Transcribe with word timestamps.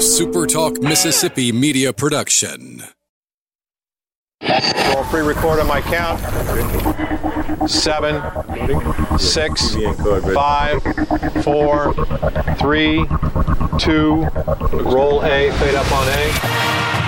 SuperTalk 0.00 0.82
Mississippi 0.82 1.52
media 1.52 1.92
production. 1.92 2.82
Roll 4.42 5.04
pre-record 5.04 5.60
on 5.60 5.66
my 5.66 5.82
count. 5.82 6.18
Seven, 7.68 8.22
six, 9.18 9.76
five, 10.32 10.82
four, 11.44 11.92
three, 12.58 13.04
two. 13.78 14.26
Roll 14.72 15.22
A. 15.22 15.50
Fade 15.52 15.74
up 15.74 15.92
on 15.92 16.08
A. 16.08 16.99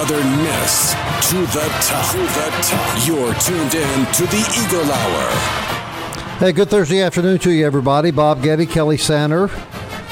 Southern 0.00 0.36
Miss 0.38 0.92
to 1.28 1.36
the 1.52 1.68
top. 1.82 2.12
To 2.12 2.18
the 2.22 2.50
top. 2.62 3.06
You're 3.06 3.34
tuned 3.34 3.74
in 3.74 4.06
to 4.14 4.22
the 4.28 4.64
Eagle 4.64 4.90
Hour. 4.90 6.38
Hey, 6.38 6.52
good 6.52 6.70
Thursday 6.70 7.02
afternoon 7.02 7.38
to 7.40 7.50
you, 7.50 7.66
everybody. 7.66 8.10
Bob 8.10 8.42
Getty, 8.42 8.64
Kelly 8.64 8.96
Sander, 8.96 9.50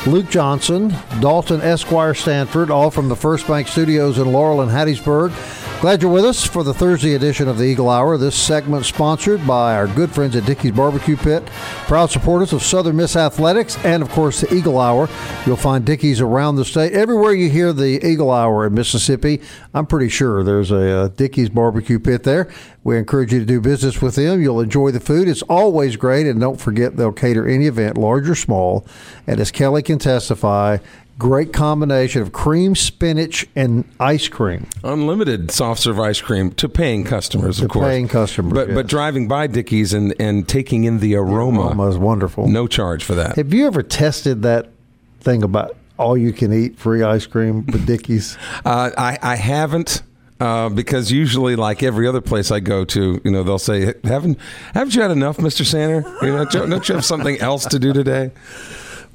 Luke 0.06 0.28
Johnson, 0.28 0.95
Dalton 1.20 1.62
Esquire 1.62 2.12
Stanford, 2.12 2.70
all 2.70 2.91
from 2.91 3.09
the 3.09 3.16
First 3.16 3.47
Bank 3.47 3.66
Studios 3.66 4.19
in 4.19 4.30
Laurel 4.30 4.61
and 4.61 4.70
Hattiesburg. 4.70 5.30
Glad 5.81 6.03
you're 6.03 6.11
with 6.11 6.25
us 6.25 6.45
for 6.45 6.65
the 6.65 6.75
Thursday 6.75 7.15
edition 7.15 7.47
of 7.47 7.57
the 7.57 7.63
Eagle 7.63 7.89
Hour. 7.89 8.19
This 8.19 8.35
segment 8.35 8.85
sponsored 8.85 9.47
by 9.47 9.77
our 9.77 9.87
good 9.87 10.11
friends 10.11 10.35
at 10.35 10.45
Dickey's 10.45 10.73
Barbecue 10.73 11.17
Pit, 11.17 11.47
proud 11.87 12.11
supporters 12.11 12.53
of 12.53 12.65
Southern 12.65 12.97
Miss 12.97 13.15
Athletics, 13.15 13.79
and 13.85 14.03
of 14.03 14.09
course 14.09 14.41
the 14.41 14.53
Eagle 14.53 14.81
Hour. 14.81 15.09
You'll 15.47 15.57
find 15.57 15.85
Dickey's 15.85 16.21
around 16.21 16.57
the 16.57 16.65
state. 16.65 16.95
Everywhere 16.95 17.33
you 17.33 17.48
hear 17.48 17.73
the 17.73 18.05
Eagle 18.05 18.33
Hour 18.33 18.67
in 18.67 18.75
Mississippi, 18.75 19.41
I'm 19.73 19.87
pretty 19.87 20.09
sure 20.09 20.43
there's 20.43 20.73
a, 20.73 20.91
uh 20.91 21.09
Dickey's 21.09 21.48
Barbecue 21.48 22.01
Pit 22.01 22.25
there. 22.25 22.51
We 22.89 22.97
encourage 22.97 23.34
you 23.34 23.39
to 23.41 23.44
do 23.44 23.61
business 23.61 24.00
with 24.00 24.14
them. 24.14 24.41
You'll 24.41 24.61
enjoy 24.61 24.92
the 24.92 25.00
food. 25.00 25.28
It's 25.28 25.42
always 25.42 25.97
great, 25.97 26.27
and 26.27 26.41
don't 26.41 26.58
forget 26.58 26.97
they'll 26.97 27.12
cater 27.12 27.47
any 27.47 27.67
event, 27.67 27.98
large 27.98 28.28
or 28.30 28.34
small. 28.34 28.86
And 29.27 29.39
as 29.41 29.50
Kelly 29.50 29.83
can 29.83 29.98
testify, 29.98 30.78
great 31.19 31.53
combination 31.53 32.22
of 32.22 32.33
cream, 32.33 32.75
spinach, 32.75 33.47
and 33.55 33.84
ice 34.00 34.28
cream. 34.28 34.69
unlimited 34.84 35.50
soft 35.50 35.83
serve 35.83 36.00
ice 36.00 36.22
cream 36.22 36.50
to 36.53 36.67
paying 36.67 37.05
customers, 37.05 37.58
of 37.58 37.64
To 37.64 37.72
course. 37.75 37.84
paying 37.84 38.08
customers, 38.08 38.55
but 38.55 38.69
yes. 38.69 38.75
but 38.75 38.86
driving 38.86 39.28
by 39.28 39.48
Dickey's 39.48 39.92
and 39.92 40.14
and 40.19 40.48
taking 40.48 40.84
in 40.84 41.00
the 41.00 41.14
aroma, 41.14 41.67
Aroma 41.69 41.89
is 41.89 41.98
wonderful. 41.98 42.48
no 42.48 42.67
charge 42.67 43.05
for 43.05 43.14
that. 43.17 43.36
Have 43.36 43.52
you 43.52 43.67
ever 43.67 43.83
tested 43.83 44.41
that 44.42 44.70
thing 45.20 45.42
about 45.42 45.77
all 45.98 46.17
you 46.17 46.33
can 46.33 46.52
eat 46.55 46.78
free 46.78 47.02
ice 47.02 47.27
cream 47.27 47.67
with 47.67 47.86
Dickey's? 47.86 48.39
Uh, 48.64 48.91
I 48.97 49.19
I 49.23 49.36
haven't. 49.36 50.02
Uh, 50.41 50.69
because 50.69 51.11
usually, 51.11 51.56
like 51.56 51.83
every 51.83 52.06
other 52.06 52.20
place 52.20 52.53
I 52.53 52.61
go 52.61 52.84
to, 52.84 53.20
you 53.25 53.31
know, 53.31 53.42
they'll 53.42 53.58
say, 53.58 53.94
"Haven't 54.05 54.39
haven't 54.72 54.95
you 54.95 55.03
had 55.03 55.11
enough, 55.11 55.41
Mister 55.41 55.64
Sander? 55.64 56.05
You 56.22 56.28
know, 56.28 56.45
don't 56.45 56.89
you 56.89 56.95
have 56.95 57.05
something 57.05 57.39
else 57.39 57.67
to 57.67 57.78
do 57.78 57.92
today?" 57.92 58.30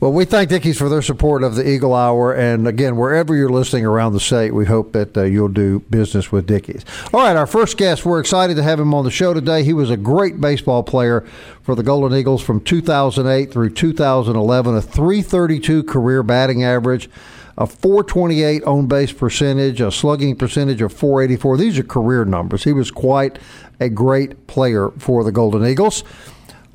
Well, 0.04 0.12
we 0.12 0.26
thank 0.26 0.50
Dickey's 0.50 0.78
for 0.78 0.90
their 0.90 1.02
support 1.02 1.44
of 1.44 1.56
the 1.56 1.66
Eagle 1.66 1.94
Hour. 1.94 2.34
And 2.34 2.68
again, 2.68 2.98
wherever 2.98 3.34
you're 3.38 3.48
listening 3.48 3.86
around 3.86 4.12
the 4.12 4.20
state, 4.20 4.54
we 4.54 4.66
hope 4.66 4.92
that 4.92 5.16
uh, 5.16 5.24
you'll 5.24 5.48
do 5.48 5.80
business 5.90 6.30
with 6.30 6.46
Dickey's. 6.46 6.84
All 7.14 7.22
right, 7.22 7.38
our 7.38 7.48
first 7.48 7.78
guest, 7.78 8.06
we're 8.06 8.20
excited 8.20 8.58
to 8.58 8.64
have 8.64 8.82
him 8.82 8.94
on 8.94 9.06
the 9.06 9.12
show 9.12 9.34
today. 9.34 9.64
He 9.64 9.72
was 9.72 9.90
a 9.90 9.96
great 9.96 10.42
baseball 10.42 10.84
player 10.84 11.22
for 11.62 11.74
the 11.74 11.84
Golden 11.84 12.18
Eagles 12.18 12.44
from 12.44 12.60
2008 12.60 13.50
through 13.50 13.70
2011, 13.70 14.76
a 14.76 14.82
332 14.82 15.84
career 15.84 16.22
batting 16.22 16.66
average. 16.66 17.10
A 17.58 17.68
428 17.68 18.64
on 18.64 18.88
base 18.88 19.12
percentage, 19.12 19.80
a 19.80 19.92
slugging 19.92 20.36
percentage 20.36 20.82
of 20.82 20.92
484. 20.92 21.58
These 21.58 21.80
are 21.80 21.84
career 21.84 22.26
numbers. 22.26 22.64
He 22.64 22.74
was 22.74 22.90
quite 22.90 23.38
a 23.80 23.90
great 23.90 24.48
player 24.48 24.90
for 24.98 25.24
the 25.24 25.32
Golden 25.32 25.66
Eagles 25.66 26.04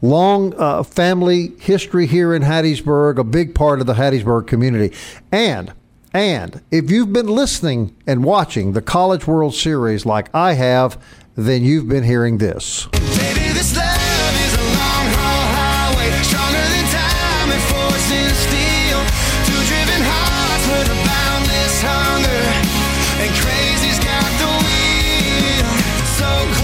long 0.01 0.55
uh, 0.59 0.83
family 0.83 1.53
history 1.59 2.07
here 2.07 2.35
in 2.35 2.43
Hattiesburg, 2.43 3.19
a 3.19 3.25
big 3.25 3.55
part 3.55 3.81
of 3.81 3.87
the 3.87 3.95
Hattiesburg 3.95 4.47
community. 4.47 4.97
And 5.33 5.73
and 6.15 6.63
if 6.71 6.91
you've 6.91 7.13
been 7.13 7.27
listening 7.27 7.95
and 8.07 8.25
watching 8.25 8.73
the 8.73 8.81
College 8.81 9.27
World 9.27 9.55
Series 9.55 10.07
like 10.07 10.35
I 10.35 10.55
have, 10.55 11.03
then 11.37 11.63
you've 11.65 11.89
been 11.89 12.05
hearing 12.05 12.39
this. 12.39 12.89
This 12.93 13.08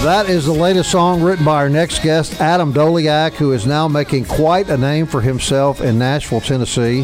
That 0.05 0.29
is 0.29 0.45
the 0.45 0.53
latest 0.53 0.91
song 0.91 1.23
written 1.23 1.43
by 1.43 1.55
our 1.55 1.67
next 1.67 2.03
guest, 2.03 2.39
Adam 2.39 2.71
Doleac, 2.71 3.33
who 3.33 3.53
is 3.53 3.65
now 3.65 3.87
making 3.87 4.25
quite 4.25 4.69
a 4.69 4.77
name 4.77 5.07
for 5.07 5.19
himself 5.19 5.81
in 5.81 5.97
Nashville, 5.97 6.41
Tennessee. 6.41 7.03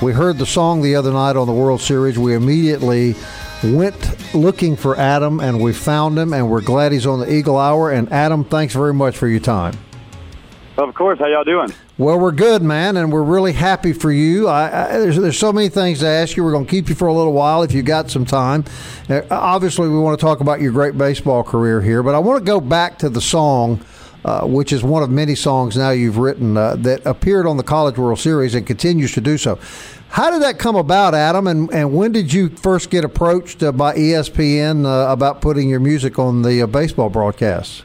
We 0.00 0.12
heard 0.12 0.38
the 0.38 0.46
song 0.46 0.80
the 0.80 0.94
other 0.94 1.10
night 1.10 1.34
on 1.34 1.48
the 1.48 1.52
World 1.52 1.80
Series. 1.80 2.20
We 2.20 2.34
immediately 2.34 3.16
went 3.64 4.32
looking 4.32 4.76
for 4.76 4.96
Adam, 4.96 5.40
and 5.40 5.60
we 5.60 5.72
found 5.72 6.16
him, 6.16 6.32
and 6.32 6.48
we're 6.48 6.60
glad 6.60 6.92
he's 6.92 7.04
on 7.04 7.18
the 7.18 7.32
Eagle 7.32 7.58
Hour. 7.58 7.90
And 7.90 8.12
Adam, 8.12 8.44
thanks 8.44 8.74
very 8.74 8.94
much 8.94 9.16
for 9.16 9.26
your 9.26 9.40
time. 9.40 9.76
Of 10.78 10.94
course. 10.94 11.18
How 11.18 11.26
y'all 11.26 11.42
doing? 11.42 11.72
Well, 11.96 12.20
we're 12.20 12.32
good, 12.32 12.62
man, 12.62 12.98
and 12.98 13.10
we're 13.10 13.22
really 13.22 13.54
happy 13.54 13.94
for 13.94 14.12
you. 14.12 14.46
I, 14.46 14.66
I, 14.66 14.98
there's, 14.98 15.16
there's 15.16 15.38
so 15.38 15.50
many 15.50 15.70
things 15.70 16.00
to 16.00 16.06
ask 16.06 16.36
you. 16.36 16.44
We're 16.44 16.52
going 16.52 16.66
to 16.66 16.70
keep 16.70 16.90
you 16.90 16.94
for 16.94 17.08
a 17.08 17.14
little 17.14 17.32
while 17.32 17.62
if 17.62 17.72
you 17.72 17.82
got 17.82 18.10
some 18.10 18.26
time. 18.26 18.64
Uh, 19.08 19.22
obviously, 19.30 19.88
we 19.88 19.98
want 19.98 20.18
to 20.18 20.24
talk 20.24 20.40
about 20.40 20.60
your 20.60 20.72
great 20.72 20.98
baseball 20.98 21.42
career 21.42 21.80
here, 21.80 22.02
but 22.02 22.14
I 22.14 22.18
want 22.18 22.40
to 22.40 22.44
go 22.44 22.60
back 22.60 22.98
to 22.98 23.08
the 23.08 23.22
song, 23.22 23.80
uh, 24.26 24.46
which 24.46 24.70
is 24.70 24.82
one 24.82 25.02
of 25.02 25.08
many 25.08 25.34
songs 25.34 25.78
now 25.78 25.90
you've 25.90 26.18
written 26.18 26.58
uh, 26.58 26.76
that 26.76 27.06
appeared 27.06 27.46
on 27.46 27.56
the 27.56 27.62
College 27.62 27.96
World 27.96 28.18
Series 28.18 28.54
and 28.54 28.66
continues 28.66 29.12
to 29.12 29.22
do 29.22 29.38
so. 29.38 29.58
How 30.08 30.30
did 30.30 30.42
that 30.42 30.58
come 30.58 30.76
about, 30.76 31.14
Adam, 31.14 31.46
and, 31.46 31.72
and 31.72 31.94
when 31.94 32.12
did 32.12 32.34
you 32.34 32.50
first 32.50 32.90
get 32.90 33.02
approached 33.02 33.62
uh, 33.62 33.72
by 33.72 33.94
ESPN 33.94 34.84
uh, 34.84 35.10
about 35.10 35.40
putting 35.40 35.70
your 35.70 35.80
music 35.80 36.18
on 36.18 36.42
the 36.42 36.60
uh, 36.60 36.66
baseball 36.66 37.08
broadcasts? 37.08 37.82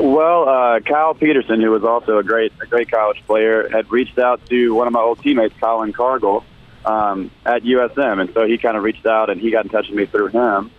Well, 0.00 0.48
uh, 0.48 0.80
Kyle 0.80 1.12
Peterson, 1.12 1.60
who 1.60 1.70
was 1.70 1.84
also 1.84 2.16
a 2.16 2.22
great, 2.22 2.54
a 2.62 2.64
great 2.64 2.90
college 2.90 3.22
player, 3.26 3.68
had 3.68 3.90
reached 3.90 4.18
out 4.18 4.44
to 4.46 4.74
one 4.74 4.86
of 4.86 4.94
my 4.94 5.00
old 5.00 5.22
teammates, 5.22 5.54
Colin 5.60 5.92
Cargill, 5.92 6.42
um, 6.86 7.30
at 7.44 7.64
USM, 7.64 8.18
and 8.18 8.32
so 8.32 8.46
he 8.46 8.56
kind 8.56 8.78
of 8.78 8.82
reached 8.82 9.04
out 9.04 9.28
and 9.28 9.38
he 9.38 9.50
got 9.50 9.66
in 9.66 9.70
touch 9.70 9.88
with 9.88 9.98
me 9.98 10.06
through 10.06 10.28
him. 10.28 10.70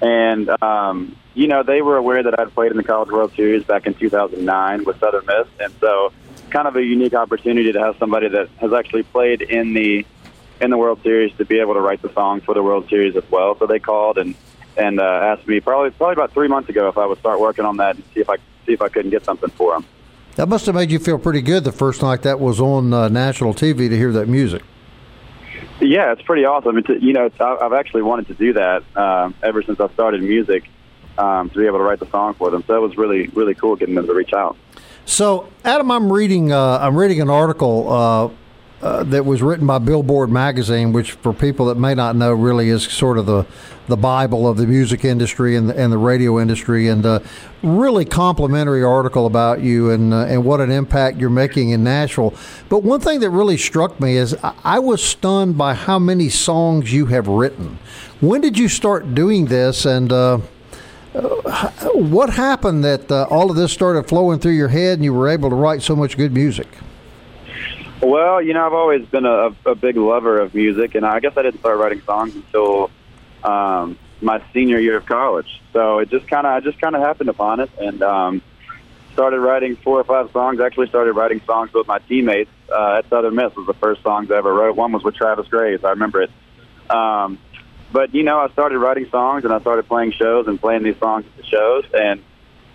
And 0.00 0.50
um, 0.60 1.16
you 1.34 1.46
know, 1.46 1.62
they 1.62 1.82
were 1.82 1.96
aware 1.96 2.24
that 2.24 2.36
I'd 2.36 2.52
played 2.52 2.72
in 2.72 2.76
the 2.76 2.82
College 2.82 3.10
World 3.10 3.32
Series 3.36 3.62
back 3.62 3.86
in 3.86 3.94
2009 3.94 4.82
with 4.82 4.98
Southern 4.98 5.24
Miss, 5.24 5.46
and 5.60 5.72
so 5.80 6.12
kind 6.50 6.66
of 6.66 6.74
a 6.74 6.82
unique 6.82 7.14
opportunity 7.14 7.70
to 7.70 7.78
have 7.78 7.96
somebody 7.98 8.28
that 8.28 8.48
has 8.60 8.72
actually 8.72 9.04
played 9.04 9.40
in 9.40 9.72
the 9.74 10.04
in 10.60 10.70
the 10.70 10.78
World 10.78 11.00
Series 11.04 11.32
to 11.36 11.44
be 11.44 11.60
able 11.60 11.74
to 11.74 11.80
write 11.80 12.02
the 12.02 12.12
song 12.12 12.40
for 12.40 12.54
the 12.54 12.62
World 12.62 12.88
Series 12.88 13.14
as 13.14 13.30
well. 13.30 13.56
So 13.56 13.68
they 13.68 13.78
called 13.78 14.18
and 14.18 14.34
and 14.76 14.98
uh, 14.98 15.04
asked 15.04 15.46
me 15.46 15.60
probably 15.60 15.90
probably 15.90 16.14
about 16.14 16.32
three 16.32 16.48
months 16.48 16.68
ago 16.68 16.88
if 16.88 16.98
I 16.98 17.06
would 17.06 17.20
start 17.20 17.38
working 17.38 17.64
on 17.64 17.76
that 17.76 17.94
and 17.94 18.04
see 18.12 18.20
if 18.20 18.28
I 18.28 18.38
see 18.64 18.72
if 18.72 18.82
I 18.82 18.88
couldn't 18.88 19.10
get 19.10 19.24
something 19.24 19.50
for 19.50 19.72
them. 19.72 19.84
That 20.36 20.48
must 20.48 20.66
have 20.66 20.74
made 20.74 20.90
you 20.90 20.98
feel 20.98 21.18
pretty 21.18 21.42
good 21.42 21.64
the 21.64 21.72
first 21.72 22.02
night 22.02 22.22
that 22.22 22.40
was 22.40 22.60
on 22.60 22.92
uh, 22.92 23.08
national 23.08 23.54
TV 23.54 23.88
to 23.88 23.96
hear 23.96 24.10
that 24.12 24.28
music. 24.28 24.62
Yeah, 25.80 26.12
it's 26.12 26.22
pretty 26.22 26.44
awesome. 26.44 26.78
It's, 26.78 26.88
you 26.88 27.12
know, 27.12 27.30
I've 27.38 27.72
actually 27.72 28.02
wanted 28.02 28.26
to 28.28 28.34
do 28.34 28.52
that 28.54 28.82
um, 28.96 29.34
ever 29.42 29.62
since 29.62 29.78
I 29.80 29.88
started 29.92 30.22
music 30.22 30.64
um, 31.18 31.50
to 31.50 31.58
be 31.58 31.66
able 31.66 31.78
to 31.78 31.84
write 31.84 32.00
the 32.00 32.10
song 32.10 32.34
for 32.34 32.50
them. 32.50 32.64
So 32.66 32.74
that 32.74 32.80
was 32.80 32.96
really 32.96 33.28
really 33.28 33.54
cool 33.54 33.76
getting 33.76 33.94
them 33.94 34.06
to 34.06 34.14
reach 34.14 34.32
out. 34.32 34.56
So, 35.04 35.48
Adam, 35.64 35.90
I'm 35.90 36.12
reading. 36.12 36.52
Uh, 36.52 36.78
I'm 36.80 36.96
reading 36.96 37.20
an 37.20 37.30
article 37.30 37.88
uh, 38.84 39.02
that 39.02 39.24
was 39.24 39.40
written 39.40 39.66
by 39.66 39.78
Billboard 39.78 40.30
magazine, 40.30 40.92
which, 40.92 41.12
for 41.12 41.32
people 41.32 41.64
that 41.66 41.76
may 41.76 41.94
not 41.94 42.16
know, 42.16 42.34
really 42.34 42.68
is 42.68 42.82
sort 42.84 43.16
of 43.16 43.24
the 43.24 43.46
the 43.86 43.96
bible 43.96 44.48
of 44.48 44.56
the 44.56 44.66
music 44.66 45.04
industry 45.04 45.56
and 45.56 45.68
the, 45.68 45.78
and 45.78 45.92
the 45.92 45.98
radio 45.98 46.38
industry, 46.38 46.88
and 46.88 47.06
uh, 47.06 47.20
really 47.62 48.04
complimentary 48.04 48.82
article 48.84 49.24
about 49.24 49.62
you 49.62 49.90
and 49.90 50.12
uh, 50.12 50.26
and 50.26 50.44
what 50.44 50.60
an 50.60 50.70
impact 50.70 51.16
you're 51.16 51.30
making 51.30 51.70
in 51.70 51.82
Nashville. 51.82 52.34
But 52.68 52.82
one 52.82 53.00
thing 53.00 53.20
that 53.20 53.30
really 53.30 53.56
struck 53.56 53.98
me 53.98 54.18
is 54.18 54.36
I, 54.42 54.54
I 54.62 54.78
was 54.80 55.02
stunned 55.02 55.56
by 55.56 55.72
how 55.72 55.98
many 55.98 56.28
songs 56.28 56.92
you 56.92 57.06
have 57.06 57.26
written. 57.26 57.78
When 58.20 58.42
did 58.42 58.58
you 58.58 58.68
start 58.68 59.14
doing 59.14 59.46
this, 59.46 59.86
and 59.86 60.12
uh, 60.12 60.38
what 61.94 62.28
happened 62.28 62.84
that 62.84 63.10
all 63.10 63.50
of 63.50 63.56
this 63.56 63.72
started 63.72 64.06
flowing 64.08 64.40
through 64.40 64.52
your 64.52 64.68
head 64.68 64.98
and 64.98 65.04
you 65.04 65.14
were 65.14 65.28
able 65.28 65.48
to 65.48 65.56
write 65.56 65.80
so 65.80 65.96
much 65.96 66.18
good 66.18 66.34
music? 66.34 66.68
Well, 68.00 68.42
you 68.42 68.52
know, 68.54 68.66
I've 68.66 68.72
always 68.72 69.06
been 69.06 69.24
a, 69.24 69.54
a 69.64 69.74
big 69.74 69.96
lover 69.96 70.40
of 70.40 70.54
music, 70.54 70.94
and 70.94 71.06
I 71.06 71.20
guess 71.20 71.36
I 71.36 71.42
didn't 71.42 71.60
start 71.60 71.78
writing 71.78 72.02
songs 72.02 72.34
until 72.34 72.90
um, 73.42 73.98
my 74.20 74.42
senior 74.52 74.78
year 74.78 74.96
of 74.96 75.06
college. 75.06 75.60
So 75.72 75.98
it 76.00 76.10
just 76.10 76.28
kind 76.28 76.46
of, 76.46 76.52
I 76.52 76.60
just 76.60 76.80
kind 76.80 76.94
of 76.94 77.02
happened 77.02 77.30
upon 77.30 77.60
it, 77.60 77.70
and 77.78 78.02
um, 78.02 78.42
started 79.12 79.40
writing 79.40 79.76
four 79.76 80.00
or 80.00 80.04
five 80.04 80.30
songs. 80.32 80.60
Actually, 80.60 80.88
started 80.88 81.12
writing 81.12 81.40
songs 81.46 81.72
with 81.72 81.86
my 81.86 81.98
teammates 82.00 82.50
uh, 82.70 82.96
at 82.98 83.08
Southern 83.08 83.34
Miss. 83.36 83.54
Was 83.56 83.66
the 83.66 83.74
first 83.74 84.02
songs 84.02 84.30
I 84.30 84.36
ever 84.36 84.52
wrote. 84.52 84.76
One 84.76 84.92
was 84.92 85.02
with 85.02 85.14
Travis 85.14 85.48
Graves. 85.48 85.84
I 85.84 85.90
remember 85.90 86.22
it. 86.22 86.30
Um, 86.90 87.38
but 87.92 88.12
you 88.12 88.24
know, 88.24 88.38
I 88.40 88.48
started 88.50 88.78
writing 88.78 89.08
songs 89.10 89.44
and 89.44 89.52
I 89.52 89.60
started 89.60 89.86
playing 89.86 90.12
shows 90.12 90.48
and 90.48 90.60
playing 90.60 90.82
these 90.82 90.98
songs 90.98 91.24
at 91.26 91.36
the 91.36 91.44
shows. 91.44 91.84
And 91.94 92.22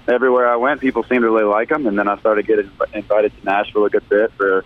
everywhere 0.07 0.49
I 0.49 0.55
went, 0.55 0.79
people 0.79 1.03
seemed 1.03 1.21
to 1.21 1.29
really 1.29 1.43
like 1.43 1.69
them. 1.69 1.85
And 1.87 1.99
then 1.99 2.07
I 2.07 2.17
started 2.19 2.47
getting 2.47 2.71
invited 2.93 3.37
to 3.37 3.45
Nashville 3.45 3.85
a 3.85 3.89
good 3.89 4.07
bit 4.09 4.31
for. 4.33 4.63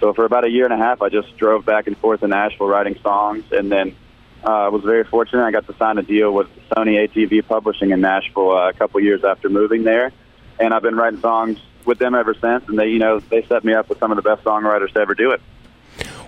So 0.00 0.12
for 0.12 0.24
about 0.24 0.44
a 0.44 0.50
year 0.50 0.64
and 0.64 0.72
a 0.72 0.76
half, 0.76 1.02
I 1.02 1.08
just 1.08 1.36
drove 1.36 1.64
back 1.64 1.86
and 1.86 1.96
forth 1.96 2.20
to 2.20 2.28
Nashville 2.28 2.68
writing 2.68 2.98
songs, 3.02 3.44
and 3.50 3.70
then 3.70 3.96
uh, 4.44 4.50
I 4.50 4.68
was 4.68 4.82
very 4.82 5.04
fortunate. 5.04 5.44
I 5.44 5.50
got 5.50 5.66
to 5.66 5.74
sign 5.76 5.98
a 5.98 6.02
deal 6.02 6.32
with 6.32 6.48
Sony 6.70 7.08
ATV 7.08 7.46
Publishing 7.46 7.90
in 7.90 8.00
Nashville 8.00 8.52
uh, 8.52 8.68
a 8.68 8.72
couple 8.72 9.00
years 9.00 9.24
after 9.24 9.48
moving 9.48 9.82
there, 9.82 10.12
and 10.60 10.72
I've 10.72 10.82
been 10.82 10.96
writing 10.96 11.20
songs 11.20 11.58
with 11.84 11.98
them 11.98 12.14
ever 12.14 12.34
since. 12.34 12.68
And 12.68 12.78
they, 12.78 12.88
you 12.88 12.98
know, 12.98 13.18
they 13.18 13.42
set 13.46 13.64
me 13.64 13.74
up 13.74 13.88
with 13.88 13.98
some 13.98 14.12
of 14.12 14.16
the 14.16 14.22
best 14.22 14.44
songwriters 14.44 14.92
to 14.92 15.00
ever 15.00 15.14
do 15.14 15.32
it. 15.32 15.40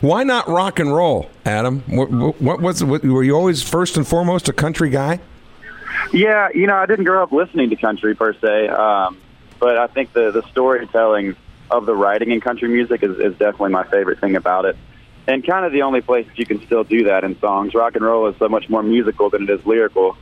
Why 0.00 0.24
not 0.24 0.48
rock 0.48 0.78
and 0.78 0.94
roll, 0.94 1.30
Adam? 1.44 1.80
What, 1.86 2.10
what 2.40 2.60
was 2.60 2.82
what, 2.82 3.04
were 3.04 3.22
you 3.22 3.36
always 3.36 3.62
first 3.62 3.96
and 3.96 4.06
foremost 4.06 4.48
a 4.48 4.52
country 4.52 4.90
guy? 4.90 5.20
Yeah, 6.12 6.48
you 6.54 6.66
know, 6.66 6.76
I 6.76 6.86
didn't 6.86 7.04
grow 7.04 7.22
up 7.22 7.30
listening 7.30 7.70
to 7.70 7.76
country 7.76 8.16
per 8.16 8.32
se, 8.34 8.68
um, 8.68 9.18
but 9.58 9.76
I 9.76 9.86
think 9.86 10.12
the 10.12 10.30
the 10.30 10.42
storytelling 10.50 11.36
of 11.70 11.86
the 11.86 11.94
writing 11.94 12.30
in 12.30 12.40
country 12.40 12.68
music 12.68 13.02
is, 13.02 13.18
is 13.18 13.32
definitely 13.32 13.70
my 13.70 13.84
favorite 13.84 14.20
thing 14.20 14.36
about 14.36 14.64
it. 14.64 14.76
And 15.26 15.46
kind 15.46 15.64
of 15.64 15.72
the 15.72 15.82
only 15.82 16.00
place 16.00 16.26
that 16.26 16.38
you 16.38 16.46
can 16.46 16.64
still 16.66 16.82
do 16.82 17.04
that 17.04 17.24
in 17.24 17.38
songs. 17.40 17.74
Rock 17.74 17.94
and 17.94 18.04
roll 18.04 18.26
is 18.28 18.36
so 18.38 18.48
much 18.48 18.68
more 18.68 18.82
musical 18.82 19.30
than 19.30 19.44
it 19.44 19.50
is 19.50 19.64
lyrical. 19.64 20.16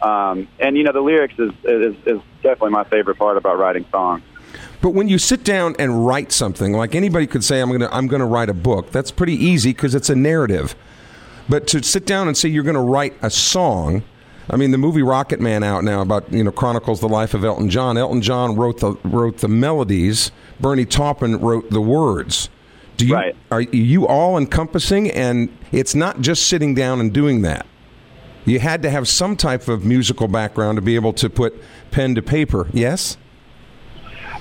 Um, 0.00 0.48
and, 0.58 0.76
you 0.76 0.84
know, 0.84 0.92
the 0.92 1.00
lyrics 1.00 1.34
is, 1.38 1.50
is, 1.64 1.96
is 2.06 2.20
definitely 2.42 2.70
my 2.70 2.84
favorite 2.84 3.16
part 3.16 3.36
about 3.36 3.58
writing 3.58 3.84
songs. 3.90 4.22
But 4.80 4.90
when 4.90 5.08
you 5.08 5.18
sit 5.18 5.44
down 5.44 5.74
and 5.78 6.06
write 6.06 6.30
something, 6.30 6.72
like 6.72 6.94
anybody 6.94 7.26
could 7.26 7.42
say, 7.42 7.60
I'm 7.60 7.68
going 7.68 7.80
to 7.80 7.92
I'm 7.94 8.06
going 8.06 8.20
to 8.20 8.26
write 8.26 8.50
a 8.50 8.54
book. 8.54 8.90
That's 8.90 9.10
pretty 9.10 9.34
easy 9.34 9.70
because 9.70 9.94
it's 9.94 10.10
a 10.10 10.14
narrative. 10.14 10.76
But 11.48 11.66
to 11.68 11.82
sit 11.82 12.06
down 12.06 12.28
and 12.28 12.36
say 12.36 12.48
you're 12.48 12.62
going 12.62 12.74
to 12.74 12.80
write 12.80 13.14
a 13.22 13.30
song, 13.30 14.02
I 14.50 14.56
mean, 14.56 14.72
the 14.72 14.78
movie 14.78 15.02
Rocket 15.02 15.40
Man 15.40 15.62
out 15.62 15.84
now 15.84 16.02
about 16.02 16.30
you 16.32 16.44
know 16.44 16.52
chronicles 16.52 17.00
the 17.00 17.08
life 17.08 17.34
of 17.34 17.44
Elton 17.44 17.70
John. 17.70 17.96
Elton 17.96 18.20
John 18.22 18.56
wrote 18.56 18.80
the 18.80 18.94
wrote 19.04 19.38
the 19.38 19.48
melodies. 19.48 20.30
Bernie 20.60 20.84
Taupin 20.84 21.38
wrote 21.40 21.70
the 21.70 21.80
words. 21.80 22.48
Do 22.96 23.06
you 23.06 23.14
Right. 23.14 23.36
are 23.50 23.62
you 23.62 24.06
all 24.06 24.36
encompassing? 24.38 25.10
And 25.10 25.48
it's 25.72 25.94
not 25.94 26.20
just 26.20 26.46
sitting 26.46 26.74
down 26.74 27.00
and 27.00 27.12
doing 27.12 27.42
that. 27.42 27.66
You 28.44 28.60
had 28.60 28.82
to 28.82 28.90
have 28.90 29.08
some 29.08 29.36
type 29.36 29.68
of 29.68 29.84
musical 29.84 30.28
background 30.28 30.76
to 30.76 30.82
be 30.82 30.94
able 30.94 31.14
to 31.14 31.30
put 31.30 31.54
pen 31.90 32.14
to 32.14 32.22
paper. 32.22 32.68
Yes. 32.72 33.16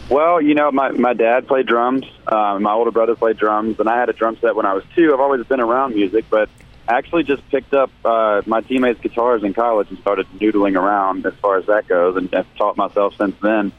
Well, 0.10 0.42
you 0.42 0.54
know, 0.54 0.70
my 0.72 0.92
my 0.92 1.14
dad 1.14 1.48
played 1.48 1.66
drums. 1.66 2.04
Um, 2.28 2.64
my 2.64 2.74
older 2.74 2.92
brother 2.92 3.16
played 3.16 3.38
drums, 3.38 3.80
and 3.80 3.88
I 3.88 3.98
had 3.98 4.10
a 4.10 4.14
drum 4.14 4.38
set 4.42 4.56
when 4.56 4.66
I 4.66 4.74
was 4.74 4.84
two. 4.96 5.14
I've 5.14 5.22
always 5.22 5.46
been 5.46 5.62
around 5.62 5.96
music, 5.96 6.26
but 6.30 6.50
actually 6.88 7.24
just 7.24 7.48
picked 7.50 7.74
up 7.74 7.92
uh, 8.04 8.42
my 8.46 8.62
teammates' 8.62 9.00
guitars 9.00 9.44
in 9.44 9.54
college 9.54 9.90
and 9.90 10.00
started 10.00 10.28
noodling 10.40 10.76
around 10.76 11.26
as 11.26 11.34
far 11.36 11.58
as 11.58 11.66
that 11.68 11.88
goes, 11.88 12.18
and 12.18 12.32
have 12.34 12.48
taught 12.56 12.78
myself 12.78 13.16
since 13.18 13.36
then. 13.42 13.72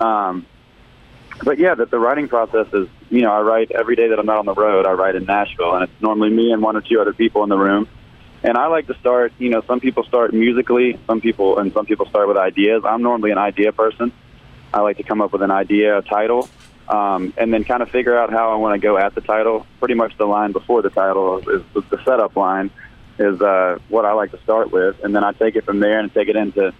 Um, 0.00 0.46
but 1.42 1.58
yeah, 1.58 1.74
the, 1.74 1.86
the 1.86 1.98
writing 1.98 2.28
process 2.28 2.66
is, 2.72 2.88
you 3.10 3.22
know, 3.22 3.32
I 3.32 3.40
write 3.42 3.70
every 3.70 3.96
day 3.96 4.08
that 4.08 4.18
I'm 4.18 4.26
not 4.26 4.38
on 4.38 4.46
the 4.46 4.54
road. 4.54 4.86
I 4.86 4.92
write 4.92 5.14
in 5.14 5.24
Nashville, 5.24 5.74
and 5.74 5.84
it's 5.84 6.02
normally 6.02 6.30
me 6.30 6.52
and 6.52 6.62
one 6.62 6.76
or 6.76 6.80
two 6.80 7.00
other 7.00 7.12
people 7.12 7.42
in 7.42 7.48
the 7.48 7.58
room. 7.58 7.88
And 8.42 8.56
I 8.56 8.68
like 8.68 8.86
to 8.86 8.94
start, 8.94 9.32
you 9.38 9.50
know, 9.50 9.62
some 9.62 9.80
people 9.80 10.04
start 10.04 10.32
musically, 10.32 10.98
some 11.06 11.20
people, 11.20 11.58
and 11.58 11.72
some 11.72 11.86
people 11.86 12.06
start 12.06 12.28
with 12.28 12.36
ideas. 12.36 12.82
I'm 12.84 13.02
normally 13.02 13.30
an 13.30 13.38
idea 13.38 13.72
person. 13.72 14.12
I 14.72 14.80
like 14.80 14.98
to 14.98 15.02
come 15.02 15.20
up 15.20 15.32
with 15.32 15.42
an 15.42 15.50
idea, 15.50 15.98
a 15.98 16.02
title, 16.02 16.48
um, 16.88 17.34
and 17.36 17.52
then 17.52 17.64
kind 17.64 17.82
of 17.82 17.90
figure 17.90 18.18
out 18.18 18.30
how 18.30 18.52
I 18.52 18.56
want 18.56 18.80
to 18.80 18.84
go 18.84 18.96
at 18.98 19.14
the 19.14 19.20
title. 19.20 19.66
Pretty 19.78 19.94
much 19.94 20.16
the 20.16 20.26
line 20.26 20.52
before 20.52 20.82
the 20.82 20.90
title 20.90 21.38
is, 21.38 21.64
is 21.74 21.84
the 21.90 22.02
setup 22.04 22.36
line 22.36 22.70
is 23.18 23.40
uh, 23.40 23.78
what 23.88 24.04
I 24.04 24.12
like 24.12 24.30
to 24.30 24.40
start 24.42 24.70
with, 24.70 25.02
and 25.02 25.14
then 25.14 25.24
I 25.24 25.32
take 25.32 25.56
it 25.56 25.64
from 25.64 25.80
there 25.80 25.98
and 25.98 26.12
take 26.12 26.28
it 26.28 26.36
into 26.36 26.72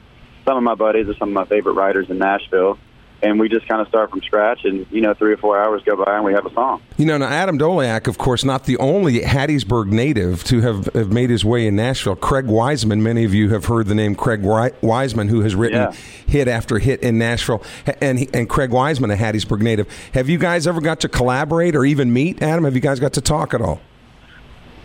some 0.45 0.57
of 0.57 0.63
my 0.63 0.75
buddies 0.75 1.09
or 1.09 1.15
some 1.17 1.29
of 1.31 1.35
my 1.35 1.45
favorite 1.45 1.75
writers 1.75 2.09
in 2.11 2.19
Nashville, 2.19 2.79
and 3.23 3.39
we 3.41 3.49
just 3.49 3.67
kind 3.69 3.81
of 3.81 3.89
start 3.89 4.11
from 4.11 4.23
scratch. 4.23 4.65
And 4.65 4.87
you 4.91 5.01
know, 5.01 5.15
three 5.15 5.33
or 5.33 5.37
four 5.37 5.59
hours 5.63 5.83
go 5.85 6.03
by 6.05 6.17
and 6.17 6.25
we 6.25 6.33
have 6.33 6.47
a 6.47 6.53
song. 6.53 6.83
You 6.97 7.07
know, 7.07 7.19
now 7.19 7.27
Adam 7.29 7.59
Doleac, 7.59 8.07
of 8.07 8.19
course, 8.19 8.45
not 8.45 8.65
the 8.65 8.77
only 8.79 9.21
Hattiesburg 9.21 9.87
native 9.89 10.45
to 10.45 10.61
have, 10.61 10.87
have 10.95 11.13
made 11.13 11.31
his 11.31 11.45
way 11.45 11.67
in 11.67 11.77
Nashville. 11.77 12.17
Craig 12.17 12.47
Wiseman, 12.47 13.03
many 13.03 13.25
of 13.25 13.35
you 13.35 13.51
have 13.51 13.67
heard 13.67 13.87
the 13.87 13.95
name 13.95 14.15
Craig 14.15 14.41
Wi- 14.43 14.73
Wiseman, 14.83 15.29
who 15.29 15.41
has 15.43 15.55
written 15.55 15.81
Yeah. 15.81 15.93
hit 16.27 16.49
after 16.49 16.79
hit 16.79 17.01
in 17.03 17.19
Nashville. 17.19 17.63
And 18.01 18.19
he, 18.19 18.29
and 18.33 18.49
Craig 18.49 18.71
Wiseman, 18.71 19.11
a 19.11 19.17
Hattiesburg 19.17 19.61
native. 19.61 19.89
Have 20.15 20.29
you 20.29 20.39
guys 20.39 20.67
ever 20.67 20.81
got 20.81 21.01
to 21.01 21.09
collaborate 21.09 21.75
or 21.75 21.85
even 21.85 22.13
meet, 22.13 22.43
Adam? 22.43 22.65
Have 22.65 22.75
you 22.75 22.81
guys 22.81 23.01
got 23.01 23.13
to 23.15 23.21
talk 23.21 23.55
at 23.55 23.61
all? 23.61 23.81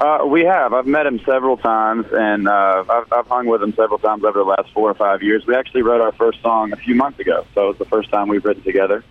Uh, 0.01 0.25
we 0.25 0.43
have. 0.43 0.73
I've 0.73 0.87
met 0.87 1.05
him 1.05 1.19
several 1.19 1.57
times, 1.57 2.05
and 2.11 2.47
uh, 2.47 2.83
I've, 2.89 3.13
I've 3.13 3.27
hung 3.27 3.45
with 3.45 3.61
him 3.63 3.73
several 3.73 3.99
times 3.99 4.23
over 4.23 4.39
the 4.39 4.45
last 4.45 4.71
four 4.73 4.89
or 4.89 4.93
five 4.93 5.21
years. 5.21 5.45
We 5.45 5.55
actually 5.55 5.83
wrote 5.83 6.01
our 6.01 6.11
first 6.13 6.41
song 6.41 6.73
a 6.73 6.75
few 6.75 6.95
months 6.95 7.19
ago, 7.19 7.45
so 7.53 7.69
it's 7.69 7.79
the 7.79 7.85
first 7.85 8.09
time 8.09 8.27
we've 8.27 8.43
written 8.43 8.63
together. 8.63 9.03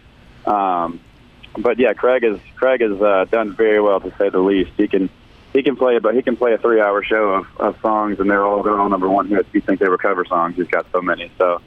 Um, 0.45 1.01
but 1.59 1.79
yeah, 1.79 1.93
Craig 1.93 2.25
is 2.25 2.39
Craig 2.57 2.81
has 2.81 3.01
uh, 3.01 3.27
done 3.31 3.55
very 3.55 3.81
well 3.81 4.01
to 4.01 4.13
say 4.19 4.29
the 4.29 4.41
least. 4.41 4.73
He 4.77 4.89
can 4.89 5.09
he 5.53 5.63
can 5.63 5.77
play, 5.77 5.99
but 5.99 6.15
he 6.15 6.23
can 6.23 6.37
play 6.37 6.55
a 6.55 6.59
three-hour 6.59 7.05
show 7.05 7.35
of, 7.35 7.47
of 7.61 7.81
songs, 7.81 8.21
and 8.21 8.31
they're 8.31 8.45
all 8.45 8.63
they're 8.63 8.77
number 8.89 9.09
one 9.09 9.29
hits. 9.29 9.49
You 9.53 9.61
think 9.61 9.81
they 9.81 9.89
were 9.89 9.99
cover 9.99 10.25
songs? 10.25 10.57
He's 10.57 10.69
got 10.69 10.87
so 10.93 11.01
many. 11.01 11.31
So 11.39 11.61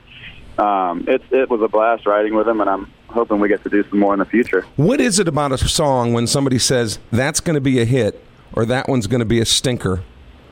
um, 0.58 1.06
it's 1.08 1.26
it 1.32 1.50
was 1.50 1.62
a 1.62 1.68
blast 1.68 2.06
writing 2.06 2.36
with 2.36 2.48
him, 2.48 2.62
and 2.62 2.70
I'm 2.70 2.92
hoping 3.08 3.40
we 3.40 3.48
get 3.48 3.64
to 3.64 3.70
do 3.70 3.84
some 3.90 4.00
more 4.00 4.14
in 4.14 4.20
the 4.20 4.26
future. 4.26 4.66
What 4.76 5.00
is 5.00 5.20
it 5.20 5.28
about 5.28 5.52
a 5.52 5.58
song 5.58 6.14
when 6.14 6.28
somebody 6.28 6.60
says 6.60 7.00
that's 7.12 7.40
going 7.40 7.56
to 7.56 7.62
be 7.62 7.80
a 7.80 7.86
hit 7.86 8.22
or 8.56 8.66
that 8.66 8.88
one's 8.88 9.08
going 9.08 9.20
to 9.20 9.26
be 9.26 9.40
a 9.40 9.46
stinker? 9.46 10.04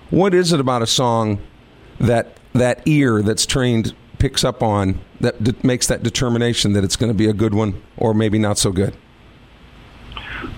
What 0.10 0.34
is 0.34 0.54
it 0.54 0.60
about 0.60 0.82
a 0.82 0.88
song 0.88 1.40
that 2.00 2.38
that 2.54 2.88
ear 2.88 3.22
that's 3.22 3.46
trained 3.46 3.96
picks 4.20 4.44
up 4.44 4.62
on 4.62 5.00
that 5.22 5.44
de- 5.44 5.56
makes 5.66 5.88
that 5.88 6.04
determination 6.04 6.74
that 6.74 6.84
it's 6.84 6.96
going 6.96 7.12
to 7.12 7.18
be 7.18 7.28
a 7.28 7.34
good 7.34 7.54
one 7.54 7.82
or 7.98 8.14
maybe 8.14 8.38
not 8.38 8.58
so 8.58 8.72
good? 8.72 8.96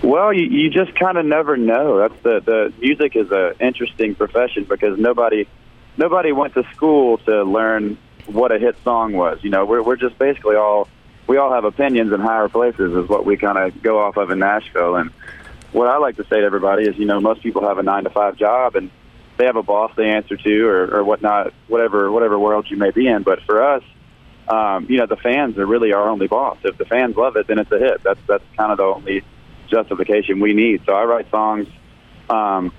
Well, 0.02 0.32
you, 0.32 0.44
you 0.44 0.70
just 0.70 0.94
kind 0.98 1.16
of 1.16 1.24
never 1.24 1.56
know. 1.56 1.98
That's 1.98 2.22
the 2.22 2.40
the 2.40 2.72
music 2.80 3.16
is 3.16 3.30
a 3.30 3.54
interesting 3.60 4.14
profession 4.14 4.64
because 4.64 4.98
nobody 4.98 5.48
nobody 5.96 6.32
went 6.32 6.54
to 6.54 6.64
school 6.74 7.18
to 7.18 7.44
learn 7.44 7.96
what 8.26 8.52
a 8.52 8.58
hit 8.58 8.76
song 8.82 9.12
was. 9.12 9.38
You 9.42 9.50
know, 9.50 9.64
we're 9.64 9.82
we're 9.82 9.96
just 9.96 10.18
basically 10.18 10.56
all 10.56 10.88
we 11.26 11.36
all 11.38 11.52
have 11.52 11.64
opinions 11.64 12.12
in 12.12 12.20
higher 12.20 12.48
places 12.48 12.94
is 12.94 13.08
what 13.08 13.24
we 13.24 13.36
kind 13.36 13.58
of 13.58 13.82
go 13.82 13.98
off 13.98 14.16
of 14.16 14.30
in 14.30 14.38
Nashville. 14.38 14.96
And 14.96 15.10
what 15.72 15.88
I 15.88 15.98
like 15.98 16.16
to 16.16 16.24
say 16.24 16.40
to 16.40 16.46
everybody 16.46 16.84
is, 16.84 16.96
you 16.96 17.04
know, 17.04 17.20
most 17.20 17.42
people 17.42 17.66
have 17.66 17.78
a 17.78 17.82
nine 17.82 18.04
to 18.04 18.10
five 18.10 18.36
job 18.36 18.76
and 18.76 18.90
they 19.36 19.44
have 19.44 19.56
a 19.56 19.62
boss 19.62 19.92
they 19.96 20.10
answer 20.10 20.36
to 20.36 20.66
or, 20.66 20.98
or 20.98 21.04
whatnot, 21.04 21.52
whatever 21.68 22.10
whatever 22.10 22.38
world 22.38 22.66
you 22.68 22.76
may 22.76 22.90
be 22.90 23.06
in. 23.06 23.22
But 23.22 23.42
for 23.42 23.62
us, 23.62 23.82
um, 24.48 24.86
you 24.88 24.98
know, 24.98 25.06
the 25.06 25.16
fans 25.16 25.58
are 25.58 25.66
really 25.66 25.92
our 25.92 26.08
only 26.08 26.26
boss. 26.26 26.58
If 26.62 26.78
the 26.78 26.84
fans 26.84 27.16
love 27.16 27.36
it, 27.36 27.46
then 27.46 27.58
it's 27.58 27.70
a 27.70 27.78
hit. 27.78 28.02
That's 28.02 28.20
that's 28.26 28.44
kind 28.56 28.72
of 28.72 28.78
the 28.78 28.84
only 28.84 29.24
justification 29.68 30.40
we 30.40 30.54
need. 30.54 30.82
So 30.86 30.94
I 30.94 31.04
write 31.04 31.30
songs, 31.30 31.66
um, 32.30 32.72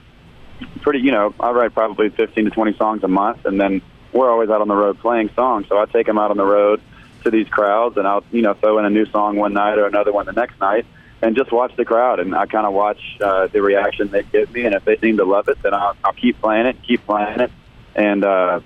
pretty, 0.82 1.00
you 1.00 1.12
know, 1.12 1.34
I 1.40 1.52
write 1.52 1.74
probably 1.74 2.10
15 2.10 2.46
to 2.46 2.52
20 2.52 2.78
songs 2.78 3.04
a 3.04 3.08
month, 3.08 3.46
and 3.46 3.60
then 3.60 3.82
we're 4.14 4.32
always 4.32 4.50
out 4.50 4.62
on 4.62 4.68
the 4.68 4.76
road 4.76 5.00
playing 5.00 5.30
songs. 5.36 5.68
So 5.68 5.78
I 5.78 5.86
take 5.86 6.08
them 6.08 6.18
out 6.18 6.32
on 6.32 6.38
the 6.38 6.46
road 6.46 6.82
to 7.24 7.32
these 7.32 7.48
crowds, 7.50 7.98
and 7.98 8.08
I'll, 8.08 8.24
you 8.32 8.42
know, 8.42 8.54
throw 8.54 8.80
in 8.80 8.86
a 8.86 8.90
new 8.90 9.06
song 9.08 9.36
one 9.36 9.54
night 9.54 9.78
or 9.78 9.86
another 9.86 10.12
one 10.12 10.26
the 10.26 10.32
next 10.32 10.60
night, 10.60 10.86
and 11.22 11.36
just 11.36 11.52
watch 11.52 11.76
the 11.76 11.86
crowd. 11.86 12.20
And 12.20 12.36
I 12.36 12.46
kind 12.46 12.66
of 12.66 12.74
watch 12.74 13.02
uh, 13.22 13.48
the 13.48 13.62
reaction 13.62 14.10
they 14.10 14.24
give 14.24 14.52
me, 14.54 14.66
and 14.66 14.76
if 14.76 14.86
they 14.86 14.98
seem 14.98 15.18
to 15.18 15.26
love 15.26 15.48
it, 15.48 15.62
then 15.62 15.74
I'll, 15.74 15.96
I'll 16.04 16.14
keep 16.14 16.40
playing 16.42 16.66
it, 16.68 16.78
keep 16.84 17.06
playing 17.06 17.40
it, 17.40 17.52
and 17.96 18.24
uh, 18.24 18.60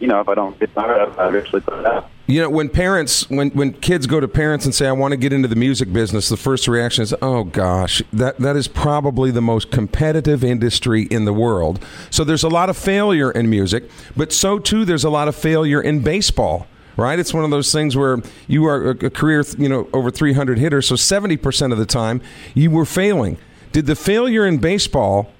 you 0.00 0.08
know, 0.08 0.20
if 0.20 0.28
I 0.28 0.34
don't 0.34 0.58
get 0.58 0.74
tired 0.74 1.00
of 1.00 1.12
it, 1.12 1.18
I 1.20 1.28
eventually 1.28 1.60
put 1.60 1.78
it 1.78 1.86
out. 1.86 2.10
You 2.26 2.40
know, 2.40 2.50
when 2.50 2.68
parents, 2.68 3.28
when 3.30 3.50
when 3.50 3.72
kids 3.72 4.06
go 4.06 4.18
to 4.18 4.26
parents 4.26 4.64
and 4.64 4.74
say, 4.74 4.88
"I 4.88 4.92
want 4.92 5.12
to 5.12 5.16
get 5.16 5.32
into 5.32 5.48
the 5.48 5.56
music 5.56 5.92
business," 5.92 6.28
the 6.28 6.36
first 6.36 6.66
reaction 6.66 7.02
is, 7.02 7.14
"Oh 7.22 7.44
gosh, 7.44 8.02
that 8.12 8.38
that 8.38 8.56
is 8.56 8.68
probably 8.68 9.30
the 9.30 9.42
most 9.42 9.70
competitive 9.70 10.42
industry 10.42 11.02
in 11.02 11.24
the 11.24 11.32
world." 11.32 11.84
So 12.10 12.24
there's 12.24 12.42
a 12.42 12.48
lot 12.48 12.68
of 12.68 12.76
failure 12.76 13.30
in 13.30 13.48
music, 13.50 13.90
but 14.16 14.32
so 14.32 14.58
too 14.58 14.84
there's 14.84 15.04
a 15.04 15.10
lot 15.10 15.28
of 15.28 15.36
failure 15.36 15.80
in 15.80 16.00
baseball. 16.00 16.66
Right? 16.96 17.18
It's 17.18 17.32
one 17.32 17.44
of 17.44 17.50
those 17.50 17.72
things 17.72 17.96
where 17.96 18.18
you 18.46 18.66
are 18.66 18.90
a, 18.90 19.10
career, 19.10 19.44
you 19.56 19.68
know, 19.68 19.88
over 19.92 20.10
300 20.10 20.58
hitters, 20.58 20.86
so 20.86 20.94
70% 20.94 21.72
of 21.72 21.78
the 21.78 21.86
time 21.86 22.20
you 22.54 22.70
were 22.70 22.84
failing. 22.84 23.38
Did 23.72 23.86
the 23.86 23.96
failure 23.96 24.46
in 24.46 24.58
baseball 24.58 25.32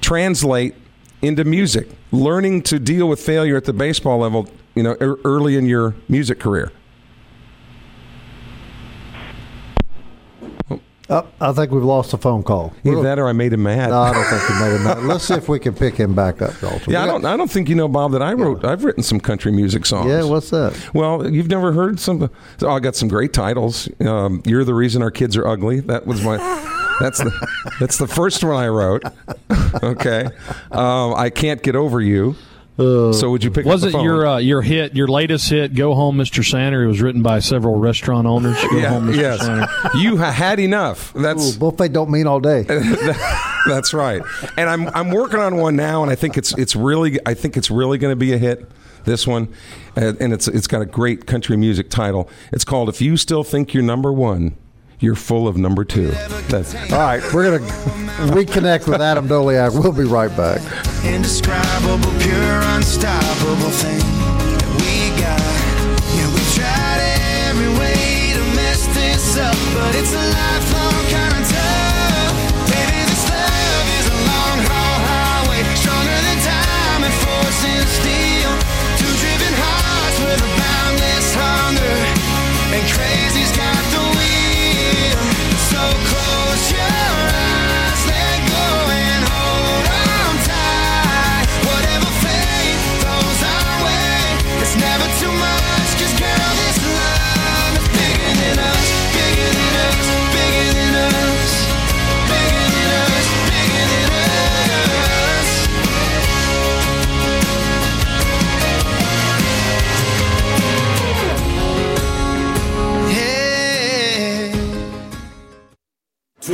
translate 0.00 0.74
into 1.20 1.44
music, 1.44 1.88
learning 2.10 2.62
to 2.62 2.78
deal 2.78 3.08
with 3.08 3.20
failure 3.20 3.56
at 3.56 3.64
the 3.64 3.72
baseball 3.72 4.18
level, 4.18 4.48
you 4.74 4.82
know, 4.82 4.96
er, 5.00 5.18
early 5.24 5.56
in 5.56 5.66
your 5.66 5.94
music 6.08 6.40
career? 6.40 6.72
Oh, 11.10 11.26
I 11.40 11.52
think 11.52 11.72
we've 11.72 11.82
lost 11.82 12.12
a 12.14 12.18
phone 12.18 12.42
call. 12.42 12.72
Either 12.84 13.02
that 13.02 13.18
or 13.18 13.26
I 13.28 13.32
made 13.32 13.52
him 13.52 13.64
mad. 13.64 13.90
No, 13.90 14.00
I 14.00 14.12
don't 14.12 14.24
think 14.24 14.48
we 14.48 14.54
made 14.60 14.76
him 14.76 14.84
mad. 14.84 14.98
Let's 15.02 15.24
see 15.24 15.34
if 15.34 15.48
we 15.48 15.58
can 15.58 15.74
pick 15.74 15.94
him 15.94 16.14
back 16.14 16.40
up, 16.40 16.58
Dalton. 16.60 16.92
yeah, 16.92 17.02
I 17.02 17.06
don't. 17.06 17.24
I 17.24 17.36
don't 17.36 17.50
think 17.50 17.68
you 17.68 17.74
know, 17.74 17.88
Bob, 17.88 18.12
that 18.12 18.22
I 18.22 18.32
wrote. 18.32 18.64
I've 18.64 18.84
written 18.84 19.02
some 19.02 19.18
country 19.20 19.50
music 19.52 19.84
songs. 19.84 20.08
Yeah, 20.08 20.24
what's 20.24 20.50
that? 20.50 20.78
Well, 20.94 21.28
you've 21.30 21.48
never 21.48 21.72
heard 21.72 21.98
some. 21.98 22.30
Oh, 22.62 22.70
I 22.70 22.80
got 22.80 22.94
some 22.94 23.08
great 23.08 23.32
titles. 23.32 23.88
Um, 24.00 24.42
You're 24.46 24.64
the 24.64 24.74
reason 24.74 25.02
our 25.02 25.10
kids 25.10 25.36
are 25.36 25.46
ugly. 25.46 25.80
That 25.80 26.06
was 26.06 26.22
my. 26.22 26.36
That's 27.00 27.18
the. 27.18 27.48
That's 27.80 27.98
the 27.98 28.06
first 28.06 28.44
one 28.44 28.54
I 28.56 28.68
wrote. 28.68 29.02
okay. 29.82 30.26
Um, 30.70 31.14
I 31.14 31.30
can't 31.30 31.62
get 31.62 31.74
over 31.74 32.00
you. 32.00 32.36
So 32.78 33.30
would 33.30 33.44
you 33.44 33.50
pick? 33.50 33.66
Was 33.66 33.82
up 33.82 33.88
it 33.90 33.92
phone? 33.92 34.04
your 34.04 34.26
uh, 34.26 34.38
your 34.38 34.62
hit, 34.62 34.94
your 34.96 35.06
latest 35.08 35.48
hit, 35.50 35.74
"Go 35.74 35.94
Home, 35.94 36.16
Mr. 36.16 36.48
Santa"? 36.48 36.78
It 36.80 36.86
was 36.86 37.00
written 37.02 37.22
by 37.22 37.38
several 37.40 37.76
restaurant 37.76 38.26
owners. 38.26 38.56
Go 38.70 38.78
Yeah. 38.78 38.88
Home, 38.90 39.08
Mr. 39.08 39.16
Yes. 39.16 39.40
Santa. 39.40 39.68
You 39.98 40.16
ha- 40.16 40.32
had 40.32 40.58
enough. 40.58 41.12
That's 41.12 41.56
Ooh, 41.56 41.58
buffet 41.58 41.88
don't 41.92 42.10
mean 42.10 42.26
all 42.26 42.40
day. 42.40 42.62
That's 43.66 43.92
right. 43.94 44.22
And 44.56 44.68
I'm 44.70 44.88
I'm 44.88 45.10
working 45.10 45.38
on 45.38 45.56
one 45.56 45.76
now, 45.76 46.02
and 46.02 46.10
I 46.10 46.14
think 46.14 46.36
it's 46.38 46.56
it's 46.58 46.74
really 46.74 47.18
I 47.26 47.34
think 47.34 47.56
it's 47.56 47.70
really 47.70 47.98
going 47.98 48.12
to 48.12 48.16
be 48.16 48.32
a 48.32 48.38
hit. 48.38 48.70
This 49.04 49.26
one, 49.26 49.48
uh, 49.96 50.12
and 50.20 50.32
it's 50.32 50.46
it's 50.48 50.66
got 50.68 50.80
a 50.80 50.86
great 50.86 51.26
country 51.26 51.56
music 51.56 51.90
title. 51.90 52.30
It's 52.52 52.64
called 52.64 52.88
"If 52.88 53.02
You 53.02 53.16
Still 53.16 53.42
Think 53.44 53.74
You're 53.74 53.82
Number 53.82 54.12
One, 54.12 54.56
You're 55.02 55.16
Full 55.16 55.48
of 55.48 55.56
Number 55.56 55.84
Two. 55.84 56.08
That's 56.48 56.74
All 56.92 56.98
right, 56.98 57.20
we're 57.34 57.58
going 57.58 57.60
to 57.66 57.72
reconnect 58.32 58.86
with 58.86 59.00
Adam 59.02 59.26
Doleac. 59.26 59.72
We'll 59.74 59.90
be 59.90 60.04
right 60.04 60.34
back. 60.36 60.60
indescribable, 61.04 61.98
pure, 62.20 62.60
unstoppable 62.78 63.70
thing 63.82 63.98
that 63.98 64.70
we 64.78 65.10
got. 65.20 65.42
Yeah, 66.14 66.28
we 66.30 66.42
tried 66.54 67.02
every 67.50 67.66
way 67.82 68.30
to 68.38 68.42
mess 68.54 68.86
this 68.94 69.36
up, 69.38 69.56
but 69.74 69.92
it's 69.96 70.12
a 70.14 70.22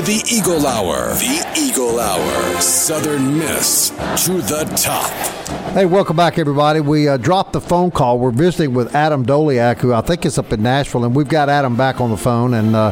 the 0.09 0.25
Eagle 0.27 0.67
Hour. 0.67 1.13
The 1.17 1.53
Eagle 1.55 2.01
Hour. 2.01 2.61
Southern 2.63 3.37
Miss 3.37 3.91
to 4.25 4.41
the 4.41 4.65
top. 4.75 5.58
Hey, 5.75 5.85
welcome 5.87 6.17
back, 6.17 6.39
everybody. 6.39 6.81
We 6.81 7.07
uh, 7.07 7.19
dropped 7.19 7.53
the 7.53 7.61
phone 7.61 7.93
call. 7.93 8.19
We're 8.19 8.33
visiting 8.33 8.75
with 8.75 8.97
Adam 8.97 9.25
Doleac, 9.25 9.79
who 9.79 9.93
I 9.93 10.01
think 10.01 10.27
is 10.27 10.37
up 10.37 10.53
in 10.53 10.61
Nashville, 10.63 11.05
and 11.05 11.15
we've 11.15 11.29
got 11.29 11.49
Adam 11.49 11.77
back 11.77 12.01
on 12.01 12.11
the 12.11 12.17
phone. 12.17 12.55
And 12.55 12.75
uh, 12.75 12.91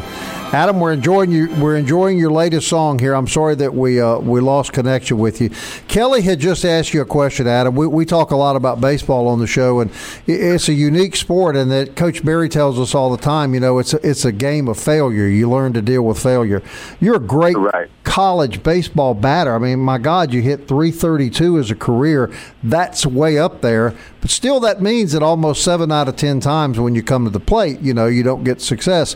Adam, 0.53 0.79
we're 0.79 0.93
enjoying 0.93 1.29
you. 1.31 1.49
We're 1.59 1.75
enjoying 1.75 2.17
your 2.17 2.31
latest 2.31 2.69
song 2.69 2.99
here. 2.99 3.13
I'm 3.13 3.27
sorry 3.27 3.55
that 3.55 3.73
we 3.73 3.99
uh, 3.99 4.19
we 4.19 4.39
lost 4.39 4.71
connection 4.71 5.17
with 5.17 5.41
you. 5.41 5.49
Kelly 5.89 6.21
had 6.21 6.39
just 6.39 6.63
asked 6.63 6.93
you 6.93 7.01
a 7.01 7.05
question, 7.05 7.45
Adam. 7.45 7.75
We, 7.75 7.87
we 7.87 8.05
talk 8.05 8.31
a 8.31 8.37
lot 8.37 8.55
about 8.55 8.79
baseball 8.79 9.27
on 9.27 9.39
the 9.39 9.47
show, 9.47 9.81
and 9.81 9.91
it's 10.25 10.69
a 10.69 10.73
unique 10.73 11.17
sport. 11.17 11.57
And 11.57 11.69
that 11.71 11.97
Coach 11.97 12.23
Berry 12.23 12.47
tells 12.47 12.79
us 12.79 12.95
all 12.95 13.09
the 13.11 13.21
time. 13.21 13.53
You 13.53 13.59
know, 13.59 13.79
it's 13.79 13.93
a, 13.95 14.09
it's 14.09 14.23
a 14.23 14.31
game 14.31 14.69
of 14.69 14.79
failure. 14.79 15.27
You 15.27 15.49
learn 15.49 15.73
to 15.73 15.81
deal 15.81 16.03
with 16.03 16.19
failure. 16.23 16.61
You're 17.01 17.15
a 17.15 17.19
great 17.19 17.57
Right. 17.57 17.89
college 18.05 18.63
baseball 18.63 19.13
batter. 19.15 19.53
I 19.53 19.57
mean, 19.57 19.79
my 19.79 19.97
God, 19.97 20.31
you 20.31 20.41
hit 20.41 20.67
332 20.69 21.59
as 21.59 21.71
a 21.71 21.75
career. 21.75 22.31
That's 22.69 23.05
way 23.05 23.37
up 23.37 23.61
there. 23.61 23.95
But 24.19 24.29
still, 24.29 24.59
that 24.61 24.81
means 24.81 25.13
that 25.13 25.23
almost 25.23 25.63
seven 25.63 25.91
out 25.91 26.09
of 26.09 26.17
10 26.17 26.41
times 26.41 26.79
when 26.79 26.95
you 26.95 27.03
come 27.03 27.23
to 27.23 27.29
the 27.29 27.39
plate, 27.39 27.79
you 27.79 27.93
know, 27.93 28.07
you 28.07 28.23
don't 28.23 28.43
get 28.43 28.61
success. 28.61 29.15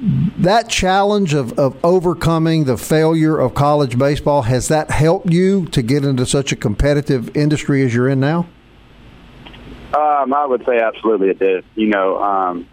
That 0.00 0.70
challenge 0.70 1.34
of, 1.34 1.58
of 1.58 1.76
overcoming 1.84 2.64
the 2.64 2.78
failure 2.78 3.38
of 3.38 3.54
college 3.54 3.98
baseball, 3.98 4.42
has 4.42 4.68
that 4.68 4.90
helped 4.90 5.30
you 5.30 5.66
to 5.66 5.82
get 5.82 6.06
into 6.06 6.24
such 6.24 6.52
a 6.52 6.56
competitive 6.56 7.36
industry 7.36 7.84
as 7.84 7.94
you're 7.94 8.08
in 8.08 8.18
now? 8.18 8.46
Um, 9.92 10.32
I 10.32 10.46
would 10.46 10.64
say 10.64 10.80
absolutely 10.80 11.28
it 11.28 11.38
did. 11.38 11.64
You 11.74 11.88
know, 11.88 12.22
um, 12.22 12.66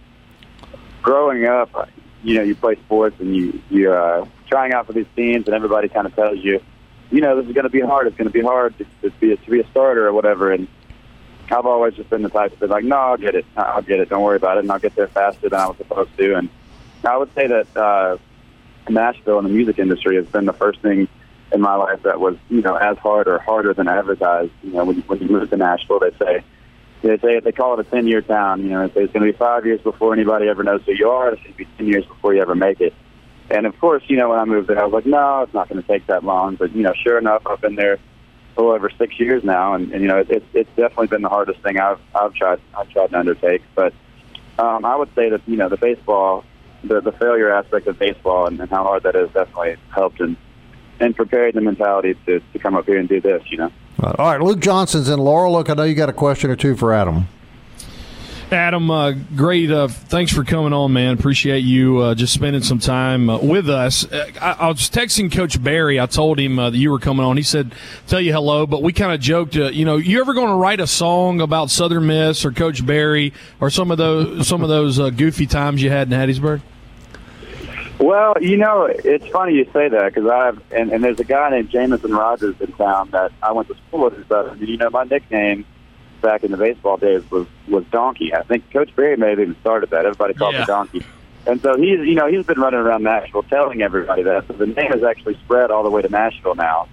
growing 1.01 1.45
up, 1.45 1.89
you 2.23 2.35
know, 2.35 2.43
you 2.43 2.55
play 2.55 2.75
sports 2.75 3.19
and 3.19 3.35
you 3.35 3.61
you 3.69 3.91
uh, 3.91 4.25
trying 4.47 4.71
out 4.71 4.87
for 4.87 4.93
these 4.93 5.07
teams, 5.15 5.47
and 5.47 5.55
everybody 5.55 5.89
kind 5.89 6.07
of 6.07 6.15
tells 6.15 6.39
you, 6.39 6.61
you 7.11 7.21
know, 7.21 7.37
this 7.37 7.47
is 7.47 7.53
going 7.53 7.63
to 7.63 7.69
be 7.69 7.81
hard. 7.81 8.07
It's 8.07 8.17
going 8.17 8.27
to 8.27 8.33
be 8.33 8.41
hard 8.41 8.77
to, 8.77 8.85
to 9.01 9.09
be 9.19 9.31
a, 9.33 9.37
to 9.37 9.51
be 9.51 9.59
a 9.61 9.67
starter 9.69 10.07
or 10.07 10.13
whatever. 10.13 10.51
And 10.51 10.67
I've 11.49 11.65
always 11.65 11.95
just 11.95 12.09
been 12.09 12.23
the 12.23 12.29
type 12.29 12.51
to 12.53 12.59
be 12.59 12.67
like, 12.67 12.83
no, 12.83 12.97
I'll 12.97 13.17
get 13.17 13.35
it. 13.35 13.45
I'll 13.55 13.81
get 13.81 13.99
it. 13.99 14.09
Don't 14.09 14.23
worry 14.23 14.35
about 14.35 14.57
it. 14.57 14.61
And 14.61 14.71
I'll 14.71 14.79
get 14.79 14.95
there 14.95 15.07
faster 15.07 15.49
than 15.49 15.59
I 15.59 15.67
was 15.67 15.77
supposed 15.77 16.15
to. 16.17 16.35
And 16.35 16.49
I 17.05 17.17
would 17.17 17.33
say 17.33 17.47
that 17.47 17.77
uh, 17.77 18.17
Nashville 18.89 19.39
and 19.39 19.47
the 19.47 19.51
music 19.51 19.79
industry 19.79 20.17
has 20.17 20.25
been 20.25 20.45
the 20.45 20.53
first 20.53 20.81
thing 20.81 21.07
in 21.53 21.61
my 21.61 21.75
life 21.75 22.03
that 22.03 22.19
was, 22.19 22.35
you 22.49 22.61
know, 22.61 22.75
as 22.75 22.97
hard 22.97 23.27
or 23.29 23.39
harder 23.39 23.73
than 23.73 23.87
advertised. 23.87 24.51
You 24.63 24.73
know, 24.73 24.85
when, 24.85 24.97
when 25.01 25.19
you 25.19 25.29
move 25.29 25.49
to 25.49 25.57
Nashville, 25.57 25.99
they 25.99 26.11
say, 26.17 26.43
they 27.03 27.17
say 27.19 27.39
they 27.39 27.51
call 27.53 27.79
it 27.79 27.87
a 27.87 27.89
10 27.89 28.07
year 28.07 28.21
town. 28.21 28.63
You 28.63 28.69
know, 28.69 28.87
they 28.87 28.93
say 28.93 29.03
it's 29.03 29.13
going 29.13 29.25
to 29.25 29.31
be 29.31 29.37
five 29.37 29.65
years 29.65 29.79
before 29.79 30.13
anybody 30.13 30.49
ever 30.49 30.63
knows 30.63 30.81
who 30.85 30.93
you 30.93 31.09
are. 31.09 31.31
It's 31.31 31.41
going 31.41 31.53
to 31.53 31.57
be 31.57 31.67
10 31.77 31.87
years 31.87 32.05
before 32.05 32.33
you 32.33 32.41
ever 32.41 32.55
make 32.55 32.81
it. 32.81 32.93
And 33.50 33.66
of 33.66 33.80
course, 33.80 34.04
you 34.08 34.18
know, 34.18 34.30
when 34.30 34.39
I 34.39 34.46
moved 34.46 34.68
there, 34.68 34.80
I 34.80 34.84
was 34.84 34.94
like, 34.94 35.06
no, 35.06 35.42
it's 35.44 35.54
not 35.54 35.70
going 35.70 35.82
to 35.82 35.88
take 35.88 36.06
that 36.08 36.24
long. 36.24 36.56
But, 36.56 36.75
you 36.75 36.84
know, 36.84 36.94
sure 36.94 37.18
enough, 37.18 37.46
I've 37.46 37.62
been 37.62 37.75
there 37.75 37.98
a 38.58 38.62
over 38.62 38.89
six 38.98 39.20
years 39.20 39.44
now. 39.44 39.74
And, 39.74 39.92
and 39.92 40.01
you 40.01 40.08
know, 40.08 40.18
it, 40.18 40.30
it's 40.30 40.46
it's 40.54 40.70
definitely 40.75 41.08
been 41.08 41.22
the 41.22 41.30
hardest 41.30 41.62
thing 41.62 41.80
I've, 41.80 42.00
I've 42.13 42.34
tried, 42.34 42.60
I've 42.77 42.89
tried 42.89 43.12
to 43.12 43.20
undertake. 43.20 43.62
But 43.75 43.94
um, 44.60 44.84
I 44.84 44.96
would 44.96 45.13
say 45.16 45.30
that, 45.30 45.42
you 45.48 45.56
know, 45.56 45.70
the 45.70 45.77
baseball, 45.77 46.44
the, 46.84 47.00
the 47.00 47.12
failure 47.12 47.51
aspect 47.51 47.88
of 47.88 47.98
baseball 48.00 48.48
and, 48.48 48.60
and 48.60 48.70
how 48.70 48.84
hard 48.84 49.04
that 49.04 49.16
is 49.16 49.30
definitely 49.32 49.77
helped 49.89 50.20
and, 50.20 50.36
and 51.00 51.16
prepared 51.16 51.54
the 51.54 51.62
mentality 51.62 52.16
to, 52.25 52.39
to 52.39 52.60
come 52.60 52.75
up 52.75 52.86
here 52.86 52.98
and 52.98 53.08
do 53.08 53.22
this, 53.22 53.44
you 53.50 53.58
know. 53.58 53.72
All 54.00 54.32
right, 54.32 54.42
Luke 54.42 54.60
Johnson's 54.60 55.10
in 55.10 55.20
Laurel. 55.20 55.54
Look, 55.54 55.70
I 55.70 55.74
know 55.74 55.84
you 55.84 55.96
got 55.96 56.10
a 56.10 56.13
question 56.13 56.50
or 56.50 56.56
two 56.56 56.75
for 56.75 56.94
Adam. 56.94 57.27
Adam, 58.51 58.89
uh, 58.89 59.12
great. 59.36 59.70
Uh, 59.70 59.89
thanks 59.89 60.32
for 60.32 60.46
coming 60.46 60.72
on, 60.72 60.94
man. 60.94 61.13
Appreciate 61.13 61.66
you 61.66 61.98
uh, 62.00 62.16
just 62.16 62.34
spending 62.34 62.62
some 62.62 62.80
time 62.80 63.30
uh, 63.30 63.38
with 63.39 63.70
us. 63.70 64.10
Uh, 64.10 64.32
I, 64.39 64.51
I 64.51 64.68
was 64.70 64.89
texting 64.89 65.30
Coach 65.30 65.62
Berry. 65.62 66.00
I 66.00 66.06
told 66.06 66.39
him 66.39 66.58
uh, 66.58 66.70
that 66.70 66.77
you 66.77 66.89
were 66.89 67.00
coming 67.00 67.25
on. 67.25 67.36
He 67.36 67.44
said, 67.44 67.75
"Tell 68.08 68.22
you 68.22 68.32
hello," 68.32 68.66
but 68.66 68.82
we 68.82 68.94
kind 68.94 69.12
of 69.12 69.20
joked. 69.20 69.56
You 69.56 69.84
know, 69.84 69.98
you 69.98 70.22
ever 70.22 70.34
going 70.34 70.48
to 70.48 70.54
write 70.54 70.80
a 70.80 70.88
song 70.88 71.42
about 71.42 71.70
Southern 71.70 72.08
Miss 72.08 72.46
or 72.46 72.54
Coach 72.54 72.86
Berry 72.86 73.34
or 73.60 73.70
some 73.70 73.92
of 73.92 73.98
those 73.98 74.48
some 74.48 74.63
of 74.63 74.70
those 74.70 74.98
goofy 75.12 75.46
times 75.46 75.84
you 75.84 75.89
had 75.89 76.10
in 76.12 76.18
Hattiesburg? 76.18 76.62
Well, 78.00 78.36
you 78.39 78.56
know, 78.56 78.86
it's 78.86 79.27
funny 79.27 79.56
you 79.56 79.66
say 79.74 79.89
that 79.89 80.13
because 80.13 80.30
I've 80.30 80.62
and, 80.72 80.94
and 80.94 81.04
there's 81.04 81.20
a 81.20 81.25
guy 81.25 81.50
named 81.50 81.70
Jameson 81.70 82.13
Rodgers 82.13 82.56
in 82.62 82.72
town 82.74 83.10
that 83.10 83.34
I 83.44 83.51
went 83.51 83.68
to 83.68 83.75
school 83.89 84.06
with. 84.06 84.32
And 84.32 84.62
you 84.62 84.77
know, 84.77 84.89
my 84.89 85.04
nickname 85.04 85.66
back 86.21 86.43
in 86.43 86.51
the 86.51 86.57
baseball 86.57 86.97
days 86.97 87.24
was 87.31 87.47
was 87.67 87.83
Donkey. 87.91 88.33
I 88.33 88.43
think 88.43 88.71
Coach 88.71 88.95
Berry 88.95 89.17
may 89.17 89.29
have 89.31 89.39
even 89.39 89.55
started 89.62 89.89
that. 89.91 90.05
Everybody 90.05 90.33
called 90.33 90.53
Yeah. 90.53 90.62
me 90.62 90.65
Donkey. 90.65 91.05
And 91.45 91.62
so 91.62 91.77
he's 91.77 92.00
you 92.00 92.15
know 92.15 92.27
he's 92.27 92.45
been 92.45 92.59
running 92.59 92.79
around 92.79 93.03
Nashville 93.03 93.43
telling 93.43 93.81
everybody 93.81 94.24
that. 94.24 94.47
So 94.47 94.53
the 94.53 94.67
name 94.67 94.91
has 94.91 95.03
actually 95.03 95.36
spread 95.45 95.71
all 95.71 95.83
the 95.83 95.89
way 95.89 96.01
to 96.01 96.09
Nashville 96.09 96.55
now, 96.55 96.88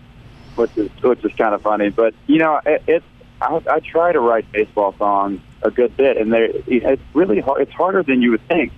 which 0.54 0.71
is 0.76 0.90
which 1.02 1.25
is 1.25 1.33
kind 1.37 1.54
of 1.54 1.62
funny. 1.62 1.90
But 1.90 2.14
you 2.26 2.38
know, 2.38 2.61
it, 2.64 2.83
it's 2.87 3.07
I, 3.43 3.61
I 3.69 3.81
try 3.81 4.12
to 4.12 4.21
write 4.21 4.50
baseball 4.52 4.95
songs 4.97 5.40
a 5.62 5.71
good 5.71 5.97
bit, 5.97 6.16
and 6.19 6.33
they 6.33 6.62
it's 6.66 7.02
really 7.14 7.40
hard. 7.40 7.62
It's 7.62 7.73
harder 7.73 8.02
than 8.02 8.23
you 8.23 8.31
would 8.33 8.47
think 8.47 8.73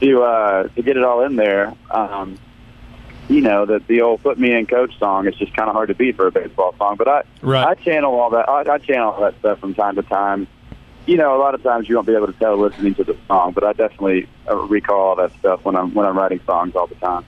to 0.00 0.22
uh, 0.22 0.68
to 0.68 0.82
get 0.82 0.96
it 0.96 1.04
all 1.04 1.22
in 1.24 1.36
there. 1.36 1.72
Um, 1.90 2.36
you 3.28 3.40
know, 3.40 3.66
the 3.66 3.80
the 3.86 4.02
old 4.02 4.22
"Put 4.22 4.38
Me 4.38 4.52
in, 4.52 4.66
Coach" 4.66 4.98
song 4.98 5.26
is 5.26 5.34
just 5.34 5.54
kind 5.54 5.68
of 5.68 5.74
hard 5.74 5.88
to 5.88 5.94
beat 5.94 6.16
for 6.16 6.26
a 6.26 6.32
baseball 6.32 6.74
song. 6.78 6.96
But 6.96 7.08
I 7.08 7.22
Right. 7.42 7.66
I 7.66 7.74
channel 7.74 8.14
all 8.18 8.30
that. 8.30 8.48
I, 8.48 8.74
I 8.74 8.78
channel 8.78 9.12
all 9.12 9.20
that 9.20 9.38
stuff 9.38 9.58
from 9.58 9.74
time 9.74 9.96
to 9.96 10.02
time. 10.02 10.46
You 11.06 11.16
know, 11.16 11.36
a 11.36 11.38
lot 11.38 11.54
of 11.54 11.62
times 11.62 11.88
you 11.88 11.94
won't 11.94 12.06
be 12.06 12.14
able 12.14 12.26
to 12.26 12.32
tell 12.34 12.56
listening 12.56 12.94
to 12.96 13.04
the 13.04 13.16
song, 13.28 13.52
but 13.52 13.64
I 13.64 13.72
definitely 13.72 14.28
uh, 14.48 14.56
recall 14.56 15.00
all 15.00 15.16
that 15.16 15.32
stuff 15.38 15.64
when 15.64 15.76
I'm 15.76 15.94
when 15.94 16.06
I'm 16.06 16.16
writing 16.16 16.40
songs 16.46 16.74
all 16.74 16.86
the 16.86 16.96
time. 16.96 17.24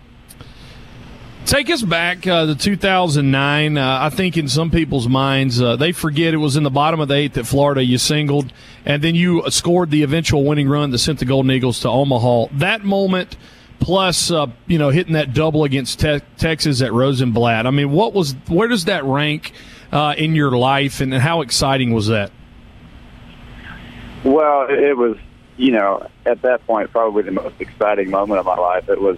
Take 1.46 1.70
us 1.70 1.82
back 1.82 2.26
uh, 2.26 2.44
to 2.44 2.54
2009. 2.54 3.78
Uh, 3.78 3.98
I 4.02 4.10
think 4.10 4.36
in 4.36 4.48
some 4.48 4.70
people's 4.70 5.08
minds, 5.08 5.62
uh, 5.62 5.76
they 5.76 5.92
forget 5.92 6.34
it 6.34 6.38
was 6.38 6.56
in 6.56 6.62
the 6.62 6.70
bottom 6.70 7.00
of 7.00 7.08
the 7.08 7.14
eighth 7.14 7.38
at 7.38 7.46
Florida. 7.46 7.82
You 7.82 7.96
singled, 7.96 8.52
and 8.84 9.02
then 9.02 9.14
you 9.14 9.42
scored 9.50 9.90
the 9.90 10.02
eventual 10.02 10.44
winning 10.44 10.68
run 10.68 10.90
that 10.90 10.98
sent 10.98 11.20
the 11.20 11.24
Golden 11.24 11.50
Eagles 11.50 11.80
to 11.80 11.88
Omaha. 11.88 12.48
That 12.52 12.84
moment 12.84 13.36
plus 13.80 14.30
uh, 14.30 14.46
you 14.66 14.78
know 14.78 14.90
hitting 14.90 15.14
that 15.14 15.34
double 15.34 15.64
against 15.64 16.00
te- 16.00 16.20
Texas 16.36 16.82
at 16.82 16.92
Rosenblatt. 16.92 17.66
I 17.66 17.70
mean, 17.70 17.90
what 17.90 18.12
was 18.12 18.32
where 18.48 18.68
does 18.68 18.86
that 18.86 19.04
rank 19.04 19.52
uh, 19.92 20.14
in 20.16 20.34
your 20.34 20.52
life, 20.52 21.00
and 21.00 21.12
how 21.14 21.40
exciting 21.40 21.92
was 21.92 22.08
that? 22.08 22.30
Well, 24.24 24.66
it 24.68 24.96
was, 24.96 25.16
you 25.56 25.70
know, 25.70 26.06
at 26.26 26.42
that 26.42 26.66
point, 26.66 26.90
probably 26.90 27.22
the 27.22 27.30
most 27.30 27.54
exciting 27.60 28.10
moment 28.10 28.40
of 28.40 28.46
my 28.46 28.56
life. 28.56 28.88
It 28.88 29.00
was 29.00 29.16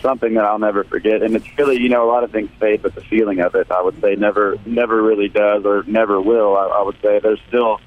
something 0.00 0.34
that 0.34 0.44
I'll 0.44 0.58
never 0.58 0.84
forget, 0.84 1.22
and 1.22 1.34
it's 1.34 1.46
really, 1.58 1.80
you 1.80 1.88
know, 1.88 2.08
a 2.08 2.10
lot 2.10 2.24
of 2.24 2.30
things 2.30 2.50
fade, 2.60 2.82
but 2.82 2.94
the 2.94 3.00
feeling 3.00 3.40
of 3.40 3.54
it, 3.54 3.70
I 3.70 3.82
would 3.82 4.00
say, 4.00 4.14
never, 4.14 4.56
never 4.66 5.02
really 5.02 5.28
does, 5.28 5.64
or 5.64 5.82
never 5.86 6.20
will. 6.20 6.56
I, 6.56 6.66
I 6.66 6.82
would 6.82 6.96
say 7.02 7.18
there's 7.18 7.40
still 7.48 7.80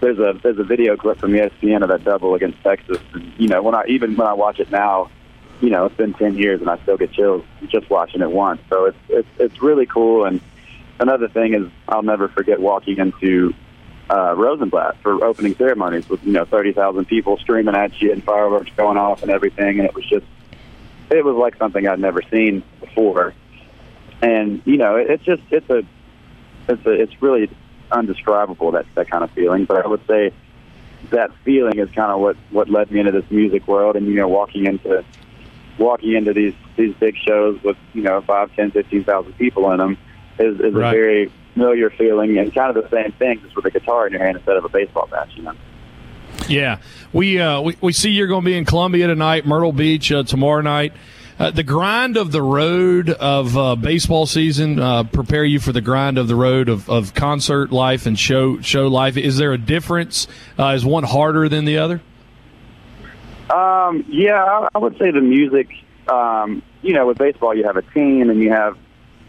there's 0.00 0.18
a 0.18 0.38
there's 0.42 0.58
a 0.58 0.64
video 0.64 0.96
clip 0.96 1.18
from 1.18 1.32
ESPN 1.32 1.82
of 1.82 1.88
that 1.88 2.04
double 2.04 2.34
against 2.34 2.62
Texas, 2.62 2.98
and 3.12 3.32
you 3.38 3.48
know, 3.48 3.62
when 3.62 3.74
I 3.74 3.84
even 3.88 4.16
when 4.16 4.26
I 4.26 4.34
watch 4.34 4.60
it 4.60 4.70
now, 4.70 5.10
you 5.60 5.70
know, 5.70 5.86
it's 5.86 5.96
been 5.96 6.14
ten 6.14 6.36
years, 6.36 6.60
and 6.60 6.70
I 6.70 6.78
still 6.82 6.96
get 6.96 7.12
chills 7.12 7.44
just 7.68 7.88
watching 7.90 8.22
it 8.22 8.30
once. 8.30 8.60
So 8.68 8.86
it's 8.86 8.98
it's 9.08 9.28
it's 9.38 9.62
really 9.62 9.86
cool. 9.86 10.24
And 10.24 10.40
another 11.00 11.28
thing 11.28 11.54
is, 11.54 11.68
I'll 11.88 12.02
never 12.02 12.28
forget 12.28 12.60
walking 12.60 12.98
into 12.98 13.54
uh, 14.10 14.34
Rosenblatt 14.36 14.96
for 15.02 15.24
opening 15.24 15.54
ceremonies 15.56 16.08
with 16.08 16.22
you 16.24 16.32
know 16.32 16.44
thirty 16.44 16.72
thousand 16.72 17.06
people 17.06 17.36
screaming 17.38 17.74
at 17.74 18.00
you 18.00 18.12
and 18.12 18.22
fireworks 18.22 18.70
going 18.76 18.96
off 18.96 19.22
and 19.22 19.30
everything, 19.30 19.80
and 19.80 19.88
it 19.88 19.94
was 19.94 20.04
just 20.06 20.26
it 21.10 21.24
was 21.24 21.36
like 21.36 21.56
something 21.56 21.86
I'd 21.86 21.98
never 21.98 22.22
seen 22.30 22.62
before. 22.80 23.34
And 24.22 24.62
you 24.64 24.76
know, 24.76 24.96
it, 24.96 25.10
it's 25.10 25.24
just 25.24 25.42
it's 25.50 25.68
a 25.70 25.82
it's 26.68 26.86
a 26.86 26.90
it's 26.90 27.22
really 27.22 27.50
undescribable 27.90 28.72
that 28.72 28.86
that 28.94 29.10
kind 29.10 29.24
of 29.24 29.30
feeling. 29.32 29.64
But 29.64 29.84
I 29.84 29.88
would 29.88 30.06
say 30.06 30.32
that 31.10 31.30
feeling 31.44 31.78
is 31.78 31.90
kind 31.90 32.10
of 32.12 32.20
what 32.20 32.36
what 32.50 32.68
led 32.68 32.90
me 32.90 33.00
into 33.00 33.12
this 33.12 33.30
music 33.30 33.66
world, 33.68 33.96
and 33.96 34.06
you 34.06 34.14
know, 34.14 34.28
walking 34.28 34.66
into 34.66 35.04
walking 35.78 36.14
into 36.14 36.32
these 36.32 36.54
these 36.76 36.94
big 36.94 37.16
shows 37.16 37.62
with 37.62 37.76
you 37.94 38.02
know 38.02 38.20
five, 38.22 38.54
ten, 38.56 38.70
fifteen 38.70 39.04
thousand 39.04 39.32
people 39.34 39.70
in 39.72 39.78
them 39.78 39.98
is 40.38 40.58
is 40.60 40.74
Right. 40.74 40.88
a 40.88 40.96
very 40.96 41.32
familiar 41.54 41.90
feeling, 41.90 42.38
and 42.38 42.54
kind 42.54 42.76
of 42.76 42.82
the 42.82 42.90
same 42.90 43.12
thing, 43.12 43.40
just 43.42 43.56
with 43.56 43.64
a 43.64 43.70
guitar 43.70 44.06
in 44.06 44.12
your 44.12 44.22
hand 44.22 44.36
instead 44.36 44.56
of 44.56 44.64
a 44.64 44.68
baseball 44.68 45.08
bat. 45.10 45.28
You 45.34 45.42
know. 45.44 45.54
Yeah, 46.48 46.78
we 47.12 47.40
uh, 47.40 47.60
we, 47.60 47.76
we 47.80 47.92
see 47.92 48.10
you're 48.10 48.26
going 48.28 48.42
to 48.42 48.46
be 48.46 48.56
in 48.56 48.64
Columbia 48.64 49.06
tonight, 49.06 49.46
Myrtle 49.46 49.72
Beach 49.72 50.12
uh, 50.12 50.22
tomorrow 50.22 50.60
night. 50.62 50.92
Uh, 51.38 51.52
the 51.52 51.62
grind 51.62 52.16
of 52.16 52.32
the 52.32 52.42
road 52.42 53.10
of 53.10 53.56
uh, 53.56 53.76
baseball 53.76 54.26
season 54.26 54.80
uh, 54.80 55.04
prepare 55.04 55.44
you 55.44 55.60
for 55.60 55.70
the 55.70 55.80
grind 55.80 56.18
of 56.18 56.26
the 56.26 56.34
road 56.34 56.68
of, 56.68 56.90
of 56.90 57.14
concert 57.14 57.70
life 57.70 58.06
and 58.06 58.18
show 58.18 58.60
show 58.60 58.88
life. 58.88 59.16
Is 59.16 59.36
there 59.36 59.52
a 59.52 59.58
difference? 59.58 60.26
Uh, 60.58 60.72
is 60.74 60.84
one 60.84 61.04
harder 61.04 61.48
than 61.48 61.64
the 61.64 61.78
other? 61.78 62.02
Um, 63.50 64.04
yeah, 64.08 64.42
I, 64.42 64.68
I 64.74 64.78
would 64.78 64.98
say 64.98 65.12
the 65.12 65.20
music. 65.20 65.68
Um, 66.08 66.62
you 66.82 66.94
know, 66.94 67.06
with 67.06 67.18
baseball, 67.18 67.54
you 67.54 67.64
have 67.64 67.76
a 67.76 67.82
team 67.82 68.30
and 68.30 68.40
you 68.40 68.50
have 68.50 68.76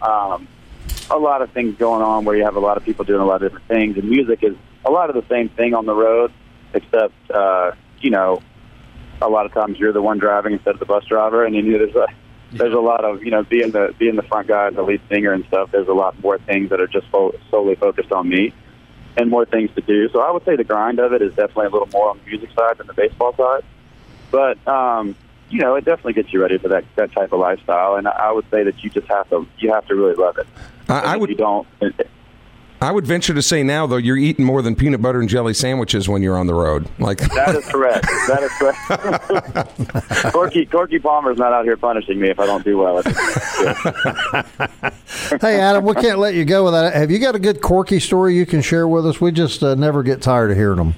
um, 0.02 0.48
a 1.12 1.18
lot 1.18 1.42
of 1.42 1.52
things 1.52 1.78
going 1.78 2.02
on 2.02 2.26
where 2.26 2.36
you 2.36 2.44
have 2.44 2.56
a 2.56 2.60
lot 2.60 2.78
of 2.78 2.84
people 2.86 3.06
doing 3.06 3.22
a 3.22 3.26
lot 3.26 3.44
of 3.44 3.52
different 3.52 3.68
things. 3.68 3.98
And 3.98 4.10
music 4.10 4.44
is 4.44 4.56
a 4.84 4.90
lot 4.90 5.10
of 5.10 5.16
the 5.16 5.28
same 5.30 5.50
thing 5.50 5.76
on 5.76 5.86
the 5.86 5.94
road, 5.94 6.32
except 6.74 7.14
uh, 7.30 7.74
you 8.02 8.10
know, 8.10 8.42
a 9.22 9.30
lot 9.30 9.46
of 9.46 9.54
times 9.54 9.78
you're 9.80 9.94
the 9.94 10.02
one 10.02 10.18
driving 10.18 10.54
instead 10.54 10.74
of 10.74 10.80
the 10.80 10.86
bus 10.86 11.06
driver, 11.06 11.46
and 11.46 11.56
you 11.56 11.62
know, 11.62 11.78
there's 11.78 11.96
a 11.96 12.08
there's 12.52 12.74
a 12.74 12.80
lot 12.80 13.06
of 13.06 13.24
you 13.24 13.32
know 13.32 13.44
being 13.44 13.72
the 13.72 13.94
being 13.98 14.16
the 14.16 14.24
front 14.24 14.48
guy, 14.48 14.68
and 14.68 14.76
the 14.76 14.84
lead 14.84 15.02
singer 15.10 15.34
and 15.34 15.46
stuff. 15.46 15.72
There's 15.72 15.88
a 15.88 15.94
lot 15.94 16.20
more 16.22 16.38
things 16.40 16.70
that 16.70 16.82
are 16.82 16.88
just 16.88 17.08
fo- 17.08 17.36
solely 17.52 17.76
focused 17.76 18.12
on 18.12 18.28
me, 18.28 18.54
and 19.18 19.30
more 19.30 19.46
things 19.46 19.70
to 19.76 19.82
do. 19.82 20.10
So 20.10 20.22
I 20.22 20.32
would 20.32 20.46
say 20.46 20.56
the 20.56 20.64
grind 20.64 21.00
of 21.00 21.14
it 21.14 21.22
is 21.22 21.30
definitely 21.34 21.68
a 21.68 21.70
little 21.70 21.90
more 21.92 22.10
on 22.10 22.20
the 22.24 22.30
music 22.30 22.50
side 22.58 22.78
than 22.78 22.88
the 22.88 22.94
baseball 22.94 23.36
side 23.36 23.64
but 24.32 24.66
um, 24.68 25.16
you 25.50 25.60
know, 25.60 25.76
it 25.76 25.86
definitely 25.86 26.14
gets 26.14 26.32
you 26.32 26.42
ready 26.42 26.58
for 26.58 26.70
that 26.70 26.86
that 26.96 27.12
type 27.12 27.32
of 27.32 27.40
lifestyle. 27.40 27.96
And 27.96 28.08
I 28.08 28.12
I 28.12 28.32
would 28.32 28.46
say 28.52 28.64
that 28.64 28.84
you 28.84 28.90
just 28.90 29.08
have 29.08 29.30
to 29.30 29.48
you 29.58 29.72
have 29.74 29.86
to 29.88 29.96
really 29.96 30.16
love 30.16 30.38
it. 30.38 30.48
I, 30.88 31.00
I 31.00 31.14
if 31.16 31.22
would 31.22 31.30
you 31.30 31.36
don't. 31.36 31.68
I 32.82 32.92
would 32.92 33.06
venture 33.06 33.34
to 33.34 33.42
say 33.42 33.62
now 33.62 33.88
though 33.88 33.98
you're 33.98 34.18
eating 34.18 34.46
more 34.46 34.62
than 34.62 34.76
peanut 34.76 35.02
butter 35.02 35.20
and 35.20 35.28
jelly 35.28 35.54
sandwiches 35.54 36.08
when 36.08 36.22
you're 36.22 36.38
on 36.38 36.48
the 36.48 36.54
road. 36.54 36.88
Like 36.98 37.18
That 37.18 37.56
is 37.56 37.66
correct. 37.66 38.06
That 38.28 38.44
is 38.44 38.52
correct. 38.54 40.34
Corky 40.34 40.66
Corky 40.66 41.00
Palmer's 41.00 41.38
not 41.38 41.52
out 41.52 41.66
here 41.66 41.76
punishing 41.78 42.20
me 42.20 42.30
if 42.30 42.40
I 42.40 42.46
don't 42.46 42.64
do 42.64 42.78
well. 42.78 43.04
Hey, 45.42 45.60
Adam, 45.60 45.86
we 45.86 45.94
can't 45.96 46.18
let 46.20 46.34
you 46.34 46.44
go 46.44 46.66
without. 46.66 46.86
It. 46.88 46.94
Have 46.94 47.12
you 47.12 47.20
got 47.20 47.36
a 47.36 47.40
good 47.40 47.62
Corky 47.62 48.00
story 48.00 48.36
you 48.36 48.46
can 48.46 48.62
share 48.62 48.88
with 48.88 49.06
us? 49.06 49.22
We 49.22 49.32
just 49.32 49.62
uh, 49.64 49.76
never 49.76 50.02
get 50.02 50.22
tired 50.22 50.52
of 50.52 50.58
hearing 50.58 50.78
them. 50.78 50.96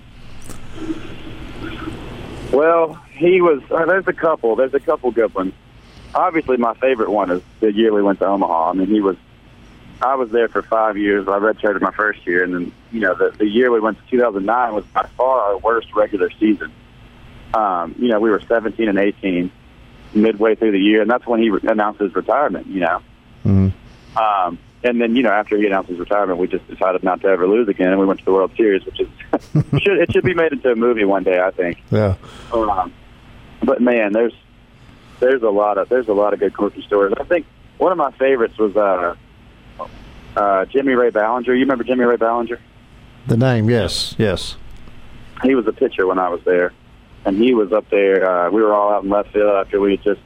Well, 2.52 2.94
he 3.12 3.41
was. 3.41 3.62
Uh, 3.70 3.86
there's 3.86 4.08
a 4.08 4.13
couple. 4.13 4.56
There's 4.56 4.74
a 4.74 4.80
couple 4.80 5.12
good 5.12 5.34
ones. 5.34 5.54
Obviously, 6.15 6.58
my 6.58 6.74
favorite 6.76 7.10
one 7.10 7.30
is 7.32 7.41
the 7.60 7.74
year 7.74 7.94
we 7.94 8.02
went 8.02 8.20
to 8.20 8.26
Omaha. 8.26 8.70
I 8.70 8.74
mean, 8.74 8.88
he 8.88 9.02
was. 9.02 9.17
I 10.02 10.16
was 10.16 10.32
there 10.32 10.48
for 10.48 10.62
five 10.62 10.98
years. 10.98 11.28
I 11.28 11.38
redshirted 11.40 11.82
my 11.82 11.92
first 11.92 12.26
year, 12.26 12.44
and 12.44 12.54
then 12.54 12.72
you 12.92 13.02
know 13.02 13.14
the 13.14 13.32
the 13.38 13.48
year 13.48 13.72
we 13.72 13.80
went 13.80 13.98
to 14.04 14.12
2009 14.12 14.74
was 14.74 14.86
by 14.86 15.08
far 15.18 15.42
our 15.42 15.58
worst 15.58 15.94
regular 15.94 16.30
season. 16.40 16.72
Um, 17.54 17.96
you 18.00 18.08
know, 18.08 18.20
we 18.20 18.30
were 18.30 18.40
17 18.40 18.88
and 18.88 18.98
18 18.98 19.52
midway 20.14 20.56
through 20.56 20.72
the 20.72 20.80
year, 20.80 21.02
and 21.02 21.12
that's 21.12 21.28
when 21.28 21.42
he 21.42 21.50
re- 21.50 21.60
announced 21.64 22.00
his 22.00 22.16
retirement. 22.16 22.68
You 22.68 22.82
know. 22.82 23.02
Um, 24.16 24.60
and 24.84 25.00
then, 25.00 25.16
you 25.16 25.22
know, 25.22 25.30
after 25.30 25.58
he 25.58 25.66
announced 25.68 25.90
his 25.90 26.00
retirement, 26.00 26.40
we 26.40 26.48
just 26.48 26.68
decided 26.68 27.04
not 27.04 27.22
to 27.22 27.28
ever 27.28 27.48
lose 27.48 27.68
again, 27.68 27.90
and 27.90 28.00
we 28.00 28.06
went 28.06 28.20
to 28.20 28.26
the 28.26 28.32
World 28.32 28.52
Series, 28.58 28.84
which 28.86 29.00
is 29.00 29.08
should 29.82 30.00
it 30.00 30.12
should 30.12 30.24
be 30.24 30.34
made 30.34 30.52
into 30.52 30.72
a 30.72 30.76
movie 30.76 31.06
one 31.06 31.24
day, 31.24 31.40
I 31.40 31.52
think. 31.52 31.78
Yeah. 31.92 32.16
Um, 32.52 32.92
but 33.64 33.82
man, 33.82 34.12
there's 34.12 34.34
there's 35.20 35.44
a 35.44 35.50
lot 35.50 35.78
of 35.78 35.88
there's 35.90 36.08
a 36.08 36.14
lot 36.14 36.34
of 36.34 36.40
good 36.40 36.56
quirky 36.56 36.82
stories. 36.82 37.14
I 37.20 37.24
think 37.26 37.46
one 37.78 37.92
of 37.92 37.98
my 37.98 38.12
favorites 38.12 38.58
was 38.58 38.76
uh, 38.76 39.16
uh, 40.36 40.65
Jimmy 40.65 40.94
Ray 40.94 41.10
Ballinger. 41.10 41.54
You 41.54 41.62
remember 41.62 41.84
Jimmy 41.84 42.04
Ray 42.06 42.17
Ballinger? 42.17 42.60
The 43.28 43.38
name, 43.38 43.70
yes, 43.70 44.15
yes. 44.17 44.58
He 45.44 45.56
was 45.56 45.67
a 45.67 45.74
pitcher 45.74 46.08
when 46.08 46.20
I 46.20 46.30
was 46.30 46.41
there, 46.44 46.74
and 47.26 47.38
he 47.38 47.54
was 47.54 47.72
up 47.72 47.89
there. 47.89 48.30
Uh, 48.30 48.50
we 48.50 48.62
were 48.62 48.74
all 48.74 48.94
out 48.94 49.04
in 49.04 49.10
left 49.10 49.32
field 49.32 49.56
after 49.56 49.80
we 49.80 49.91
had 49.91 50.04
just, 50.04 50.22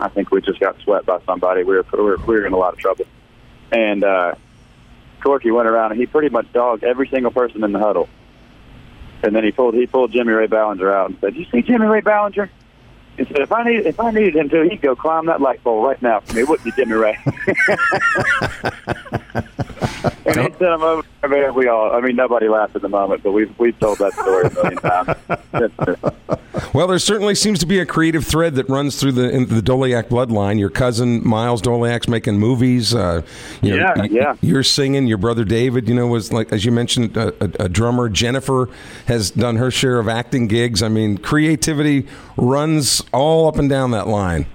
I 0.00 0.08
think 0.08 0.30
we 0.30 0.40
just 0.40 0.60
got 0.60 0.78
swept 0.80 1.06
by 1.06 1.20
somebody. 1.24 1.64
We 1.64 1.76
were 1.76 1.86
we 1.92 2.02
were, 2.02 2.16
we 2.18 2.34
were 2.36 2.46
in 2.46 2.52
a 2.52 2.56
lot 2.56 2.72
of 2.74 2.78
trouble, 2.78 3.06
and 3.72 4.04
uh, 4.04 4.34
Corky 5.22 5.50
went 5.50 5.68
around 5.68 5.92
and 5.92 6.00
he 6.00 6.06
pretty 6.06 6.28
much 6.28 6.52
dogged 6.52 6.84
every 6.84 7.08
single 7.08 7.32
person 7.32 7.64
in 7.64 7.72
the 7.72 7.78
huddle. 7.78 8.08
And 9.22 9.34
then 9.34 9.42
he 9.44 9.50
pulled 9.50 9.74
he 9.74 9.86
pulled 9.86 10.12
Jimmy 10.12 10.32
Ray 10.32 10.46
Ballinger 10.46 10.92
out 10.92 11.10
and 11.10 11.18
said, 11.20 11.34
"You 11.34 11.46
see 11.46 11.62
Jimmy 11.62 11.86
Ray 11.86 12.00
Ballinger?" 12.00 12.50
He 13.16 13.24
said, 13.24 13.38
"If 13.40 13.52
I 13.52 13.64
need 13.64 13.86
if 13.86 13.98
I 13.98 14.10
needed 14.10 14.36
him 14.36 14.48
to, 14.50 14.68
he'd 14.68 14.82
go 14.82 14.94
climb 14.94 15.26
that 15.26 15.40
light 15.40 15.62
pole 15.64 15.82
right 15.84 16.00
now 16.02 16.20
for 16.20 16.34
me. 16.34 16.44
Wouldn't 16.44 16.64
be 16.64 16.72
Jimmy 16.72 16.94
Ray." 16.94 17.18
and 20.26 20.36
he 20.36 20.42
sent 20.42 20.60
him 20.60 20.82
over. 20.82 21.02
I 21.26 21.28
mean, 21.28 21.54
we 21.54 21.66
all. 21.68 21.92
I 21.92 22.00
mean, 22.00 22.14
nobody 22.14 22.48
laughed 22.48 22.76
at 22.76 22.82
the 22.82 22.88
moment, 22.88 23.22
but 23.22 23.32
we've 23.32 23.56
we've 23.58 23.78
told 23.78 23.98
that 23.98 24.12
story 24.12 24.46
a 24.46 24.50
million 24.50 24.76
times. 24.78 26.12
Well, 26.72 26.86
there 26.86 26.98
certainly 26.98 27.34
seems 27.34 27.58
to 27.60 27.66
be 27.66 27.78
a 27.80 27.86
creative 27.86 28.24
thread 28.24 28.54
that 28.54 28.68
runs 28.68 28.98
through 28.98 29.12
the 29.12 29.30
in 29.30 29.46
the 29.46 29.60
Doleac 29.60 30.08
bloodline. 30.08 30.58
Your 30.58 30.70
cousin 30.70 31.26
Miles 31.26 31.60
Doleac's 31.62 32.08
making 32.08 32.38
movies. 32.38 32.94
Uh, 32.94 33.22
you 33.62 33.76
know, 33.76 33.92
Yeah, 33.96 34.04
yeah. 34.10 34.34
You're 34.40 34.62
singing. 34.62 35.06
Your 35.06 35.18
brother 35.18 35.44
David, 35.44 35.88
you 35.88 35.94
know, 35.94 36.06
was 36.06 36.32
like 36.32 36.52
as 36.52 36.64
you 36.64 36.72
mentioned, 36.72 37.16
a, 37.16 37.28
a, 37.42 37.64
a 37.64 37.68
drummer. 37.68 38.08
Jennifer 38.08 38.68
has 39.06 39.30
done 39.30 39.56
her 39.56 39.70
share 39.70 39.98
of 39.98 40.08
acting 40.08 40.48
gigs. 40.48 40.82
I 40.82 40.88
mean, 40.88 41.18
creativity 41.18 42.06
runs 42.36 43.02
all 43.12 43.48
up 43.48 43.56
and 43.56 43.68
down 43.68 43.90
that 43.92 44.08
line. 44.08 44.46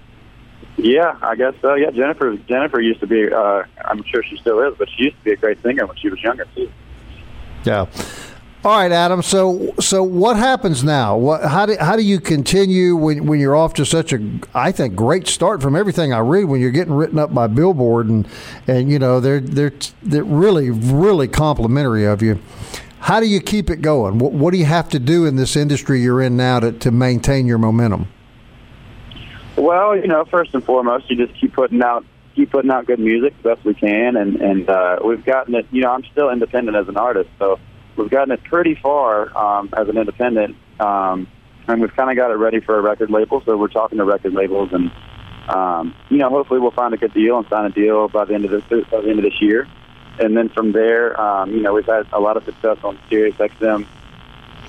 Yeah, 0.81 1.15
I 1.21 1.35
guess 1.35 1.53
so. 1.61 1.75
Yeah, 1.75 1.91
Jennifer. 1.91 2.35
Jennifer 2.37 2.81
used 2.81 3.01
to 3.01 3.07
be. 3.07 3.31
Uh, 3.31 3.63
I'm 3.85 4.03
sure 4.03 4.23
she 4.23 4.37
still 4.37 4.59
is, 4.61 4.75
but 4.77 4.89
she 4.89 5.03
used 5.03 5.17
to 5.17 5.23
be 5.23 5.31
a 5.31 5.35
great 5.35 5.61
singer 5.61 5.85
when 5.85 5.95
she 5.97 6.09
was 6.09 6.21
younger 6.23 6.45
too. 6.55 6.71
Yeah. 7.63 7.85
All 8.63 8.77
right, 8.77 8.91
Adam. 8.91 9.21
So, 9.21 9.73
so 9.79 10.03
what 10.03 10.37
happens 10.37 10.83
now? 10.83 11.17
What? 11.17 11.43
How 11.43 11.67
do 11.67 11.75
how 11.79 11.95
do 11.95 12.01
you 12.01 12.19
continue 12.19 12.95
when 12.95 13.27
when 13.27 13.39
you're 13.39 13.55
off 13.55 13.75
to 13.75 13.85
such 13.85 14.11
a 14.11 14.39
I 14.55 14.71
think 14.71 14.95
great 14.95 15.27
start 15.27 15.61
from 15.61 15.75
everything 15.75 16.13
I 16.13 16.19
read 16.19 16.45
when 16.45 16.61
you're 16.61 16.71
getting 16.71 16.93
written 16.93 17.19
up 17.19 17.33
by 17.33 17.45
Billboard 17.45 18.07
and 18.09 18.27
and 18.67 18.91
you 18.91 18.97
know 18.97 19.19
they're 19.19 19.39
they're 19.39 19.73
they're 20.01 20.23
really 20.23 20.71
really 20.71 21.27
complimentary 21.27 22.05
of 22.05 22.23
you. 22.23 22.39
How 22.99 23.19
do 23.19 23.27
you 23.27 23.39
keep 23.39 23.69
it 23.69 23.81
going? 23.81 24.19
What, 24.19 24.31
what 24.31 24.51
do 24.51 24.57
you 24.57 24.65
have 24.65 24.89
to 24.89 24.99
do 24.99 25.25
in 25.25 25.35
this 25.35 25.55
industry 25.55 26.01
you're 26.01 26.21
in 26.21 26.37
now 26.37 26.59
to, 26.59 26.71
to 26.71 26.91
maintain 26.91 27.47
your 27.47 27.57
momentum? 27.57 28.07
Well, 29.57 29.95
you 29.97 30.07
know, 30.07 30.25
first 30.25 30.53
and 30.53 30.63
foremost, 30.63 31.09
you 31.09 31.15
just 31.25 31.39
keep 31.39 31.53
putting 31.53 31.81
out 31.81 32.05
keep 32.35 32.49
putting 32.51 32.71
out 32.71 32.85
good 32.87 32.99
music 32.99 33.33
the 33.43 33.49
best 33.55 33.65
we 33.65 33.73
can, 33.73 34.15
and 34.15 34.37
and 34.41 34.69
uh, 34.69 34.99
we've 35.03 35.23
gotten 35.25 35.55
it. 35.55 35.65
You 35.71 35.81
know, 35.81 35.91
I'm 35.91 36.03
still 36.11 36.29
independent 36.29 36.77
as 36.77 36.87
an 36.87 36.97
artist, 36.97 37.29
so 37.37 37.59
we've 37.97 38.09
gotten 38.09 38.31
it 38.31 38.43
pretty 38.43 38.75
far 38.75 39.35
um, 39.37 39.69
as 39.77 39.87
an 39.89 39.97
independent, 39.97 40.55
um, 40.79 41.27
and 41.67 41.81
we've 41.81 41.93
kind 41.95 42.09
of 42.09 42.15
got 42.15 42.31
it 42.31 42.35
ready 42.35 42.59
for 42.61 42.77
a 42.77 42.81
record 42.81 43.11
label. 43.11 43.41
So 43.45 43.57
we're 43.57 43.67
talking 43.67 43.97
to 43.97 44.05
record 44.05 44.33
labels, 44.33 44.69
and 44.71 44.91
um, 45.49 45.93
you 46.09 46.17
know, 46.17 46.29
hopefully 46.29 46.59
we'll 46.61 46.71
find 46.71 46.93
a 46.93 46.97
good 46.97 47.13
deal 47.13 47.37
and 47.37 47.47
sign 47.49 47.65
a 47.65 47.69
deal 47.71 48.07
by 48.07 48.25
the 48.25 48.33
end 48.33 48.45
of 48.45 48.51
this 48.51 48.63
by 48.89 49.01
the 49.01 49.09
end 49.09 49.19
of 49.19 49.23
this 49.25 49.41
year. 49.41 49.67
And 50.19 50.35
then 50.37 50.49
from 50.49 50.71
there, 50.71 51.19
um, 51.19 51.51
you 51.51 51.61
know, 51.61 51.73
we've 51.73 51.85
had 51.85 52.05
a 52.13 52.19
lot 52.19 52.37
of 52.37 52.45
success 52.45 52.77
on 52.83 52.97
Sirius 53.09 53.35
XM 53.37 53.85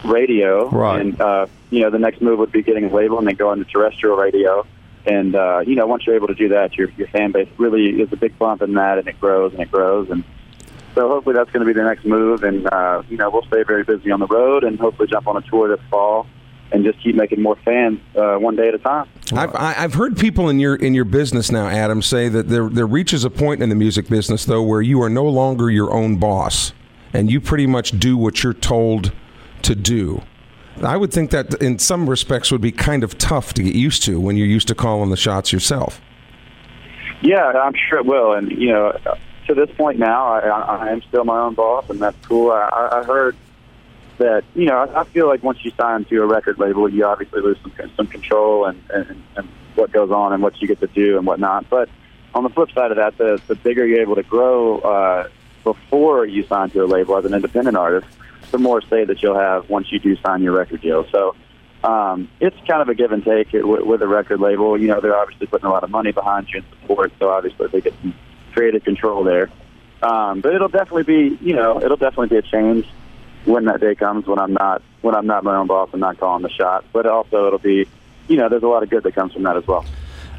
radio, 0.04 0.68
Right. 0.70 1.00
and 1.00 1.20
uh, 1.20 1.46
you 1.72 1.80
know, 1.80 1.90
the 1.90 1.98
next 1.98 2.20
move 2.20 2.38
would 2.38 2.52
be 2.52 2.62
getting 2.62 2.84
a 2.84 2.94
label 2.94 3.18
and 3.18 3.26
then 3.26 3.34
going 3.34 3.58
to 3.58 3.64
terrestrial 3.70 4.16
radio. 4.16 4.64
And 5.06 5.34
uh, 5.34 5.60
you 5.66 5.74
know, 5.74 5.86
once 5.86 6.06
you're 6.06 6.14
able 6.14 6.28
to 6.28 6.34
do 6.34 6.50
that, 6.50 6.76
your 6.76 6.88
your 6.90 7.08
fan 7.08 7.32
base 7.32 7.48
really 7.58 8.00
is 8.00 8.12
a 8.12 8.16
big 8.16 8.38
bump 8.38 8.62
in 8.62 8.74
that, 8.74 8.98
and 8.98 9.08
it 9.08 9.18
grows 9.20 9.52
and 9.52 9.60
it 9.60 9.70
grows. 9.72 10.08
And 10.10 10.22
so 10.94 11.08
hopefully 11.08 11.34
that's 11.34 11.50
going 11.50 11.66
to 11.66 11.72
be 11.72 11.76
the 11.76 11.84
next 11.84 12.04
move. 12.04 12.44
And 12.44 12.68
uh, 12.72 13.02
you 13.08 13.16
know, 13.16 13.28
we'll 13.30 13.42
stay 13.46 13.64
very 13.64 13.82
busy 13.82 14.12
on 14.12 14.20
the 14.20 14.28
road, 14.28 14.62
and 14.62 14.78
hopefully 14.78 15.08
jump 15.10 15.26
on 15.26 15.36
a 15.36 15.40
tour 15.42 15.66
this 15.74 15.84
fall, 15.90 16.26
and 16.70 16.84
just 16.84 17.02
keep 17.02 17.16
making 17.16 17.42
more 17.42 17.56
fans 17.64 17.98
uh, 18.16 18.36
one 18.36 18.54
day 18.54 18.68
at 18.68 18.74
a 18.74 18.78
time. 18.78 19.08
I've, 19.32 19.54
I- 19.56 19.74
I've 19.78 19.94
heard 19.94 20.16
people 20.16 20.48
in 20.48 20.60
your 20.60 20.76
in 20.76 20.94
your 20.94 21.04
business 21.06 21.50
now, 21.50 21.66
Adam, 21.66 22.00
say 22.02 22.28
that 22.28 22.48
there 22.48 22.68
there 22.68 22.86
reaches 22.86 23.24
a 23.24 23.30
point 23.30 23.60
in 23.62 23.70
the 23.70 23.74
music 23.74 24.08
business 24.08 24.44
though 24.44 24.62
where 24.62 24.82
you 24.82 25.02
are 25.02 25.10
no 25.10 25.24
longer 25.24 25.68
your 25.68 25.92
own 25.92 26.16
boss, 26.18 26.74
and 27.12 27.28
you 27.28 27.40
pretty 27.40 27.66
much 27.66 27.98
do 27.98 28.16
what 28.16 28.44
you're 28.44 28.52
told 28.54 29.10
to 29.62 29.74
do. 29.74 30.22
I 30.84 30.96
would 30.96 31.12
think 31.12 31.30
that 31.30 31.54
in 31.62 31.78
some 31.78 32.08
respects 32.08 32.50
would 32.50 32.60
be 32.60 32.72
kind 32.72 33.04
of 33.04 33.18
tough 33.18 33.54
to 33.54 33.62
get 33.62 33.74
used 33.74 34.02
to 34.04 34.20
when 34.20 34.36
you're 34.36 34.46
used 34.46 34.68
to 34.68 34.74
calling 34.74 35.10
the 35.10 35.16
shots 35.16 35.52
yourself. 35.52 36.00
Yeah, 37.20 37.46
I'm 37.46 37.74
sure 37.88 37.98
it 37.98 38.06
will. 38.06 38.32
And 38.32 38.50
you 38.50 38.70
know, 38.70 38.98
to 39.46 39.54
this 39.54 39.70
point 39.76 39.98
now, 39.98 40.26
I, 40.26 40.40
I 40.40 40.88
am 40.90 41.02
still 41.02 41.24
my 41.24 41.38
own 41.38 41.54
boss, 41.54 41.88
and 41.88 42.00
that's 42.00 42.16
cool. 42.26 42.50
I, 42.50 42.68
I 42.72 43.00
I 43.00 43.04
heard 43.04 43.36
that 44.18 44.44
you 44.54 44.66
know, 44.66 44.76
I 44.76 45.00
I 45.00 45.04
feel 45.04 45.28
like 45.28 45.42
once 45.42 45.64
you 45.64 45.72
sign 45.76 46.04
to 46.06 46.22
a 46.22 46.26
record 46.26 46.58
label, 46.58 46.88
you 46.88 47.04
obviously 47.04 47.40
lose 47.40 47.58
some 47.62 47.72
some 47.96 48.06
control 48.06 48.64
and 48.66 48.82
and, 48.90 49.22
and 49.36 49.48
what 49.74 49.92
goes 49.92 50.10
on 50.10 50.32
and 50.32 50.42
what 50.42 50.60
you 50.60 50.68
get 50.68 50.80
to 50.80 50.86
do 50.88 51.16
and 51.16 51.26
whatnot. 51.26 51.68
But 51.70 51.88
on 52.34 52.42
the 52.42 52.50
flip 52.50 52.70
side 52.72 52.90
of 52.90 52.96
that, 52.96 53.18
the 53.18 53.40
the 53.46 53.54
bigger 53.54 53.86
you're 53.86 54.00
able 54.00 54.16
to 54.16 54.22
grow 54.22 54.78
uh, 54.78 55.28
before 55.64 56.26
you 56.26 56.44
sign 56.46 56.70
to 56.70 56.84
a 56.84 56.86
label 56.86 57.16
as 57.16 57.24
an 57.24 57.34
independent 57.34 57.76
artist, 57.76 58.06
the 58.52 58.58
more 58.58 58.80
say 58.82 59.04
that 59.04 59.22
you'll 59.22 59.38
have 59.38 59.68
once 59.68 59.90
you 59.90 59.98
do 59.98 60.16
sign 60.24 60.42
your 60.42 60.52
record 60.52 60.80
deal. 60.80 61.04
So 61.10 61.34
um, 61.82 62.28
it's 62.38 62.56
kind 62.66 62.80
of 62.80 62.88
a 62.88 62.94
give 62.94 63.10
and 63.10 63.24
take 63.24 63.52
with, 63.52 64.02
a 64.02 64.06
record 64.06 64.40
label. 64.40 64.80
You 64.80 64.88
know, 64.88 65.00
they're 65.00 65.16
obviously 65.16 65.48
putting 65.48 65.66
a 65.66 65.70
lot 65.70 65.82
of 65.82 65.90
money 65.90 66.12
behind 66.12 66.48
you 66.50 66.60
and 66.60 66.66
support, 66.80 67.12
so 67.18 67.30
obviously 67.30 67.66
they 67.68 67.80
get 67.80 67.94
some 68.00 68.14
creative 68.52 68.84
control 68.84 69.24
there. 69.24 69.50
Um, 70.02 70.40
but 70.40 70.54
it'll 70.54 70.68
definitely 70.68 71.04
be, 71.04 71.38
you 71.40 71.54
know, 71.54 71.80
it'll 71.82 71.96
definitely 71.96 72.28
be 72.28 72.36
a 72.36 72.42
change 72.42 72.86
when 73.44 73.64
that 73.64 73.80
day 73.80 73.94
comes 73.94 74.26
when 74.26 74.38
I'm 74.38 74.52
not 74.52 74.82
when 75.00 75.14
I'm 75.16 75.26
not 75.26 75.42
my 75.42 75.56
own 75.56 75.66
boss 75.66 75.88
and 75.92 76.00
not 76.00 76.18
calling 76.18 76.42
the 76.42 76.50
shots. 76.50 76.86
But 76.92 77.06
also 77.06 77.46
it'll 77.46 77.58
be, 77.58 77.88
you 78.28 78.36
know, 78.36 78.48
there's 78.48 78.62
a 78.62 78.68
lot 78.68 78.82
of 78.82 78.90
good 78.90 79.02
that 79.02 79.14
comes 79.14 79.32
from 79.32 79.44
that 79.44 79.56
as 79.56 79.66
well. 79.66 79.84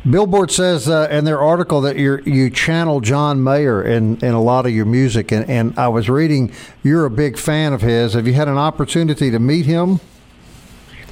Billboard 0.09 0.51
says 0.51 0.89
uh, 0.89 1.07
in 1.09 1.23
their 1.23 1.39
article 1.39 1.79
that 1.81 1.95
you 1.95 2.21
you 2.25 2.49
channel 2.49 2.99
John 2.99 3.41
Mayer 3.41 3.81
in, 3.81 4.17
in 4.17 4.33
a 4.33 4.41
lot 4.41 4.65
of 4.65 4.73
your 4.73 4.85
music, 4.85 5.31
and, 5.31 5.49
and 5.49 5.77
I 5.79 5.87
was 5.87 6.09
reading 6.09 6.51
you're 6.83 7.05
a 7.05 7.09
big 7.09 7.37
fan 7.37 7.71
of 7.71 7.81
his. 7.81 8.13
Have 8.13 8.27
you 8.27 8.33
had 8.33 8.49
an 8.49 8.57
opportunity 8.57 9.31
to 9.31 9.39
meet 9.39 9.65
him? 9.65 10.01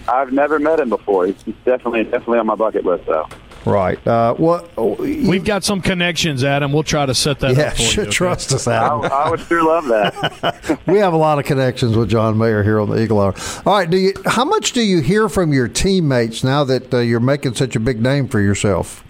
I've 0.09 0.33
never 0.33 0.59
met 0.59 0.81
him 0.81 0.89
before. 0.89 1.27
He's 1.27 1.41
he's 1.43 1.55
definitely 1.63 2.03
definitely 2.03 2.39
on 2.39 2.47
my 2.47 2.55
bucket 2.55 2.83
list 2.83 3.05
though. 3.05 3.29
Right. 3.65 4.05
Uh, 4.07 4.33
what? 4.35 4.75
We've 4.99 5.43
got 5.45 5.63
some 5.63 5.81
connections, 5.81 6.43
Adam. 6.43 6.73
We'll 6.73 6.83
try 6.83 7.05
to 7.05 7.13
set 7.13 7.39
that 7.41 7.55
Yeah, 7.55 7.63
up 7.67 7.75
for 7.75 7.81
you. 7.81 7.87
should 7.87 7.99
okay? 8.07 8.11
trust 8.11 8.51
us, 8.53 8.67
I, 8.67 8.87
I 8.87 9.29
would 9.29 9.39
sure 9.41 9.63
love 9.63 9.85
that. 9.85 10.79
we 10.87 10.97
have 10.97 11.13
a 11.13 11.17
lot 11.17 11.37
of 11.37 11.45
connections 11.45 11.95
with 11.95 12.09
John 12.09 12.37
Mayer 12.37 12.63
here 12.63 12.79
on 12.79 12.89
the 12.89 12.99
Eagle 13.01 13.19
Hour. 13.19 13.35
All 13.65 13.73
right, 13.73 13.89
do 13.89 13.97
you? 13.97 14.13
How 14.25 14.45
much 14.45 14.71
do 14.71 14.81
you 14.81 15.01
hear 15.01 15.29
from 15.29 15.53
your 15.53 15.67
teammates 15.67 16.43
now 16.43 16.63
that 16.63 16.93
uh, 16.93 16.97
you're 16.99 17.19
making 17.19 17.53
such 17.53 17.75
a 17.75 17.79
big 17.79 18.01
name 18.01 18.27
for 18.27 18.39
yourself? 18.39 19.03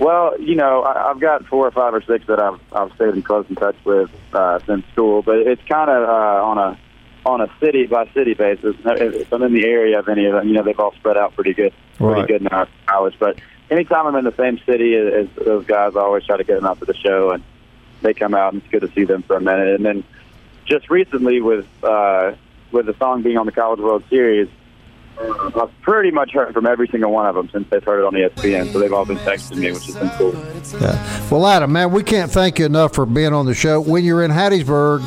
Well, 0.00 0.40
you 0.40 0.54
know, 0.56 0.82
I, 0.82 1.10
I've 1.10 1.20
got 1.20 1.44
four 1.46 1.66
or 1.68 1.70
five 1.70 1.94
or 1.94 2.00
six 2.02 2.26
that 2.26 2.40
I've 2.40 2.58
I've 2.72 2.92
stayed 2.94 3.14
in 3.14 3.22
close 3.22 3.46
in 3.48 3.54
touch 3.54 3.76
with 3.84 4.10
uh, 4.32 4.58
since 4.66 4.84
school, 4.92 5.22
but 5.22 5.36
it's 5.36 5.62
kind 5.68 5.90
of 5.90 6.08
uh, 6.08 6.44
on 6.44 6.58
a 6.58 6.78
on 7.30 7.40
a 7.40 7.50
city 7.60 7.86
by 7.86 8.06
city 8.14 8.34
basis. 8.34 8.76
If 8.84 9.32
I'm 9.32 9.42
in 9.42 9.52
the 9.54 9.64
area 9.66 9.98
of 9.98 10.08
any 10.08 10.26
of 10.26 10.34
them, 10.34 10.46
you 10.48 10.54
know, 10.54 10.62
they've 10.62 10.78
all 10.78 10.92
spread 10.94 11.16
out 11.16 11.34
pretty 11.34 11.54
good, 11.54 11.72
pretty 11.96 12.12
Right. 12.20 12.28
good 12.28 12.42
in 12.42 12.48
college. 12.86 13.14
But 13.18 13.38
anytime 13.70 14.06
I'm 14.06 14.16
in 14.16 14.24
the 14.24 14.34
same 14.36 14.58
city 14.66 14.94
as 14.96 15.28
those 15.44 15.64
guys, 15.66 15.96
I 15.96 16.00
always 16.00 16.24
try 16.24 16.36
to 16.36 16.44
get 16.44 16.56
them 16.56 16.66
out 16.66 16.78
to 16.80 16.84
the 16.86 16.94
show, 16.96 17.30
and 17.30 17.42
they 18.02 18.14
come 18.14 18.34
out, 18.34 18.52
and 18.52 18.62
it's 18.62 18.70
good 18.70 18.82
to 18.82 18.92
see 18.94 19.04
them 19.04 19.22
for 19.22 19.36
a 19.36 19.40
minute. 19.40 19.74
And 19.74 19.84
then 19.84 20.04
just 20.66 20.90
recently, 20.90 21.40
with 21.40 21.66
uh, 21.82 22.32
with 22.72 22.86
the 22.86 22.94
song 22.98 23.22
being 23.22 23.36
on 23.38 23.46
the 23.46 23.52
College 23.52 23.80
World 23.80 24.04
Series. 24.10 24.48
I've 25.54 25.68
pretty 25.82 26.10
much 26.10 26.32
heard 26.32 26.54
from 26.54 26.64
every 26.64 26.88
single 26.88 27.10
one 27.12 27.26
of 27.26 27.34
them 27.34 27.50
since 27.52 27.68
they've 27.68 27.84
heard 27.84 27.98
it 28.00 28.06
on 28.06 28.14
ESPN, 28.14 28.72
so 28.72 28.78
they've 28.78 28.92
all 28.92 29.04
been 29.04 29.18
texting 29.18 29.58
me, 29.58 29.70
which 29.70 29.84
has 29.84 29.96
been 29.96 30.08
cool. 30.16 30.32
Yeah. 30.80 31.28
Well, 31.30 31.46
Adam, 31.46 31.70
man, 31.72 31.92
we 31.92 32.02
can't 32.02 32.30
thank 32.32 32.58
you 32.58 32.64
enough 32.64 32.94
for 32.94 33.04
being 33.04 33.34
on 33.34 33.44
the 33.44 33.52
show. 33.52 33.82
When 33.82 34.02
you're 34.02 34.22
in 34.22 34.30
Hattiesburg, 34.30 35.00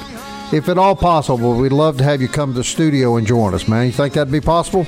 if 0.53 0.69
at 0.69 0.77
all 0.77 0.95
possible, 0.95 1.55
we'd 1.55 1.71
love 1.71 1.97
to 1.97 2.03
have 2.03 2.21
you 2.21 2.27
come 2.27 2.51
to 2.51 2.59
the 2.59 2.63
studio 2.63 3.15
and 3.17 3.25
join 3.25 3.53
us, 3.53 3.67
man. 3.67 3.87
You 3.87 3.91
think 3.91 4.13
that'd 4.13 4.31
be 4.31 4.39
possible? 4.39 4.85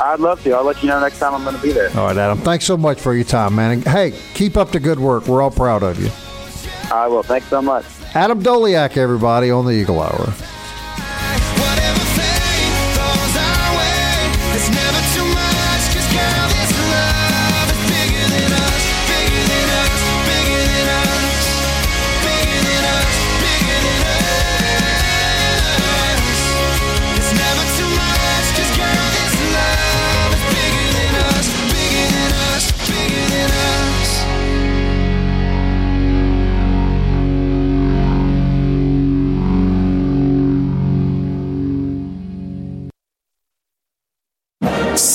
I'd 0.00 0.20
love 0.20 0.42
to. 0.44 0.52
I'll 0.52 0.64
let 0.64 0.82
you 0.82 0.88
know 0.88 1.00
next 1.00 1.18
time 1.18 1.34
I'm 1.34 1.42
going 1.42 1.56
to 1.56 1.62
be 1.62 1.72
there. 1.72 1.88
All 1.90 2.06
right, 2.06 2.16
Adam. 2.16 2.38
Thanks 2.38 2.64
so 2.64 2.76
much 2.76 3.00
for 3.00 3.14
your 3.14 3.24
time, 3.24 3.56
man. 3.56 3.72
And, 3.72 3.84
hey, 3.84 4.12
keep 4.34 4.56
up 4.56 4.70
the 4.70 4.80
good 4.80 4.98
work. 4.98 5.26
We're 5.26 5.42
all 5.42 5.50
proud 5.50 5.82
of 5.82 6.00
you. 6.00 6.10
I 6.94 7.08
will. 7.08 7.22
Thanks 7.22 7.48
so 7.48 7.60
much. 7.60 7.84
Adam 8.14 8.42
Doleac, 8.42 8.96
everybody, 8.96 9.50
on 9.50 9.66
the 9.66 9.72
Eagle 9.72 10.00
Hour. 10.00 10.32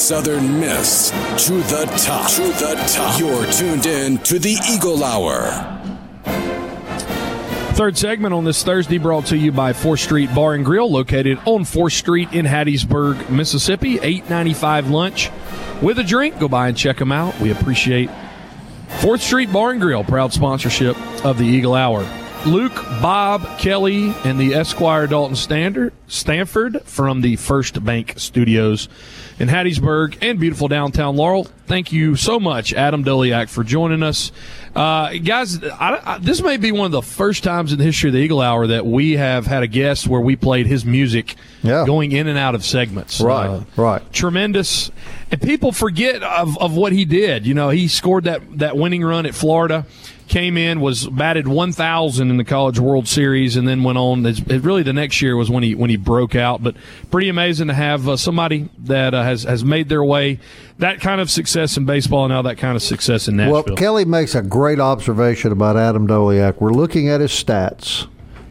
Southern 0.09 0.59
Miss 0.59 1.11
to 1.45 1.53
the 1.53 1.85
top. 2.03 2.31
To 2.31 2.41
the 2.41 2.83
top. 2.91 3.19
You're 3.19 3.45
tuned 3.51 3.85
in 3.85 4.17
to 4.23 4.39
the 4.39 4.57
Eagle 4.67 5.03
Hour. 5.03 5.51
Third 7.75 7.95
segment 7.95 8.33
on 8.33 8.43
this 8.43 8.63
Thursday 8.63 8.97
brought 8.97 9.27
to 9.27 9.37
you 9.37 9.51
by 9.51 9.71
4th 9.71 9.99
Street 9.99 10.33
Bar 10.33 10.55
and 10.55 10.65
Grill, 10.65 10.91
located 10.91 11.37
on 11.45 11.61
4th 11.61 11.91
Street 11.91 12.33
in 12.33 12.47
Hattiesburg, 12.47 13.29
Mississippi. 13.29 13.99
8.95 13.99 14.89
lunch 14.89 15.29
with 15.79 15.99
a 15.99 16.03
drink. 16.03 16.39
Go 16.39 16.47
by 16.47 16.69
and 16.69 16.75
check 16.75 16.97
them 16.97 17.11
out. 17.11 17.39
We 17.39 17.51
appreciate 17.51 18.09
4th 18.87 19.19
Street 19.19 19.53
Bar 19.53 19.73
and 19.73 19.79
Grill, 19.79 20.03
proud 20.03 20.33
sponsorship 20.33 20.97
of 21.23 21.37
the 21.37 21.45
Eagle 21.45 21.75
Hour. 21.75 22.18
Luke, 22.45 22.73
Bob, 23.01 23.59
Kelly, 23.59 24.13
and 24.23 24.39
the 24.39 24.53
Esquire 24.55 25.07
Dalton 25.07 25.35
Standard, 25.35 25.93
Stanford 26.07 26.81
from 26.83 27.19
the 27.21 27.35
First 27.35 27.83
Bank 27.83 28.13
Studios 28.15 28.87
in 29.39 29.49
Hattiesburg 29.49 30.17
and 30.21 30.39
beautiful 30.39 30.67
downtown 30.69 31.17
Laurel. 31.17 31.43
Thank 31.67 31.91
you 31.91 32.15
so 32.15 32.39
much, 32.39 32.73
Adam 32.73 33.03
Doleac, 33.03 33.49
for 33.49 33.63
joining 33.65 34.01
us. 34.03 34.31
Uh, 34.73 35.13
guys, 35.15 35.61
I, 35.63 36.01
I, 36.15 36.17
this 36.19 36.41
may 36.41 36.55
be 36.57 36.71
one 36.71 36.85
of 36.85 36.91
the 36.93 37.01
first 37.01 37.43
times 37.43 37.73
in 37.73 37.77
the 37.77 37.83
history 37.83 38.09
of 38.09 38.13
the 38.13 38.19
Eagle 38.19 38.39
Hour 38.41 38.67
that 38.67 38.85
we 38.85 39.17
have 39.17 39.45
had 39.45 39.61
a 39.61 39.67
guest 39.67 40.07
where 40.07 40.21
we 40.21 40.35
played 40.37 40.65
his 40.65 40.85
music 40.85 41.35
Yeah. 41.61 41.85
going 41.85 42.13
in 42.13 42.27
and 42.27 42.39
out 42.39 42.55
of 42.55 42.63
segments. 42.65 43.19
Right, 43.19 43.47
Uh, 43.47 43.63
right. 43.75 44.13
tremendous. 44.13 44.91
And 45.29 45.41
people 45.41 45.71
forget 45.73 46.23
of, 46.23 46.57
of 46.57 46.73
what 46.75 46.93
he 46.93 47.03
did. 47.05 47.45
You 47.45 47.53
know, 47.53 47.69
he 47.69 47.87
scored 47.89 48.23
that, 48.23 48.41
that 48.59 48.77
winning 48.77 49.03
run 49.03 49.25
at 49.25 49.35
Florida, 49.35 49.85
came 50.29 50.55
in, 50.55 50.79
was 50.79 51.07
batted 51.07 51.47
1,000 51.47 52.29
in 52.29 52.37
the 52.37 52.43
College 52.45 52.79
World 52.79 53.07
Series, 53.07 53.57
and 53.57 53.67
then 53.67 53.83
went 53.83 53.97
on. 53.97 54.25
It's, 54.25 54.39
it 54.39 54.61
really, 54.63 54.83
the 54.83 54.93
next 54.93 55.21
year 55.21 55.35
was 55.35 55.49
when 55.49 55.63
he 55.63 55.75
when 55.75 55.89
he 55.89 55.97
broke 55.97 56.35
out. 56.35 56.63
But 56.63 56.75
pretty 57.11 57.27
amazing 57.27 57.67
to 57.67 57.73
have 57.73 58.07
uh, 58.07 58.15
somebody 58.15 58.69
that 58.79 59.13
uh, 59.13 59.23
has 59.23 59.43
has 59.43 59.65
made 59.65 59.89
their 59.89 60.03
way 60.03 60.39
that 60.77 61.01
kind 61.01 61.19
of 61.19 61.29
success 61.29 61.75
in 61.75 61.85
baseball 61.85 62.25
and 62.25 62.33
now 62.33 62.43
that 62.43 62.57
kind 62.57 62.77
of 62.77 62.81
success 62.81 63.27
in 63.27 63.35
Nashville. 63.35 63.63
Well, 63.65 63.75
Kelly 63.75 64.05
makes 64.05 64.33
a 64.33 64.41
great 64.41 64.79
observation 64.79 65.51
about 65.51 65.75
Adam 65.75 66.07
Doleac. 66.07 66.61
We're 66.61 66.71
looking 66.71 67.09
at 67.09 67.19
his 67.19 67.31
stats. 67.31 68.07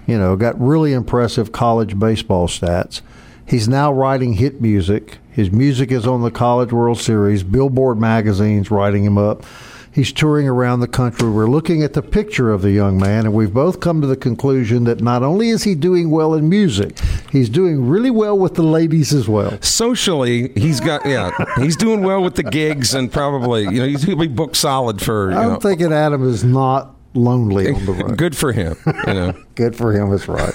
You 0.06 0.18
know, 0.18 0.36
got 0.36 0.60
really 0.60 0.92
impressive 0.92 1.52
college 1.52 1.98
baseball 1.98 2.48
stats. 2.48 3.02
He's 3.46 3.68
now 3.68 3.92
writing 3.92 4.34
hit 4.34 4.60
music. 4.60 5.18
His 5.30 5.50
music 5.50 5.90
is 5.90 6.06
on 6.06 6.22
the 6.22 6.30
College 6.30 6.72
World 6.72 6.98
Series. 6.98 7.42
Billboard 7.42 7.98
magazine's 7.98 8.70
writing 8.70 9.04
him 9.04 9.16
up. 9.16 9.44
He's 9.92 10.12
touring 10.12 10.48
around 10.48 10.80
the 10.80 10.88
country. 10.88 11.28
We're 11.30 11.48
looking 11.48 11.82
at 11.82 11.94
the 11.94 12.02
picture 12.02 12.50
of 12.52 12.62
the 12.62 12.70
young 12.70 12.98
man, 12.98 13.24
and 13.26 13.34
we've 13.34 13.52
both 13.52 13.80
come 13.80 14.00
to 14.00 14.06
the 14.06 14.16
conclusion 14.16 14.84
that 14.84 15.00
not 15.00 15.22
only 15.22 15.48
is 15.48 15.64
he 15.64 15.74
doing 15.74 16.10
well 16.10 16.34
in 16.34 16.48
music, 16.48 16.98
he's 17.32 17.48
doing 17.48 17.88
really 17.88 18.10
well 18.10 18.38
with 18.38 18.54
the 18.54 18.62
ladies 18.62 19.12
as 19.12 19.28
well. 19.28 19.60
Socially, 19.62 20.52
he's 20.54 20.80
got 20.80 21.04
yeah, 21.06 21.30
he's 21.56 21.76
doing 21.76 22.02
well 22.02 22.22
with 22.22 22.34
the 22.34 22.42
gigs 22.42 22.94
and 22.94 23.12
probably 23.12 23.62
you 23.64 23.80
know 23.80 23.86
he's 23.86 24.02
he'll 24.02 24.16
be 24.16 24.26
booked 24.28 24.56
solid 24.56 25.00
for 25.00 25.30
you 25.30 25.36
I'm 25.36 25.52
know. 25.54 25.58
thinking 25.58 25.92
Adam 25.92 26.28
is 26.28 26.44
not 26.44 26.94
lonely 27.14 27.72
on 27.72 27.84
the 27.86 27.92
road. 27.92 28.18
Good 28.18 28.36
for 28.36 28.52
him, 28.52 28.76
you 28.86 29.14
know. 29.14 29.32
Good 29.54 29.76
for 29.76 29.92
him, 29.92 30.10
that's 30.10 30.28
right. 30.28 30.54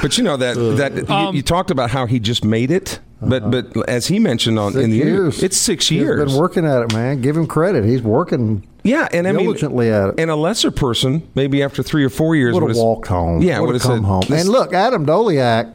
But 0.00 0.18
you 0.18 0.24
know 0.24 0.36
that 0.36 0.54
that 0.54 1.10
uh, 1.10 1.14
you, 1.14 1.32
you 1.32 1.38
um, 1.38 1.42
talked 1.42 1.70
about 1.70 1.90
how 1.90 2.06
he 2.06 2.18
just 2.18 2.44
made 2.44 2.70
it. 2.70 3.00
But 3.24 3.50
but 3.50 3.88
as 3.88 4.06
he 4.08 4.18
mentioned 4.18 4.58
on 4.58 4.72
Six 4.72 4.84
in 4.84 4.90
the 4.90 5.00
interview, 5.02 5.22
years. 5.22 5.42
it's 5.42 5.56
six 5.56 5.88
He's 5.88 6.00
years. 6.00 6.24
been 6.24 6.38
working 6.40 6.64
at 6.66 6.82
it, 6.82 6.92
man. 6.92 7.20
Give 7.20 7.36
him 7.36 7.46
credit. 7.46 7.84
He's 7.84 8.02
working 8.02 8.66
yeah, 8.82 9.08
and 9.12 9.28
I 9.28 9.32
mean, 9.32 9.44
diligently 9.46 9.90
at 9.90 10.08
it. 10.10 10.14
and 10.18 10.30
a 10.30 10.34
lesser 10.36 10.70
person, 10.72 11.22
maybe 11.36 11.62
after 11.62 11.82
three 11.84 12.04
or 12.04 12.10
four 12.10 12.34
years, 12.34 12.54
would 12.54 12.68
have 12.68 12.76
walked 12.76 13.06
home. 13.06 13.40
Yeah, 13.40 13.60
would 13.60 13.74
have 13.74 13.82
have 13.82 13.88
come 13.90 13.98
said, 14.00 14.04
home. 14.06 14.40
And 14.40 14.48
look, 14.48 14.74
Adam 14.74 15.06
Doleac. 15.06 15.66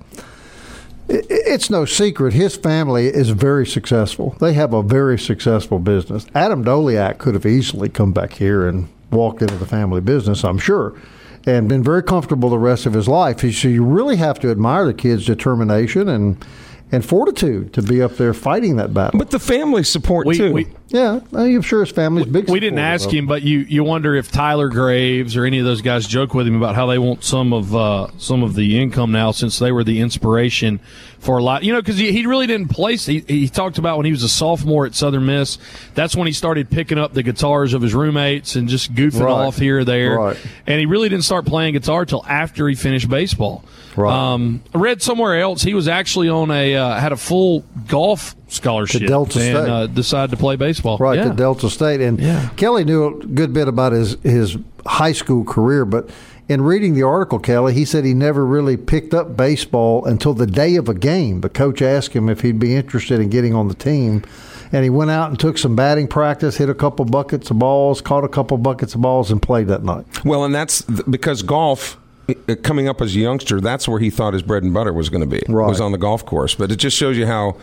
i- 1.10 1.24
It's 1.30 1.70
no 1.70 1.86
secret 1.86 2.34
his 2.34 2.56
family 2.58 3.08
is 3.08 3.30
very 3.30 3.66
successful. 3.66 4.36
They 4.42 4.54
have 4.54 4.74
a 4.74 4.84
very 4.84 5.18
successful 5.18 5.80
business. 5.80 6.26
Adam 6.36 6.64
Doleac 6.66 7.18
could 7.18 7.34
have 7.34 7.46
easily 7.46 7.88
come 7.90 8.12
back 8.12 8.34
here 8.34 8.68
and 8.68 8.88
walked 9.12 9.42
into 9.42 9.56
the 9.56 9.66
family 9.66 10.02
business, 10.02 10.44
I'm 10.44 10.58
sure, 10.58 10.94
and 11.46 11.70
been 11.70 11.82
very 11.84 12.04
comfortable 12.04 12.50
the 12.50 12.58
rest 12.60 12.86
of 12.86 12.92
his 12.92 13.08
life. 13.08 13.40
So 13.40 13.70
you 13.70 13.86
really 13.86 14.18
have 14.18 14.38
to 14.42 14.52
admire 14.52 14.86
the 14.86 14.94
kid's 14.94 15.26
determination 15.26 16.10
and 16.10 16.44
and 16.92 17.04
fortitude 17.04 17.74
to 17.74 17.82
be 17.82 18.02
up 18.02 18.16
there 18.16 18.34
fighting 18.34 18.78
that 18.78 18.94
battle. 18.94 19.18
But 19.20 19.32
the 19.32 19.40
family 19.40 19.84
support 19.84 20.26
We, 20.26 20.38
too. 20.38 20.54
we, 20.54 20.68
yeah, 20.88 21.20
I'm 21.34 21.62
sure 21.62 21.82
his 21.82 21.92
family's 21.92 22.26
big. 22.28 22.50
we 22.50 22.60
didn't 22.62 22.80
ask 22.80 23.10
him, 23.10 23.28
but 23.28 23.42
you, 23.44 23.60
you 23.60 23.84
wonder 23.84 24.16
if 24.16 24.32
Tyler 24.32 24.70
Graves 24.70 25.36
or 25.36 25.44
any 25.46 25.60
of 25.60 25.66
those 25.66 25.82
guys 25.82 26.08
joke 26.08 26.34
with 26.34 26.48
him 26.48 26.56
about 26.56 26.76
how 26.76 26.86
they 26.86 26.98
want 26.98 27.24
some 27.26 27.52
of 27.52 27.76
uh, 27.76 28.08
some 28.18 28.42
of 28.42 28.56
the 28.56 28.80
income 28.80 29.12
now 29.12 29.32
since 29.32 29.60
they 29.60 29.72
were 29.72 29.84
the 29.84 30.00
inspiration 30.00 30.80
for 31.20 31.38
a 31.38 31.44
lot. 31.44 31.64
You 31.64 31.74
know, 31.74 31.82
because 31.82 31.98
he, 31.98 32.12
he 32.12 32.26
really 32.26 32.48
didn't 32.48 32.70
place. 32.70 33.06
He, 33.06 33.20
he 33.28 33.50
talked 33.50 33.78
about 33.78 33.98
when 33.98 34.06
he 34.06 34.12
was 34.12 34.24
a 34.24 34.30
sophomore 34.30 34.86
at 34.86 34.96
Southern 34.96 35.26
Miss. 35.26 35.58
That's 35.96 36.16
when 36.16 36.28
he 36.28 36.34
started 36.34 36.70
picking 36.70 36.98
up 36.98 37.14
the 37.14 37.24
guitars 37.24 37.74
of 37.74 37.82
his 37.82 37.94
roommates 37.94 38.56
and 38.56 38.70
just 38.70 38.94
goofing 38.94 39.22
Right. 39.22 39.32
off 39.32 39.58
here 39.58 39.80
or 39.80 39.84
there. 39.84 40.18
Right. 40.18 40.38
And 40.68 40.80
he 40.80 40.86
really 40.86 41.10
didn't 41.10 41.26
start 41.26 41.46
playing 41.46 41.74
guitar 41.74 42.06
till 42.06 42.24
after 42.28 42.68
he 42.68 42.76
finished 42.76 43.10
baseball. 43.10 43.64
Right. 43.96 44.14
Um, 44.14 44.62
I 44.76 44.78
read 44.78 45.02
somewhere 45.02 45.40
else 45.40 45.64
he 45.64 45.74
was 45.74 45.88
actually 45.88 46.30
on 46.30 46.52
a 46.52 46.76
uh, 46.76 47.00
had 47.00 47.12
a 47.14 47.18
full 47.18 47.66
golf 47.88 48.36
scholarship 48.48 49.02
To 49.02 49.08
Delta 49.08 49.40
and 49.40 49.58
State. 49.58 49.70
uh, 49.72 49.88
decided 49.88 50.32
to 50.32 50.38
play 50.38 50.56
baseball. 50.56 50.98
right 51.00 51.18
Yeah. 51.18 51.30
to 51.30 51.34
Delta 51.34 51.68
State. 51.70 52.00
And 52.02 52.20
Yeah. 52.20 52.50
Kelly 52.58 52.84
knew 52.86 53.08
a 53.08 53.26
good 53.26 53.54
bit 53.54 53.68
about 53.68 53.94
his 53.94 54.18
his 54.22 54.56
high 54.86 55.14
school 55.14 55.44
career, 55.44 55.84
but 55.84 56.10
in 56.50 56.62
reading 56.62 56.94
the 56.94 57.04
article, 57.04 57.40
Kelly, 57.40 57.74
he 57.74 57.86
said 57.86 58.06
he 58.06 58.14
never 58.14 58.46
really 58.46 58.78
picked 58.78 59.14
up 59.14 59.36
baseball 59.36 60.06
until 60.06 60.34
the 60.34 60.48
day 60.48 60.76
of 60.76 60.88
a 60.88 60.94
game. 60.94 61.42
The 61.42 61.50
coach 61.50 61.82
asked 61.82 62.14
him 62.14 62.30
if 62.30 62.42
he'd 62.42 62.60
be 62.60 62.76
interested 62.76 63.20
in 63.20 63.30
getting 63.30 63.54
on 63.54 63.68
the 63.68 63.74
team. 63.74 64.24
And 64.72 64.84
he 64.84 64.90
went 64.90 65.12
out 65.12 65.30
and 65.30 65.40
took 65.40 65.58
some 65.58 65.76
batting 65.76 66.08
practice, 66.08 66.58
hit 66.58 66.70
a 66.70 66.74
couple 66.74 67.06
buckets 67.06 67.50
of 67.50 67.60
balls, 67.60 68.02
caught 68.02 68.26
a 68.26 68.28
couple 68.28 68.58
buckets 68.58 68.96
of 68.96 69.02
balls, 69.02 69.32
and 69.32 69.42
played 69.42 69.68
that 69.68 69.84
night. 69.84 70.06
Well, 70.26 70.44
and 70.44 70.54
that's 70.54 70.82
because 70.82 71.42
golf. 71.42 71.98
Coming 72.62 72.90
up 72.90 73.00
as 73.00 73.16
a 73.16 73.20
youngster, 73.20 73.62
that's 73.62 73.88
where 73.88 74.00
he 74.00 74.10
thought 74.10 74.34
his 74.34 74.44
bread 74.44 74.62
and 74.62 74.74
butter 74.74 74.92
was 74.92 75.08
going 75.08 75.22
to 75.22 75.28
be. 75.28 75.42
Right. 75.48 75.66
Was 75.66 75.80
on 75.80 75.94
the 75.94 75.98
golf 75.98 76.26
course, 76.26 76.56
but 76.56 76.70
it 76.74 76.76
just 76.76 76.98
shows 76.98 77.18
you 77.18 77.26
how 77.26 77.56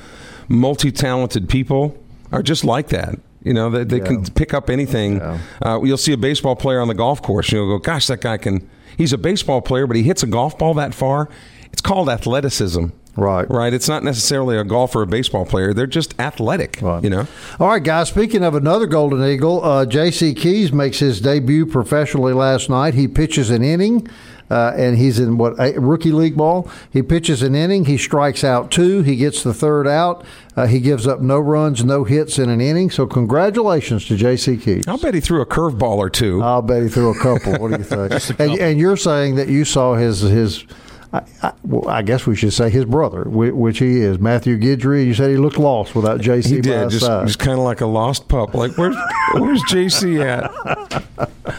multi-talented 0.48 1.50
people 1.50 2.02
are 2.32 2.42
just 2.42 2.64
like 2.64 2.88
that. 2.88 3.18
You 3.44 3.52
know, 3.52 3.70
they, 3.70 3.84
they 3.84 4.00
can 4.00 4.24
pick 4.24 4.54
up 4.54 4.70
anything. 4.70 5.16
Yeah. 5.18 5.38
Uh, 5.62 5.82
you'll 5.82 5.98
see 5.98 6.12
a 6.12 6.16
baseball 6.16 6.56
player 6.56 6.80
on 6.80 6.88
the 6.88 6.94
golf 6.94 7.22
course, 7.22 7.52
you'll 7.52 7.68
go, 7.68 7.78
"Gosh, 7.78 8.06
that 8.08 8.20
guy 8.20 8.38
can." 8.38 8.68
He's 8.96 9.12
a 9.12 9.18
baseball 9.18 9.60
player, 9.60 9.86
but 9.86 9.96
he 9.96 10.02
hits 10.02 10.22
a 10.22 10.26
golf 10.26 10.56
ball 10.56 10.74
that 10.74 10.94
far. 10.94 11.28
It's 11.72 11.82
called 11.82 12.08
athleticism. 12.08 12.86
Right. 13.16 13.48
Right. 13.48 13.72
It's 13.72 13.88
not 13.88 14.02
necessarily 14.02 14.56
a 14.56 14.64
golfer 14.64 15.00
or 15.00 15.02
a 15.02 15.06
baseball 15.06 15.44
player. 15.46 15.72
They're 15.72 15.86
just 15.86 16.18
athletic. 16.20 16.78
Right. 16.80 17.02
You 17.02 17.10
know. 17.10 17.26
All 17.60 17.68
right, 17.68 17.82
guys. 17.82 18.08
Speaking 18.08 18.42
of 18.42 18.54
another 18.54 18.86
Golden 18.86 19.24
Eagle, 19.24 19.64
uh, 19.64 19.86
J.C. 19.86 20.34
Keys 20.34 20.72
makes 20.72 20.98
his 20.98 21.20
debut 21.20 21.66
professionally 21.66 22.32
last 22.32 22.68
night. 22.68 22.94
He 22.94 23.06
pitches 23.06 23.50
an 23.50 23.62
inning, 23.62 24.08
uh, 24.54 24.72
and 24.76 24.96
he's 24.96 25.18
in 25.18 25.36
what 25.36 25.58
a 25.58 25.78
rookie 25.80 26.12
league 26.12 26.36
ball. 26.36 26.70
He 26.92 27.02
pitches 27.02 27.42
an 27.42 27.56
inning. 27.56 27.86
He 27.86 27.98
strikes 27.98 28.44
out 28.44 28.70
two. 28.70 29.02
He 29.02 29.16
gets 29.16 29.42
the 29.42 29.52
third 29.52 29.88
out. 29.88 30.24
Uh, 30.56 30.68
he 30.68 30.78
gives 30.78 31.08
up 31.08 31.20
no 31.20 31.40
runs, 31.40 31.84
no 31.84 32.04
hits 32.04 32.38
in 32.38 32.48
an 32.48 32.60
inning. 32.60 32.88
So 32.88 33.04
congratulations 33.04 34.06
to 34.06 34.16
J.C. 34.16 34.56
Keys. 34.56 34.86
I'll 34.86 34.98
bet 34.98 35.12
he 35.14 35.20
threw 35.20 35.40
a 35.40 35.46
curveball 35.46 35.96
or 35.96 36.08
two. 36.08 36.40
I'll 36.40 36.62
bet 36.62 36.84
he 36.84 36.88
threw 36.88 37.10
a 37.10 37.18
couple. 37.18 37.54
What 37.54 37.72
do 37.72 37.78
you 37.78 37.82
think? 38.18 38.38
and, 38.38 38.60
and 38.60 38.78
you're 38.78 38.96
saying 38.96 39.34
that 39.34 39.48
you 39.48 39.64
saw 39.64 39.94
his 39.94 40.20
his. 40.20 40.64
I, 41.12 41.22
I, 41.42 41.52
well, 41.64 41.88
I 41.88 42.02
guess 42.02 42.24
we 42.26 42.34
should 42.36 42.52
say 42.52 42.70
his 42.70 42.84
brother, 42.84 43.24
which 43.24 43.78
he 43.78 44.00
is, 44.00 44.18
Matthew 44.20 44.56
Guidry. 44.58 45.04
You 45.06 45.14
said 45.14 45.30
he 45.30 45.36
looked 45.36 45.58
lost 45.58 45.94
without 45.96 46.20
JC 46.20 46.46
He 46.46 46.56
by 46.56 46.60
did, 46.62 46.92
his 46.92 47.00
just, 47.00 47.26
just 47.26 47.38
kind 47.40 47.52
of 47.58 47.64
like 47.64 47.80
a 47.80 47.86
lost 47.86 48.28
pup. 48.28 48.54
Like, 48.54 48.76
where's 48.78 48.96
where's 49.34 49.62
JC 49.64 50.24
at? 50.24 50.50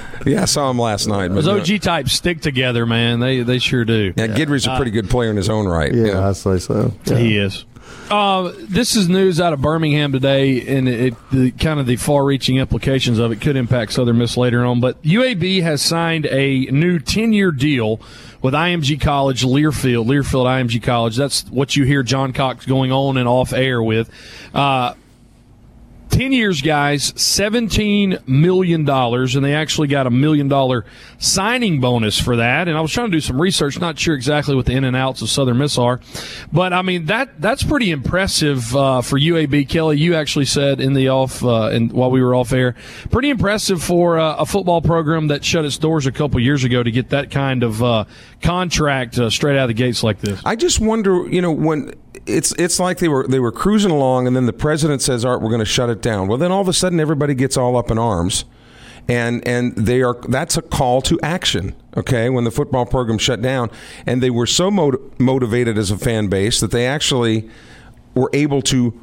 Yeah, 0.25 0.43
I 0.43 0.45
saw 0.45 0.69
him 0.69 0.79
last 0.79 1.07
night. 1.07 1.29
Those 1.29 1.45
no. 1.45 1.59
OG 1.59 1.81
types 1.81 2.13
stick 2.13 2.41
together, 2.41 2.85
man. 2.85 3.19
They 3.19 3.41
they 3.43 3.59
sure 3.59 3.85
do. 3.85 4.13
yeah, 4.15 4.27
Guidry's 4.27 4.67
a 4.67 4.75
pretty 4.75 4.91
good 4.91 5.09
player 5.09 5.29
in 5.29 5.37
his 5.37 5.49
own 5.49 5.67
right. 5.67 5.93
yeah, 5.93 6.27
I 6.27 6.33
say 6.33 6.57
so. 6.59 6.93
Yeah. 7.05 7.17
He 7.17 7.37
is. 7.37 7.65
Uh, 8.09 8.51
this 8.59 8.95
is 8.95 9.09
news 9.09 9.39
out 9.39 9.53
of 9.53 9.61
Birmingham 9.61 10.11
today, 10.11 10.61
and 10.77 10.87
it, 10.87 11.15
the 11.31 11.51
kind 11.51 11.79
of 11.79 11.87
the 11.87 11.95
far-reaching 11.95 12.57
implications 12.57 13.17
of 13.17 13.31
it 13.31 13.41
could 13.41 13.55
impact 13.55 13.93
Southern 13.93 14.19
Miss 14.19 14.37
later 14.37 14.63
on. 14.63 14.79
But 14.79 15.01
UAB 15.01 15.63
has 15.63 15.81
signed 15.81 16.27
a 16.27 16.65
new 16.65 16.99
10-year 16.99 17.51
deal 17.51 17.99
with 18.43 18.53
IMG 18.53 19.01
College 19.01 19.43
Learfield, 19.43 20.05
Learfield 20.05 20.45
IMG 20.45 20.83
College. 20.83 21.15
That's 21.15 21.45
what 21.49 21.75
you 21.75 21.83
hear 21.83 22.03
John 22.03 22.31
Cox 22.31 22.65
going 22.67 22.91
on 22.91 23.17
and 23.17 23.27
off 23.27 23.53
air 23.53 23.81
with. 23.81 24.09
Uh, 24.53 24.93
10 26.15 26.31
years, 26.31 26.61
guys, 26.61 27.11
$17 27.11 28.25
million, 28.25 28.89
and 28.89 29.43
they 29.43 29.53
actually 29.53 29.89
got 29.89 30.07
a 30.07 30.09
million 30.09 30.47
dollar 30.47 30.85
signing 31.17 31.81
bonus 31.81 32.17
for 32.17 32.37
that. 32.37 32.69
And 32.69 32.77
I 32.77 32.79
was 32.79 32.93
trying 32.93 33.07
to 33.07 33.11
do 33.11 33.19
some 33.19 33.41
research, 33.41 33.77
not 33.81 33.99
sure 33.99 34.15
exactly 34.15 34.55
what 34.55 34.65
the 34.65 34.71
in 34.71 34.85
and 34.85 34.95
outs 34.95 35.21
of 35.21 35.29
Southern 35.29 35.57
Miss 35.57 35.77
are. 35.77 35.99
But, 36.53 36.71
I 36.71 36.83
mean, 36.83 37.07
that 37.07 37.41
that's 37.41 37.63
pretty 37.63 37.91
impressive 37.91 38.73
uh, 38.73 39.01
for 39.01 39.19
UAB. 39.19 39.67
Kelly, 39.67 39.97
you 39.97 40.15
actually 40.15 40.45
said 40.45 40.79
in 40.79 40.93
the 40.93 41.09
off, 41.09 41.43
uh, 41.43 41.67
and 41.67 41.91
while 41.91 42.11
we 42.11 42.23
were 42.23 42.33
off 42.33 42.53
air, 42.53 42.75
pretty 43.11 43.29
impressive 43.29 43.83
for 43.83 44.17
uh, 44.17 44.37
a 44.37 44.45
football 44.45 44.81
program 44.81 45.27
that 45.27 45.43
shut 45.43 45.65
its 45.65 45.77
doors 45.77 46.05
a 46.05 46.13
couple 46.13 46.39
years 46.39 46.63
ago 46.63 46.81
to 46.81 46.91
get 46.91 47.09
that 47.09 47.29
kind 47.29 47.61
of 47.61 47.83
uh, 47.83 48.05
contract 48.41 49.19
uh, 49.19 49.29
straight 49.29 49.57
out 49.57 49.63
of 49.63 49.67
the 49.67 49.73
gates 49.73 50.01
like 50.01 50.21
this. 50.21 50.39
I 50.45 50.55
just 50.55 50.79
wonder, 50.79 51.27
you 51.27 51.41
know, 51.41 51.51
when 51.51 51.93
it's 52.25 52.51
it's 52.53 52.79
like 52.79 52.99
they 52.99 53.07
were 53.07 53.27
they 53.27 53.39
were 53.39 53.51
cruising 53.51 53.91
along, 53.91 54.27
and 54.27 54.35
then 54.35 54.45
the 54.45 54.53
president 54.53 55.01
says, 55.01 55.25
"All 55.25 55.33
right, 55.33 55.41
we're 55.41 55.49
going 55.49 55.59
to 55.59 55.65
shut 55.65 55.89
it 55.89 56.01
down." 56.01 56.27
Well, 56.27 56.37
then 56.37 56.51
all 56.51 56.61
of 56.61 56.67
a 56.67 56.73
sudden, 56.73 56.99
everybody 56.99 57.33
gets 57.33 57.57
all 57.57 57.77
up 57.77 57.91
in 57.91 57.97
arms, 57.97 58.45
and 59.07 59.45
and 59.47 59.75
they 59.75 60.01
are 60.01 60.15
that's 60.27 60.57
a 60.57 60.61
call 60.61 61.01
to 61.03 61.19
action. 61.21 61.75
Okay, 61.97 62.29
when 62.29 62.43
the 62.43 62.51
football 62.51 62.85
program 62.85 63.17
shut 63.17 63.41
down, 63.41 63.69
and 64.05 64.21
they 64.21 64.29
were 64.29 64.47
so 64.47 64.69
mot- 64.69 65.19
motivated 65.19 65.77
as 65.77 65.91
a 65.91 65.97
fan 65.97 66.27
base 66.27 66.59
that 66.59 66.71
they 66.71 66.85
actually 66.85 67.49
were 68.13 68.29
able 68.33 68.61
to 68.63 68.99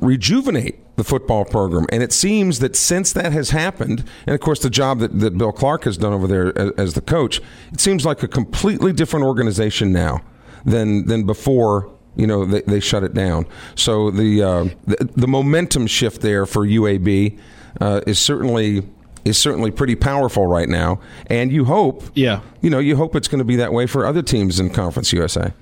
rejuvenate 0.00 0.78
the 0.96 1.04
football 1.04 1.44
program. 1.44 1.86
And 1.90 2.02
it 2.02 2.12
seems 2.12 2.58
that 2.58 2.76
since 2.76 3.12
that 3.14 3.32
has 3.32 3.50
happened, 3.50 4.04
and 4.26 4.34
of 4.34 4.40
course 4.40 4.60
the 4.60 4.70
job 4.70 4.98
that, 4.98 5.18
that 5.20 5.36
Bill 5.36 5.52
Clark 5.52 5.84
has 5.84 5.96
done 5.96 6.12
over 6.12 6.26
there 6.26 6.56
as, 6.58 6.72
as 6.72 6.94
the 6.94 7.00
coach, 7.00 7.40
it 7.72 7.80
seems 7.80 8.04
like 8.04 8.22
a 8.22 8.28
completely 8.28 8.92
different 8.92 9.24
organization 9.24 9.92
now 9.92 10.20
than 10.64 11.06
than 11.06 11.24
before. 11.24 11.90
You 12.16 12.26
know 12.26 12.44
they, 12.44 12.62
they 12.62 12.80
shut 12.80 13.02
it 13.04 13.14
down. 13.14 13.46
So 13.76 14.10
the, 14.10 14.42
uh, 14.42 14.64
the 14.86 15.08
the 15.16 15.28
momentum 15.28 15.86
shift 15.86 16.20
there 16.22 16.44
for 16.46 16.66
UAB 16.66 17.38
uh, 17.80 18.00
is 18.06 18.18
certainly 18.18 18.82
is 19.24 19.36
certainly 19.38 19.70
pretty 19.70 19.94
powerful 19.94 20.46
right 20.46 20.68
now. 20.68 20.98
And 21.26 21.52
you 21.52 21.66
hope, 21.66 22.02
Yeah. 22.14 22.40
you 22.62 22.70
know, 22.70 22.78
you 22.78 22.96
hope 22.96 23.14
it's 23.14 23.28
going 23.28 23.38
to 23.40 23.44
be 23.44 23.56
that 23.56 23.72
way 23.72 23.86
for 23.86 24.06
other 24.06 24.22
teams 24.22 24.58
in 24.58 24.70
Conference 24.70 25.12
USA. 25.12 25.52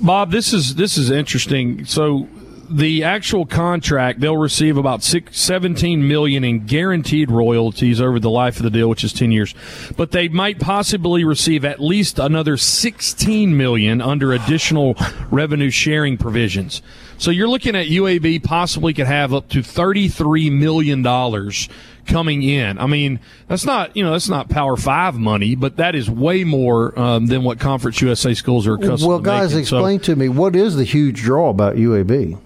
Bob, 0.00 0.30
this 0.30 0.52
is 0.52 0.74
this 0.74 0.98
is 0.98 1.10
interesting. 1.10 1.84
So 1.86 2.28
the 2.70 3.04
actual 3.04 3.46
contract 3.46 4.20
they'll 4.20 4.36
receive 4.36 4.76
about 4.76 5.02
six, 5.02 5.38
17 5.40 6.06
million 6.06 6.44
in 6.44 6.66
guaranteed 6.66 7.30
royalties 7.30 8.00
over 8.00 8.18
the 8.18 8.30
life 8.30 8.56
of 8.56 8.62
the 8.62 8.70
deal 8.70 8.88
which 8.88 9.04
is 9.04 9.12
10 9.12 9.32
years 9.32 9.54
but 9.96 10.10
they 10.12 10.28
might 10.28 10.58
possibly 10.58 11.24
receive 11.24 11.64
at 11.64 11.80
least 11.80 12.18
another 12.18 12.56
16 12.56 13.56
million 13.56 14.00
under 14.00 14.32
additional 14.32 14.96
revenue 15.30 15.70
sharing 15.70 16.16
provisions 16.16 16.82
so 17.18 17.30
you're 17.30 17.48
looking 17.48 17.74
at 17.74 17.86
UAB 17.86 18.44
possibly 18.44 18.92
could 18.92 19.06
have 19.06 19.32
up 19.32 19.48
to 19.48 19.62
33 19.62 20.50
million 20.50 21.02
dollars 21.02 21.68
coming 22.06 22.42
in 22.42 22.78
i 22.78 22.86
mean 22.86 23.18
that's 23.48 23.64
not 23.64 23.96
you 23.96 24.04
know 24.04 24.12
that's 24.12 24.28
not 24.28 24.48
power 24.48 24.76
5 24.76 25.16
money 25.16 25.54
but 25.56 25.76
that 25.76 25.94
is 25.94 26.08
way 26.08 26.44
more 26.44 26.96
um, 26.98 27.26
than 27.26 27.42
what 27.42 27.58
conference 27.58 28.00
usa 28.00 28.34
schools 28.34 28.66
are 28.66 28.74
accustomed 28.74 29.00
to. 29.00 29.08
Well, 29.08 29.18
guys, 29.20 29.52
making. 29.52 29.66
So- 29.66 29.78
explain 29.78 30.00
to 30.00 30.16
me 30.16 30.28
what 30.28 30.54
is 30.54 30.76
the 30.76 30.84
huge 30.84 31.22
draw 31.22 31.50
about 31.50 31.76
UAB? 31.76 32.38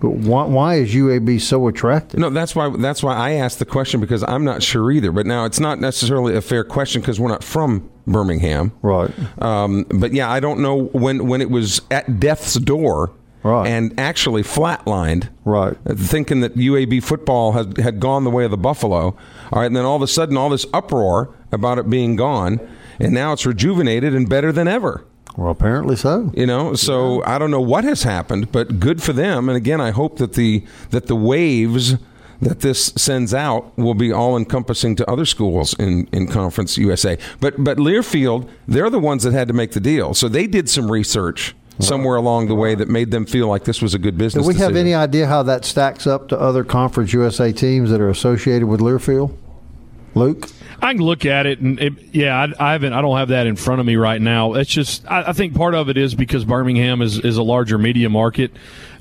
Why, 0.00 0.44
why 0.44 0.74
is 0.76 0.94
UAB 0.94 1.40
so 1.40 1.68
attractive? 1.68 2.18
No, 2.18 2.30
that's 2.30 2.54
why 2.56 2.70
that's 2.78 3.02
why 3.02 3.14
I 3.14 3.32
asked 3.32 3.58
the 3.58 3.64
question 3.66 4.00
because 4.00 4.22
I'm 4.24 4.44
not 4.44 4.62
sure 4.62 4.90
either. 4.90 5.12
But 5.12 5.26
now 5.26 5.44
it's 5.44 5.60
not 5.60 5.78
necessarily 5.80 6.34
a 6.36 6.40
fair 6.40 6.64
question 6.64 7.02
because 7.02 7.20
we're 7.20 7.28
not 7.28 7.44
from 7.44 7.88
Birmingham, 8.06 8.72
Right. 8.82 9.10
Um, 9.42 9.84
but 9.90 10.12
yeah, 10.12 10.30
I 10.30 10.40
don't 10.40 10.60
know 10.60 10.84
when 10.92 11.26
when 11.28 11.40
it 11.40 11.50
was 11.50 11.82
at 11.90 12.18
death's 12.18 12.54
door, 12.54 13.12
Right. 13.42 13.66
and 13.68 13.98
actually 13.98 14.42
flatlined, 14.42 15.28
Right. 15.44 15.76
Thinking 15.86 16.40
that 16.40 16.56
UAB 16.56 17.00
football 17.02 17.52
had 17.52 17.76
had 17.78 18.00
gone 18.00 18.24
the 18.24 18.30
way 18.30 18.44
of 18.44 18.50
the 18.50 18.56
Buffalo. 18.58 19.16
All 19.52 19.60
right, 19.60 19.66
and 19.66 19.76
then 19.76 19.84
all 19.84 19.96
of 19.96 20.02
a 20.02 20.06
sudden, 20.08 20.36
all 20.36 20.48
this 20.48 20.66
uproar 20.74 21.28
about 21.52 21.78
it 21.78 21.88
being 21.90 22.16
gone, 22.16 22.58
and 22.98 23.12
now 23.12 23.32
it's 23.32 23.44
rejuvenated 23.46 24.14
and 24.14 24.28
better 24.28 24.50
than 24.52 24.66
ever. 24.66 25.04
Well, 25.36 25.50
apparently 25.50 25.96
so. 25.96 26.30
You 26.34 26.46
know, 26.46 26.74
so 26.74 27.24
I 27.24 27.38
don't 27.38 27.50
know 27.50 27.60
what 27.60 27.84
has 27.84 28.02
happened, 28.02 28.52
but 28.52 28.80
good 28.80 29.02
for 29.02 29.12
them. 29.12 29.48
And 29.48 29.56
again, 29.56 29.80
I 29.80 29.90
hope 29.90 30.18
that 30.18 30.34
the 30.34 30.64
that 30.90 31.06
the 31.06 31.16
waves 31.16 31.96
that 32.42 32.60
this 32.60 32.86
sends 32.96 33.34
out 33.34 33.76
will 33.76 33.94
be 33.94 34.12
all 34.12 34.36
encompassing 34.36 34.96
to 34.96 35.10
other 35.10 35.26
schools 35.26 35.74
in, 35.78 36.08
in 36.12 36.26
Conference 36.26 36.76
USA. 36.78 37.18
But 37.40 37.62
but 37.62 37.78
Learfield, 37.78 38.48
they're 38.66 38.90
the 38.90 38.98
ones 38.98 39.22
that 39.24 39.32
had 39.32 39.48
to 39.48 39.54
make 39.54 39.72
the 39.72 39.80
deal, 39.80 40.14
so 40.14 40.28
they 40.28 40.46
did 40.46 40.68
some 40.68 40.90
research 40.90 41.54
somewhere 41.78 42.16
along 42.16 42.48
the 42.48 42.54
way 42.54 42.74
that 42.74 42.88
made 42.88 43.10
them 43.10 43.24
feel 43.24 43.48
like 43.48 43.64
this 43.64 43.80
was 43.80 43.94
a 43.94 43.98
good 43.98 44.18
business. 44.18 44.44
Do 44.44 44.48
we 44.48 44.54
have 44.56 44.76
any 44.76 44.94
idea 44.94 45.26
how 45.26 45.42
that 45.44 45.64
stacks 45.64 46.06
up 46.06 46.28
to 46.28 46.38
other 46.38 46.62
Conference 46.62 47.12
USA 47.14 47.52
teams 47.52 47.90
that 47.90 48.00
are 48.00 48.10
associated 48.10 48.68
with 48.68 48.80
Learfield? 48.80 49.34
Luke? 50.14 50.48
I 50.82 50.92
can 50.94 51.02
look 51.02 51.26
at 51.26 51.46
it, 51.46 51.60
and 51.60 51.78
it, 51.78 51.92
yeah, 52.12 52.36
I, 52.36 52.68
I 52.68 52.72
haven't. 52.72 52.92
I 52.92 53.02
don't 53.02 53.16
have 53.16 53.28
that 53.28 53.46
in 53.46 53.56
front 53.56 53.80
of 53.80 53.86
me 53.86 53.96
right 53.96 54.20
now. 54.20 54.54
It's 54.54 54.70
just, 54.70 55.10
I, 55.10 55.28
I 55.28 55.32
think 55.32 55.54
part 55.54 55.74
of 55.74 55.88
it 55.88 55.96
is 55.96 56.14
because 56.14 56.44
Birmingham 56.44 57.02
is, 57.02 57.18
is 57.18 57.36
a 57.36 57.42
larger 57.42 57.76
media 57.78 58.08
market. 58.08 58.50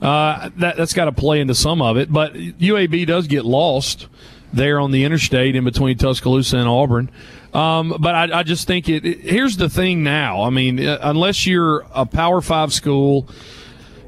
Uh, 0.01 0.49
that 0.57 0.77
that's 0.77 0.93
got 0.93 1.05
to 1.05 1.11
play 1.11 1.39
into 1.39 1.55
some 1.55 1.81
of 1.81 1.97
it. 1.97 2.11
But 2.11 2.33
UAB 2.33 3.07
does 3.07 3.27
get 3.27 3.45
lost 3.45 4.07
there 4.51 4.79
on 4.79 4.91
the 4.91 5.03
interstate 5.03 5.55
in 5.55 5.63
between 5.63 5.97
Tuscaloosa 5.97 6.57
and 6.57 6.67
Auburn. 6.67 7.09
Um, 7.53 7.95
but 7.99 8.15
I, 8.15 8.39
I 8.39 8.43
just 8.43 8.67
think 8.67 8.89
it, 8.89 9.05
it. 9.05 9.19
Here's 9.21 9.57
the 9.57 9.69
thing 9.69 10.03
now. 10.03 10.43
I 10.43 10.49
mean, 10.49 10.85
uh, 10.85 10.99
unless 11.01 11.47
you're 11.47 11.85
a 11.93 12.05
Power 12.05 12.41
Five 12.41 12.73
school 12.73 13.27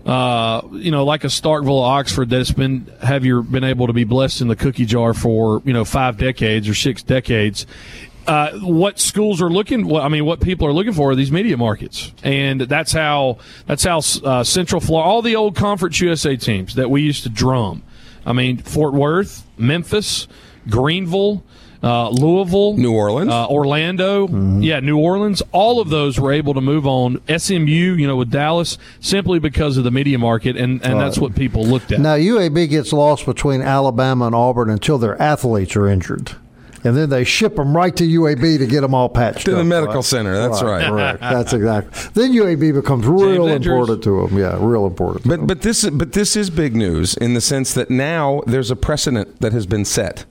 uh, 0.06 0.62
you 0.72 0.92
know, 0.92 1.06
like 1.06 1.24
a 1.24 1.28
Starkville 1.28 1.84
Oxford 1.84 2.30
that's 2.30 2.52
been 2.52 2.92
have 3.02 3.24
you 3.24 3.44
been 3.44 3.64
able 3.64 3.88
to 3.88 3.94
be 3.94 4.04
blessed 4.04 4.42
in 4.42 4.48
the 4.48 4.56
cookie 4.56 4.86
jar 4.86 5.14
for 5.14 5.62
you 5.66 5.74
know 5.74 5.86
five 5.86 6.18
decades 6.18 6.68
or 6.68 6.74
six 6.74 7.04
decades. 7.04 7.66
Uh, 8.28 8.52
what 8.60 9.00
schools 9.00 9.42
are 9.42 9.50
looking, 9.50 9.88
what, 9.88 10.04
I 10.04 10.08
mean, 10.08 10.26
what 10.26 10.42
people 10.42 10.68
are 10.68 10.74
looking 10.74 10.94
for 10.94 11.10
are 11.10 11.16
these 11.16 11.32
media 11.32 11.58
markets, 11.58 12.14
and 12.24 12.62
that's 12.62 12.92
how 12.92 13.40
that's 13.66 13.84
how 13.84 14.02
uh, 14.24 14.44
Central 14.44 14.80
Florida, 14.80 15.10
all 15.10 15.22
the 15.22 15.36
old 15.36 15.56
Conference 15.56 16.00
USA 16.02 16.36
teams 16.36 16.76
that 16.76 16.90
we 16.90 17.02
used 17.02 17.24
to 17.24 17.30
drum. 17.30 17.84
I 18.26 18.34
mean, 18.34 18.58
Fort 18.58 18.94
Worth, 18.94 19.44
Memphis, 19.58 20.28
Greenville, 20.70 21.44
uh, 21.84 22.10
Louisville, 22.10 22.76
New 22.78 22.94
Orleans. 22.94 23.32
uh, 23.32 23.48
Orlando, 23.48 24.28
yeah, 24.60 24.80
New 24.80 24.98
Orleans. 25.00 25.42
All 25.52 25.82
of 25.82 25.90
those 25.90 26.20
were 26.20 26.32
able 26.32 26.54
to 26.54 26.62
move 26.62 26.86
on. 26.86 27.20
SMU, 27.36 27.66
you 27.96 28.08
know, 28.08 28.16
with 28.18 28.30
Dallas, 28.30 28.78
simply 29.00 29.40
because 29.40 29.78
of 29.78 29.84
the 29.84 29.92
media 29.92 30.20
market, 30.20 30.56
and, 30.58 30.84
and 30.84 31.00
that's 31.00 31.18
what 31.18 31.36
people 31.36 31.64
looked 31.66 31.92
at. 31.92 32.00
Now, 32.00 32.16
UAB 32.16 32.70
gets 32.70 32.94
lost 32.94 33.26
between 33.26 33.62
Alabama 33.62 34.26
and 34.28 34.36
Auburn 34.36 34.70
until 34.70 34.98
their 34.98 35.20
athletes 35.22 35.76
are 35.76 35.88
injured. 35.88 36.34
And 36.84 36.98
then 36.98 37.12
they 37.12 37.24
ship 37.24 37.58
them 37.58 37.78
right 37.78 37.96
to 37.96 38.04
UAB 38.04 38.58
to 38.58 38.66
get 38.66 38.82
them 38.82 38.96
all 38.96 39.08
patched 39.08 39.46
To 39.46 39.52
the 39.54 39.64
medical 39.64 39.98
right? 39.98 40.04
center, 40.04 40.34
that's 40.34 40.64
right. 40.64 40.88
Correct. 40.88 41.20
That's 41.22 41.54
exactly. 41.54 42.10
Then 42.16 42.34
UAB 42.34 42.74
becomes 42.74 43.06
real 43.06 43.48
Andrews. 43.48 43.68
important 43.68 44.04
to 44.06 44.26
them. 44.28 44.36
Yeah, 44.40 44.58
real 44.60 44.88
important. 44.88 45.22
to 45.24 45.30
But 45.30 45.38
them. 45.38 45.46
but 45.48 45.62
this 45.62 45.88
but 45.92 46.14
this 46.14 46.36
is 46.36 46.50
big 46.50 46.76
news 46.76 47.16
in 47.18 47.36
the 47.36 47.42
sense 47.42 47.76
that 47.76 47.92
now 47.92 48.42
there's 48.48 48.72
a 48.72 48.76
precedent 48.76 49.42
that 49.42 49.54
has 49.54 49.68
been 49.68 49.86
set. 49.86 50.26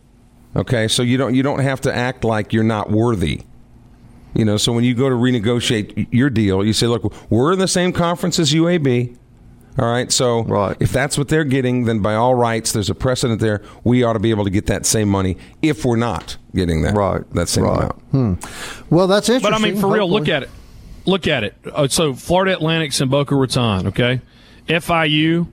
Okay, 0.57 0.89
so 0.89 1.03
you 1.03 1.17
don't 1.17 1.35
you 1.35 1.43
don't 1.43 1.61
have 1.61 1.81
to 1.83 1.95
act 1.95 2.25
like 2.25 2.53
you're 2.53 2.65
not 2.65 2.91
worthy. 2.91 3.43
You 4.35 4.45
know, 4.45 4.57
so 4.57 4.73
when 4.73 4.85
you 4.85 4.95
go 4.95 5.09
to 5.09 5.15
renegotiate 5.15 6.09
your 6.11 6.31
deal, 6.31 6.65
you 6.65 6.73
say, 6.73 6.87
"Look, 6.87 7.13
we're 7.31 7.53
in 7.53 7.59
the 7.59 7.69
same 7.69 7.93
conference 7.93 8.39
as 8.39 8.53
UAB." 8.53 9.17
All 9.79 9.91
right, 9.91 10.11
so 10.11 10.43
Right. 10.45 10.77
if 10.81 10.93
that's 10.93 11.17
what 11.17 11.29
they're 11.29 11.45
getting, 11.45 11.85
then 11.85 12.01
by 12.01 12.15
all 12.17 12.35
rights, 12.35 12.73
there's 12.73 12.91
a 12.91 12.95
precedent 12.95 13.41
there. 13.41 13.63
We 13.85 14.03
ought 14.03 14.15
to 14.15 14.19
be 14.19 14.31
able 14.31 14.45
to 14.45 14.51
get 14.51 14.67
that 14.67 14.85
same 14.85 15.09
money 15.09 15.37
if 15.63 15.85
we're 15.85 15.97
not 15.97 16.37
getting 16.55 16.83
that 16.83 16.95
Right, 16.97 17.23
that 17.35 17.49
same 17.49 17.65
right. 17.65 17.91
amount. 18.13 18.45
well, 18.91 19.07
that's 19.07 19.29
interesting. 19.29 19.53
But. 19.53 19.55
I 19.57 19.63
mean, 19.71 19.81
for 19.81 19.87
real, 19.89 20.11
look 20.11 20.29
at 20.29 20.43
it. 20.43 20.51
Look 21.07 21.27
at 21.29 21.45
it. 21.45 21.55
Uh, 21.73 21.87
so 21.89 22.13
Florida 22.15 22.53
Atlantic's 22.53 23.01
in 23.01 23.09
Boca 23.09 23.35
Raton, 23.37 23.87
okay? 23.87 24.21
FIU, 24.69 25.47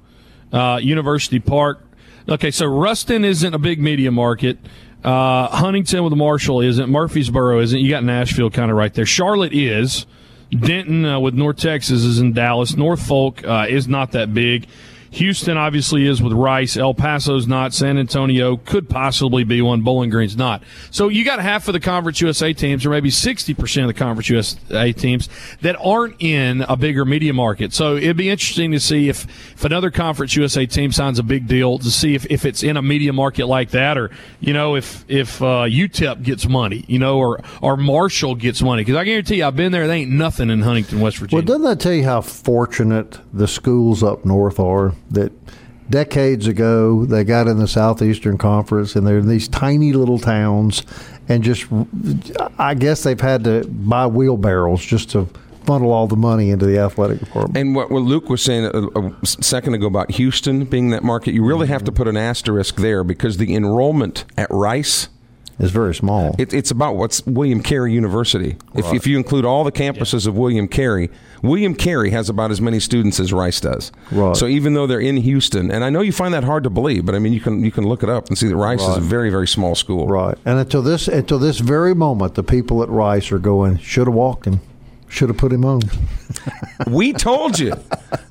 uh, 0.52 0.80
University 0.82 1.40
Park. 1.40 1.84
Okay, 2.28 2.52
so 2.52 2.66
Ruston 2.66 3.24
isn't 3.24 3.54
a 3.54 3.60
big 3.60 3.80
media 3.80 4.12
market. 4.12 4.58
Uh, 5.04 5.48
Huntington 5.48 6.04
with 6.04 6.14
Marshall 6.14 6.62
isn't. 6.62 6.90
Murfreesboro 6.90 7.60
isn't. 7.62 7.80
You 7.80 7.90
got 7.90 8.04
Nashville 8.04 8.50
kind 8.50 8.72
of 8.72 8.78
right 8.78 8.94
there. 8.94 9.06
Charlotte 9.06 9.54
is. 9.54 10.06
Denton 10.50 11.06
uh, 11.06 11.20
with 11.20 11.34
North 11.34 11.58
Texas 11.58 12.04
is 12.04 12.20
in 12.20 12.34
Dallas. 12.34 12.76
Norfolk 12.78 13.44
uh, 13.46 13.66
is 13.68 13.88
not 13.88 14.14
that 14.14 14.34
big. 14.34 14.68
Houston 15.12 15.58
obviously 15.58 16.06
is 16.06 16.22
with 16.22 16.34
Rice. 16.34 16.78
El 16.78 16.93
Paso's 16.93 17.48
not. 17.48 17.74
San 17.74 17.98
Antonio 17.98 18.58
could 18.58 18.89
possibly 18.89 19.43
be 19.43 19.62
one. 19.62 19.82
Bowling 19.82 20.10
Green's 20.10 20.38
not. 20.38 20.63
So 20.91 21.08
you 21.08 21.24
got 21.24 21.39
half 21.39 21.67
of 21.67 21.74
the 21.74 21.80
Conference 21.80 22.20
USA 22.22 22.54
teams, 22.54 22.86
or 22.86 22.89
maybe 22.89 23.10
60% 23.10 23.82
of 23.82 23.88
the 23.88 23.93
Conference 23.93 24.30
USA 24.30 24.91
teams, 24.93 25.30
that 25.62 25.76
aren't 25.80 26.22
in 26.22 26.62
a 26.62 26.76
bigger 26.76 27.06
media 27.06 27.34
market. 27.34 27.74
So 27.74 27.96
it'd 27.96 28.17
be 28.17 28.30
interesting 28.30 28.72
to 28.72 28.80
see 28.80 29.10
if, 29.10 29.26
if 29.54 29.63
another 29.63 29.91
Conference 29.91 30.36
USA 30.36 30.65
team 30.65 30.91
signs 30.91 31.20
a 31.20 31.24
big 31.24 31.48
deal 31.48 31.78
to 31.80 31.89
see 31.91 32.15
if, 32.15 32.26
if 32.30 32.46
it's 32.46 32.63
in 32.63 32.78
a 32.78 32.82
media 32.82 33.13
market 33.13 33.48
like 33.48 33.72
that, 33.72 33.98
or, 33.98 34.12
you 34.39 34.54
know, 34.54 34.76
if, 34.76 35.06
if 35.08 35.41
uh, 35.41 35.65
UTEP 35.65 36.24
gets 36.24 36.48
money, 36.48 36.84
you 36.88 37.00
know, 37.00 37.17
or, 37.17 37.41
or 37.62 37.78
Marshall 37.78 38.36
gets 38.36 38.62
money. 38.62 38.84
Because 38.84 38.96
I 38.96 39.04
guarantee 39.04 39.38
you, 39.38 39.46
I've 39.46 39.56
been 39.56 39.72
there, 39.72 39.88
they 39.88 40.02
ain't 40.02 40.12
nothing 40.12 40.50
in 40.50 40.62
Huntington, 40.62 41.00
West 41.00 41.17
Virginia. 41.17 41.43
Well, 41.43 41.46
doesn't 41.46 41.63
that 41.63 41.80
tell 41.80 41.93
you 41.93 42.04
how 42.04 42.22
fortunate 42.22 43.20
the 43.34 43.48
schools 43.48 44.04
up 44.04 44.26
north 44.26 44.60
are? 44.60 44.93
That 45.12 45.32
decades 45.89 46.48
ago 46.48 47.06
they 47.06 47.24
got 47.24 47.48
in 47.48 47.60
the 47.60 47.67
Southeastern 47.67 48.38
Conference 48.38 48.96
and 48.96 49.08
they're 49.08 49.20
in 49.20 49.28
these 49.28 49.48
tiny 49.48 49.93
little 49.93 50.20
towns, 50.20 50.84
and 51.30 51.43
just 51.43 51.65
I 52.60 52.74
guess 52.74 53.04
they've 53.04 53.20
had 53.20 53.43
to 53.46 53.65
buy 53.67 54.08
wheelbarrows 54.08 54.86
just 54.86 55.12
to 55.12 55.28
funnel 55.65 55.91
all 55.91 56.08
the 56.08 56.15
money 56.15 56.50
into 56.50 56.65
the 56.65 56.80
athletic 56.80 57.20
department. 57.20 57.58
And 57.58 57.76
what, 57.76 57.91
what 57.91 58.02
Luke 58.02 58.30
was 58.30 58.41
saying 58.41 58.65
a, 58.65 58.88
a 59.00 59.26
second 59.26 59.74
ago 59.74 59.86
about 59.88 60.12
Houston 60.12 60.63
being 60.63 60.89
that 60.91 61.04
market, 61.04 61.34
you 61.34 61.43
really 61.43 61.67
have 61.67 61.84
to 61.84 61.91
put 61.91 62.08
an 62.08 62.15
asterisk 62.15 62.78
there 62.78 63.04
because 63.04 63.38
the 63.38 63.54
enrollment 63.54 64.24
at 64.38 64.48
Rice. 64.50 65.10
It's 65.60 65.72
very 65.72 65.96
small. 65.96 66.36
It, 66.38 66.54
it's 66.54 66.70
about 66.70 66.98
what's 66.98 67.26
William 67.26 67.63
Carey 67.63 67.91
University. 67.91 68.58
If, 68.76 68.93
if 68.93 69.08
you 69.08 69.17
include 69.17 69.43
all 69.43 69.63
the 69.63 69.72
campuses 69.72 70.28
of 70.28 70.38
William 70.38 70.67
Carey, 70.67 71.10
William 71.41 71.74
Carey 71.74 72.12
has 72.12 72.30
about 72.30 72.52
as 72.52 72.62
many 72.62 72.80
students 72.80 73.20
as 73.20 73.34
Rice 73.34 73.60
does. 73.60 73.91
Right. 74.12 74.36
So 74.36 74.46
even 74.46 74.76
though 74.76 74.86
they're 74.86 75.00
in 75.00 75.17
Houston, 75.17 75.72
and 75.72 75.84
I 75.84 75.89
know 75.89 76.02
you 76.02 76.12
find 76.12 76.34
that 76.34 76.43
hard 76.43 76.63
to 76.63 76.70
believe, 76.70 77.06
but 77.06 77.15
I 77.15 77.20
mean 77.20 77.34
you 77.34 77.39
can 77.39 77.63
you 77.63 77.72
can 77.72 77.88
look 77.88 78.04
it 78.04 78.10
up 78.10 78.28
and 78.28 78.38
see 78.38 78.48
that 78.48 78.56
Rice 78.56 78.82
is 78.82 78.98
a 78.98 79.02
very 79.02 79.30
very 79.30 79.48
small 79.48 79.74
school. 79.74 80.08
Right. 80.08 80.38
And 80.46 80.60
until 80.60 80.82
this 80.84 81.08
until 81.08 81.39
this 81.39 81.60
very 81.60 81.96
moment, 81.96 82.36
the 82.36 82.43
people 82.43 82.84
at 82.84 82.89
Rice 82.89 83.32
are 83.32 83.39
going, 83.39 83.80
should 83.80 84.08
have 84.08 84.15
walked 84.15 84.46
him, 84.46 84.62
should 85.10 85.30
have 85.30 85.38
put 85.38 85.52
him 85.52 85.65
on. 85.65 85.82
We 86.91 87.12
told 87.12 87.58
you. 87.58 87.74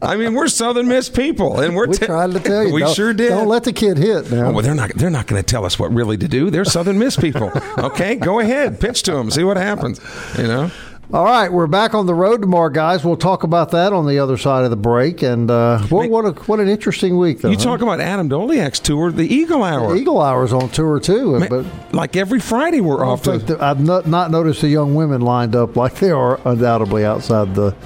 I 0.01 0.17
mean, 0.17 0.33
we're 0.35 0.47
Southern 0.47 0.87
Miss 0.87 1.09
people, 1.11 1.59
and 1.61 1.75
we're 1.75 1.89
We 1.89 1.97
te- 1.97 2.07
tried 2.07 2.31
to 2.33 2.41
tell 2.41 2.65
you. 2.65 2.73
we 2.73 2.87
sure 2.95 3.13
did. 3.13 3.31
Don't 3.31 3.49
let 3.49 3.65
the 3.65 3.73
kid 3.73 3.99
hit 3.99 4.31
now. 4.31 4.47
Oh, 4.47 4.53
well, 4.53 4.63
they're 4.63 4.75
not. 4.75 4.91
They're 4.95 5.11
not 5.11 5.27
going 5.27 5.43
to 5.43 5.47
tell 5.47 5.65
us 5.65 5.79
what 5.81 5.93
really 5.93 6.17
to 6.17 6.29
do. 6.29 6.49
They're 6.49 6.65
Southern 6.65 6.97
Miss 6.99 7.17
people. 7.17 7.51
Okay, 7.77 8.15
go 8.15 8.39
ahead, 8.39 8.79
pitch 8.81 9.03
to 9.05 9.13
them, 9.13 9.31
see 9.33 9.43
what 9.43 9.57
happens. 9.57 10.01
You 10.39 10.45
know. 10.45 10.71
All 11.13 11.25
right, 11.25 11.53
we're 11.53 11.69
back 11.69 11.95
on 11.95 12.07
the 12.07 12.15
road 12.15 12.41
tomorrow, 12.41 12.69
guys. 12.69 13.05
We'll 13.05 13.17
talk 13.17 13.45
about 13.45 13.71
that 13.71 13.93
on 13.93 14.09
the 14.09 14.19
other 14.19 14.37
side 14.37 14.65
of 14.65 14.71
the 14.71 14.77
break. 14.77 15.23
And 15.23 15.49
uh, 15.49 15.79
what 15.83 16.11
what, 16.11 16.25
a, 16.25 16.33
what 16.43 16.59
an 16.59 16.67
interesting 16.67 17.17
week, 17.17 17.43
though. 17.43 17.51
You 17.51 17.57
huh? 17.57 17.63
talk 17.63 17.81
about 17.81 18.01
Adam 18.01 18.29
Doleac's 18.29 18.81
tour, 18.81 19.13
the 19.13 19.23
Eagle 19.23 19.63
Hour. 19.63 19.95
Eagle 19.95 20.21
Hour's 20.21 20.53
on 20.53 20.69
tour 20.69 20.99
too, 20.99 21.39
Ma- 21.39 21.47
but 21.49 21.65
like 21.95 22.17
every 22.17 22.41
Friday, 22.41 22.81
we're 22.81 23.07
off 23.07 23.23
to. 23.23 23.33
think 23.33 23.47
that- 23.47 23.63
I've 23.63 23.81
not, 23.81 24.09
not 24.09 24.33
noticed 24.33 24.63
the 24.63 24.69
young 24.69 24.97
women 24.97 25.21
lined 25.21 25.55
up 25.55 25.77
like 25.77 25.95
they 25.95 26.11
are 26.11 26.41
undoubtedly 26.45 27.05
outside 27.05 27.55
the 27.55 27.77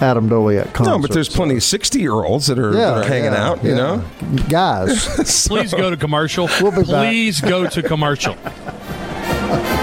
Adam 0.00 0.30
Doleac 0.30 0.72
concert. 0.72 0.90
no, 0.90 0.98
but 0.98 1.10
there's 1.10 1.28
plenty 1.28 1.56
of 1.56 1.62
sixty-year-olds 1.62 2.46
that 2.46 2.58
are, 2.58 2.72
that 2.72 2.96
are 2.96 3.04
hanging 3.04 3.32
yeah, 3.32 3.46
out. 3.46 3.62
You 3.62 3.70
yeah. 3.70 3.76
know. 3.76 4.04
guys. 4.48 5.46
Please 5.48 5.74
go 5.74 5.90
to 5.90 5.98
commercial. 5.98 6.48
We'll 6.62 6.70
be 6.70 6.90
back. 6.90 7.10
Please 7.10 7.42
go 7.42 7.68
to 7.68 7.82
commercial. 7.82 8.38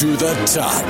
to 0.00 0.16
the 0.16 0.34
top. 0.46 0.84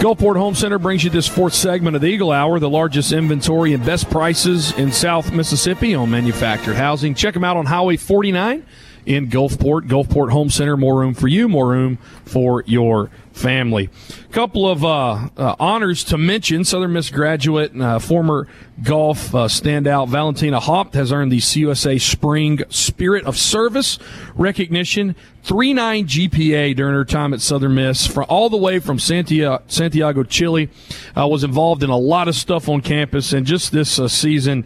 Gulfport 0.00 0.36
Home 0.36 0.54
Center 0.54 0.78
brings 0.78 1.02
you 1.02 1.10
this 1.10 1.26
fourth 1.26 1.52
segment 1.52 1.96
of 1.96 2.00
the 2.00 2.08
Eagle 2.08 2.30
Hour, 2.30 2.60
the 2.60 2.70
largest 2.70 3.12
inventory 3.12 3.74
and 3.74 3.84
best 3.84 4.08
prices 4.08 4.72
in 4.78 4.92
South 4.92 5.32
Mississippi 5.32 5.96
on 5.96 6.10
manufactured 6.10 6.74
housing. 6.74 7.14
Check 7.14 7.34
them 7.34 7.42
out 7.42 7.56
on 7.56 7.66
Highway 7.66 7.96
49 7.96 8.64
in 9.06 9.28
Gulfport. 9.28 9.88
Gulfport 9.88 10.30
Home 10.30 10.50
Center, 10.50 10.76
more 10.76 10.98
room 10.98 11.14
for 11.14 11.28
you, 11.28 11.48
more 11.48 11.68
room 11.68 11.98
for 12.24 12.62
your 12.66 13.10
family. 13.32 13.88
A 14.28 14.32
Couple 14.32 14.68
of 14.68 14.84
uh, 14.84 15.28
uh, 15.36 15.56
honors 15.58 16.04
to 16.04 16.18
mention. 16.18 16.64
Southern 16.64 16.92
Miss 16.92 17.10
graduate 17.10 17.72
and 17.72 17.82
uh, 17.82 17.98
former 17.98 18.46
golf 18.82 19.34
uh, 19.34 19.46
standout 19.46 20.08
Valentina 20.08 20.60
Haupt 20.60 20.94
has 20.94 21.12
earned 21.12 21.32
the 21.32 21.38
CUSA 21.38 22.00
Spring 22.00 22.60
Spirit 22.68 23.24
of 23.24 23.36
Service 23.36 23.98
recognition. 24.34 25.16
3.9 25.44 26.04
GPA 26.04 26.76
during 26.76 26.94
her 26.94 27.04
time 27.04 27.32
at 27.32 27.40
Southern 27.40 27.74
Miss, 27.74 28.06
from 28.06 28.26
all 28.28 28.50
the 28.50 28.58
way 28.58 28.78
from 28.78 28.98
Santiago, 28.98 29.62
Santiago 29.68 30.22
Chile. 30.22 30.68
Uh, 31.16 31.26
was 31.26 31.44
involved 31.44 31.82
in 31.82 31.88
a 31.88 31.96
lot 31.96 32.28
of 32.28 32.34
stuff 32.34 32.68
on 32.68 32.82
campus, 32.82 33.32
and 33.32 33.46
just 33.46 33.72
this 33.72 33.98
uh, 33.98 34.06
season 34.06 34.64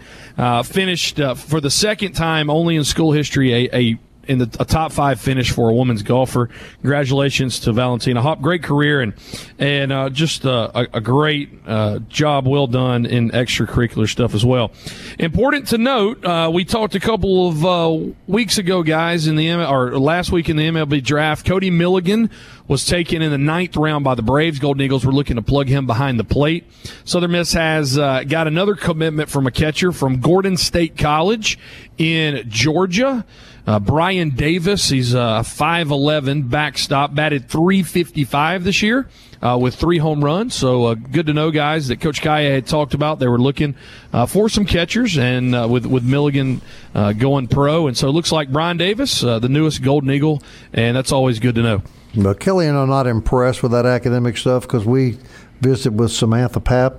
finished 0.64 1.20
for 1.36 1.60
the 1.60 1.70
second 1.70 2.12
time 2.12 2.50
only 2.50 2.74
in 2.74 2.82
school 2.82 3.12
history 3.12 3.52
a, 3.52 3.76
a 3.76 3.98
in 4.28 4.38
the 4.38 4.56
a 4.60 4.64
top 4.64 4.92
five 4.92 5.20
finish 5.20 5.50
for 5.50 5.70
a 5.70 5.74
women's 5.74 6.02
golfer. 6.02 6.48
Congratulations 6.80 7.60
to 7.60 7.72
Valentina 7.72 8.22
Haupt, 8.22 8.42
Great 8.42 8.62
career 8.62 9.00
and 9.00 9.14
and 9.58 9.92
uh, 9.92 10.10
just 10.10 10.44
uh, 10.44 10.70
a, 10.74 10.86
a, 10.94 11.00
great 11.00 11.50
uh, 11.66 12.00
job, 12.08 12.46
well 12.46 12.66
done 12.66 13.06
in 13.06 13.30
extracurricular 13.30 14.08
stuff 14.08 14.34
as 14.34 14.44
well. 14.44 14.72
Important 15.18 15.68
to 15.68 15.78
note, 15.78 16.24
uh, 16.24 16.50
we 16.52 16.64
talked 16.64 16.94
a 16.94 17.00
couple 17.00 17.48
of 17.48 17.64
uh, 17.64 18.12
weeks 18.26 18.58
ago, 18.58 18.82
guys, 18.82 19.26
in 19.26 19.36
the 19.36 19.48
M- 19.48 19.60
or 19.60 19.98
last 19.98 20.32
week 20.32 20.48
in 20.48 20.56
the 20.56 20.64
MLB 20.64 21.02
draft. 21.02 21.46
Cody 21.46 21.70
Milligan 21.70 22.30
was 22.66 22.86
taken 22.86 23.22
in 23.22 23.30
the 23.30 23.38
ninth 23.38 23.76
round 23.76 24.04
by 24.04 24.14
the 24.14 24.22
Braves. 24.22 24.58
Golden 24.58 24.82
Eagles 24.82 25.04
were 25.04 25.12
looking 25.12 25.36
to 25.36 25.42
plug 25.42 25.68
him 25.68 25.86
behind 25.86 26.18
the 26.18 26.24
plate. 26.24 26.64
Southern 27.04 27.32
Miss 27.32 27.52
has 27.52 27.98
uh, 27.98 28.24
got 28.24 28.46
another 28.46 28.74
commitment 28.74 29.28
from 29.28 29.46
a 29.46 29.50
catcher 29.50 29.92
from 29.92 30.20
Gordon 30.20 30.56
State 30.56 30.96
College 30.96 31.58
in 31.98 32.44
Georgia. 32.48 33.24
Uh, 33.66 33.80
Brian 33.80 34.30
Davis, 34.30 34.90
he's 34.90 35.14
a 35.14 35.20
uh, 35.20 35.42
5'11 35.42 36.50
backstop, 36.50 37.14
batted 37.14 37.48
355 37.48 38.62
this 38.62 38.82
year 38.82 39.08
uh, 39.40 39.58
with 39.60 39.74
three 39.74 39.96
home 39.96 40.22
runs. 40.22 40.54
So 40.54 40.86
uh, 40.86 40.94
good 40.94 41.26
to 41.26 41.32
know, 41.32 41.50
guys, 41.50 41.88
that 41.88 41.98
Coach 41.98 42.20
Kaya 42.20 42.50
had 42.50 42.66
talked 42.66 42.92
about. 42.92 43.20
They 43.20 43.26
were 43.26 43.40
looking 43.40 43.74
uh, 44.12 44.26
for 44.26 44.50
some 44.50 44.66
catchers, 44.66 45.16
and 45.16 45.54
uh, 45.54 45.66
with, 45.68 45.86
with 45.86 46.04
Milligan 46.04 46.60
going 46.92 47.48
pro. 47.48 47.86
And 47.86 47.96
so 47.96 48.08
it 48.08 48.12
looks 48.12 48.30
like 48.30 48.52
Brian 48.52 48.76
Davis, 48.76 49.20
the 49.20 49.48
newest 49.48 49.82
Golden 49.82 50.10
Eagle, 50.10 50.42
and 50.74 50.94
that's 50.94 51.12
always 51.12 51.38
good 51.38 51.54
to 51.54 51.62
know. 51.62 51.82
But 52.14 52.40
Kelly 52.40 52.66
and 52.68 52.76
I'm 52.76 52.90
not 52.90 53.06
impressed 53.06 53.62
with 53.62 53.72
that 53.72 53.86
academic 53.86 54.36
stuff 54.36 54.62
because 54.64 54.84
we 54.84 55.18
visited 55.60 55.98
with 55.98 56.12
Samantha 56.12 56.60
Pap 56.60 56.96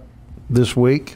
this 0.50 0.76
week. 0.76 1.16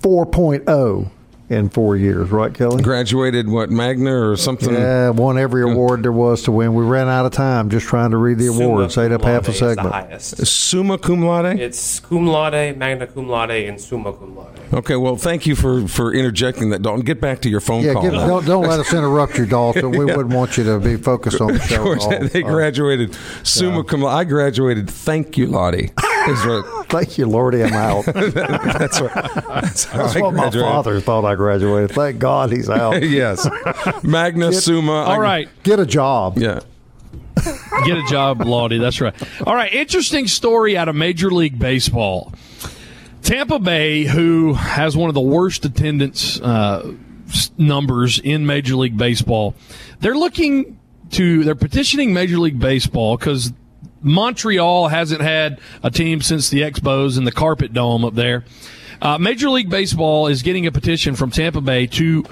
4.0 0.00 1.10
in 1.48 1.68
four 1.70 1.96
years, 1.96 2.30
right, 2.30 2.52
Kelly? 2.52 2.82
Graduated 2.82 3.48
what 3.48 3.70
Magna 3.70 4.30
or 4.30 4.36
something? 4.36 4.72
Yeah, 4.72 5.10
won 5.10 5.38
every 5.38 5.62
award 5.62 6.02
there 6.02 6.12
was 6.12 6.42
to 6.42 6.52
win. 6.52 6.74
We 6.74 6.84
ran 6.84 7.08
out 7.08 7.24
of 7.26 7.32
time 7.32 7.70
just 7.70 7.86
trying 7.86 8.10
to 8.10 8.16
read 8.16 8.38
the 8.38 8.48
Summa 8.48 8.64
awards. 8.64 8.98
Ate 8.98 9.12
up 9.12 9.22
half 9.22 9.48
a 9.48 9.52
segment. 9.52 9.92
highest. 9.92 10.46
Summa 10.46 10.98
cum 10.98 11.22
laude. 11.22 11.58
It's 11.58 12.00
cum 12.00 12.26
laude, 12.26 12.76
magna 12.76 13.06
cum 13.06 13.28
laude, 13.28 13.50
and 13.50 13.80
summa 13.80 14.12
cum 14.12 14.36
laude. 14.36 14.58
Okay, 14.72 14.96
well, 14.96 15.16
thank 15.16 15.46
you 15.46 15.56
for 15.56 15.88
for 15.88 16.12
interjecting 16.12 16.70
that, 16.70 16.82
Dalton. 16.82 17.04
Get 17.04 17.20
back 17.20 17.40
to 17.42 17.48
your 17.48 17.60
phone 17.60 17.82
yeah, 17.82 17.94
call. 17.94 18.02
Get, 18.02 18.12
don't, 18.12 18.44
don't 18.44 18.66
let 18.66 18.80
us 18.80 18.92
interrupt 18.92 19.38
you, 19.38 19.46
Dalton. 19.46 19.88
We 19.98 20.04
wouldn't 20.04 20.34
want 20.34 20.56
you 20.56 20.64
to 20.64 20.78
be 20.78 20.96
focused 20.96 21.40
on 21.40 21.54
the 21.54 21.60
show. 21.60 21.94
they 22.28 22.42
graduated 22.42 23.16
summa 23.42 23.82
cum 23.82 24.02
laude. 24.02 24.14
I 24.14 24.24
graduated. 24.24 24.88
Thank 24.90 25.36
you, 25.38 25.46
Lottie. 25.46 25.90
Thank 26.88 27.18
you, 27.18 27.26
Lordy. 27.26 27.62
I'm 27.62 27.72
out. 27.72 28.04
that's 28.14 29.00
what, 29.00 29.12
that's, 29.14 29.84
that's 29.86 30.14
what 30.16 30.34
my 30.34 30.50
father 30.50 31.00
thought 31.00 31.24
I 31.24 31.34
graduated. 31.34 31.92
Thank 31.92 32.18
God 32.18 32.52
he's 32.52 32.70
out. 32.70 33.02
yes. 33.02 33.48
Magna 34.02 34.50
get, 34.50 34.62
Summa. 34.62 34.92
All 35.04 35.20
right. 35.20 35.48
Get 35.62 35.80
a 35.80 35.86
job. 35.86 36.38
Yeah. 36.38 36.60
Get 37.84 37.96
a 37.96 38.04
job, 38.08 38.44
Lottie. 38.44 38.78
That's 38.78 39.00
right. 39.00 39.14
All 39.46 39.54
right. 39.54 39.72
Interesting 39.72 40.26
story 40.26 40.76
out 40.76 40.88
of 40.88 40.96
Major 40.96 41.30
League 41.30 41.58
Baseball. 41.58 42.32
Tampa 43.22 43.58
Bay, 43.58 44.04
who 44.04 44.54
has 44.54 44.96
one 44.96 45.08
of 45.08 45.14
the 45.14 45.20
worst 45.20 45.64
attendance 45.64 46.40
uh, 46.40 46.94
numbers 47.56 48.18
in 48.18 48.46
Major 48.46 48.76
League 48.76 48.96
Baseball, 48.96 49.54
they're 50.00 50.16
looking 50.16 50.78
to, 51.10 51.44
they're 51.44 51.54
petitioning 51.54 52.12
Major 52.12 52.38
League 52.38 52.58
Baseball 52.58 53.16
because 53.16 53.52
Montreal 54.02 54.88
hasn't 54.88 55.20
had 55.20 55.60
a 55.82 55.90
team 55.90 56.20
since 56.20 56.50
the 56.50 56.62
Expos 56.62 57.18
and 57.18 57.26
the 57.26 57.32
Carpet 57.32 57.72
Dome 57.72 58.04
up 58.04 58.14
there. 58.14 58.44
Uh, 59.00 59.18
Major 59.18 59.50
League 59.50 59.70
Baseball 59.70 60.26
is 60.26 60.42
getting 60.42 60.66
a 60.66 60.72
petition 60.72 61.14
from 61.14 61.30
Tampa 61.30 61.60
Bay 61.60 61.86
to 61.86 62.24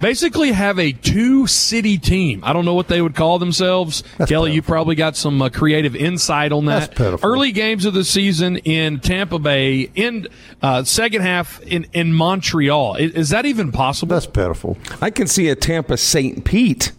basically 0.00 0.52
have 0.52 0.78
a 0.78 0.92
two 0.92 1.46
city 1.46 1.98
team. 1.98 2.42
I 2.44 2.52
don't 2.52 2.64
know 2.64 2.74
what 2.74 2.88
they 2.88 3.00
would 3.00 3.14
call 3.14 3.38
themselves. 3.38 4.02
That's 4.18 4.28
Kelly, 4.28 4.50
pitiful. 4.50 4.54
you 4.54 4.62
probably 4.62 4.94
got 4.96 5.16
some 5.16 5.40
uh, 5.40 5.48
creative 5.50 5.94
insight 5.94 6.52
on 6.52 6.66
that. 6.66 6.98
Early 7.22 7.52
games 7.52 7.84
of 7.84 7.94
the 7.94 8.04
season 8.04 8.56
in 8.58 9.00
Tampa 9.00 9.38
Bay, 9.38 9.90
in 9.94 10.26
uh, 10.62 10.84
second 10.84 11.22
half 11.22 11.60
in, 11.62 11.86
in 11.92 12.12
Montreal. 12.12 12.96
Is, 12.96 13.12
is, 13.12 13.28
that 13.30 13.46
even 13.46 13.70
possible? 13.70 14.14
That's 14.14 14.26
pitiful. 14.26 14.76
I 15.00 15.10
can 15.10 15.26
see 15.26 15.48
a 15.48 15.54
Tampa 15.54 15.96
St. 15.96 16.44
Pete 16.44 16.92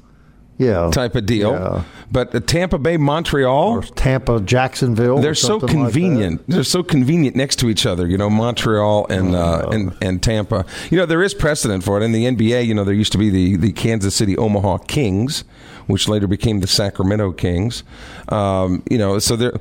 yeah, 0.62 0.89
type 0.91 1.16
of 1.16 1.26
deal. 1.26 1.51
Yeah. 1.51 1.84
But 2.12 2.47
Tampa 2.47 2.78
Bay, 2.78 2.97
Montreal, 2.97 3.72
or 3.72 3.82
Tampa, 3.82 4.39
Jacksonville, 4.41 5.18
they're 5.20 5.34
so 5.34 5.59
convenient. 5.59 6.41
Like 6.41 6.47
they're 6.47 6.64
so 6.64 6.84
convenient 6.84 7.36
next 7.36 7.55
to 7.59 7.70
each 7.70 7.86
other. 7.86 8.05
You 8.05 8.18
know, 8.18 8.30
Montreal 8.30 9.07
and 9.09 9.34
uh, 9.34 9.70
and 9.72 9.95
and 10.01 10.22
Tampa. 10.22 10.66
You 10.89 10.97
know, 10.97 11.05
there 11.05 11.24
is 11.24 11.34
precedent 11.34 11.84
for 11.84 11.99
it 11.99 12.03
in 12.03 12.12
the 12.12 12.26
NBA. 12.26 12.66
You 12.68 12.76
know, 12.76 12.84
there 12.84 12.93
used 12.93 13.12
to 13.14 13.18
be 13.18 13.30
the 13.30 13.55
the 13.55 13.72
Kansas 13.72 14.14
City 14.14 14.38
Omaha 14.38 14.80
Kings, 14.80 15.43
which 15.88 16.07
later 16.07 16.28
became 16.28 16.59
the 16.59 16.68
Sacramento 16.68 17.32
Kings. 17.32 17.84
Um, 18.30 18.84
you 18.89 18.97
know, 18.97 19.18
so 19.20 19.36
there 19.36 19.53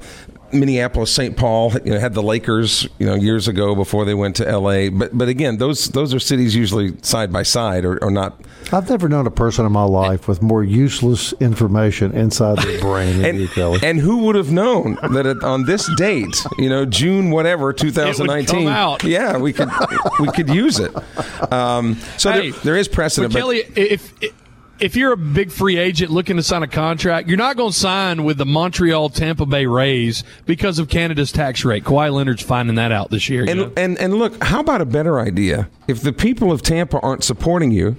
Minneapolis, 0.52 1.12
St. 1.12 1.36
Paul, 1.36 1.72
you 1.84 1.92
know, 1.92 1.98
had 1.98 2.14
the 2.14 2.22
Lakers, 2.22 2.88
you 2.98 3.06
know, 3.06 3.14
years 3.14 3.48
ago 3.48 3.74
before 3.74 4.04
they 4.04 4.14
went 4.14 4.36
to 4.36 4.48
L.A. 4.48 4.88
But 4.88 5.16
but 5.16 5.28
again, 5.28 5.58
those 5.58 5.88
those 5.88 6.14
are 6.14 6.18
cities 6.18 6.54
usually 6.54 6.94
side 7.02 7.32
by 7.32 7.42
side 7.42 7.84
or, 7.84 8.02
or 8.02 8.10
not. 8.10 8.40
I've 8.72 8.88
never 8.88 9.08
known 9.08 9.26
a 9.26 9.30
person 9.30 9.66
in 9.66 9.72
my 9.72 9.84
life 9.84 10.28
with 10.28 10.42
more 10.42 10.62
useless 10.62 11.32
information 11.34 12.12
inside 12.12 12.58
their 12.58 12.80
brain 12.80 13.16
than 13.16 13.24
and, 13.24 13.40
you, 13.40 13.48
Kelly. 13.48 13.80
And 13.82 13.98
who 13.98 14.18
would 14.18 14.36
have 14.36 14.52
known 14.52 14.96
that 15.12 15.26
it, 15.26 15.42
on 15.42 15.64
this 15.64 15.88
date, 15.96 16.44
you 16.58 16.68
know, 16.68 16.84
June 16.84 17.30
whatever, 17.30 17.72
2019, 17.72 19.08
yeah, 19.10 19.36
we 19.38 19.52
could 19.52 19.70
we 20.18 20.28
could 20.32 20.48
use 20.48 20.78
it. 20.78 20.94
Um, 21.52 21.96
so 22.16 22.30
hey, 22.30 22.50
there, 22.50 22.60
there 22.60 22.76
is 22.76 22.88
precedent. 22.88 23.32
But, 23.32 23.38
but 23.38 23.42
Kelly, 23.42 23.58
if, 23.76 24.22
if 24.22 24.32
if 24.80 24.96
you're 24.96 25.12
a 25.12 25.16
big 25.16 25.50
free 25.50 25.78
agent 25.78 26.10
looking 26.10 26.36
to 26.36 26.42
sign 26.42 26.62
a 26.62 26.68
contract, 26.68 27.28
you're 27.28 27.36
not 27.36 27.56
going 27.56 27.72
to 27.72 27.76
sign 27.78 28.24
with 28.24 28.38
the 28.38 28.46
Montreal 28.46 29.10
Tampa 29.10 29.46
Bay 29.46 29.66
Rays 29.66 30.24
because 30.46 30.78
of 30.78 30.88
Canada's 30.88 31.32
tax 31.32 31.64
rate. 31.64 31.84
Kawhi 31.84 32.12
Leonard's 32.12 32.42
finding 32.42 32.76
that 32.76 32.92
out 32.92 33.10
this 33.10 33.28
year. 33.28 33.48
And, 33.48 33.76
and, 33.78 33.98
and 33.98 34.14
look, 34.14 34.42
how 34.42 34.60
about 34.60 34.80
a 34.80 34.86
better 34.86 35.20
idea? 35.20 35.68
If 35.86 36.00
the 36.00 36.12
people 36.12 36.50
of 36.50 36.62
Tampa 36.62 36.98
aren't 37.00 37.24
supporting 37.24 37.70
you, 37.70 37.96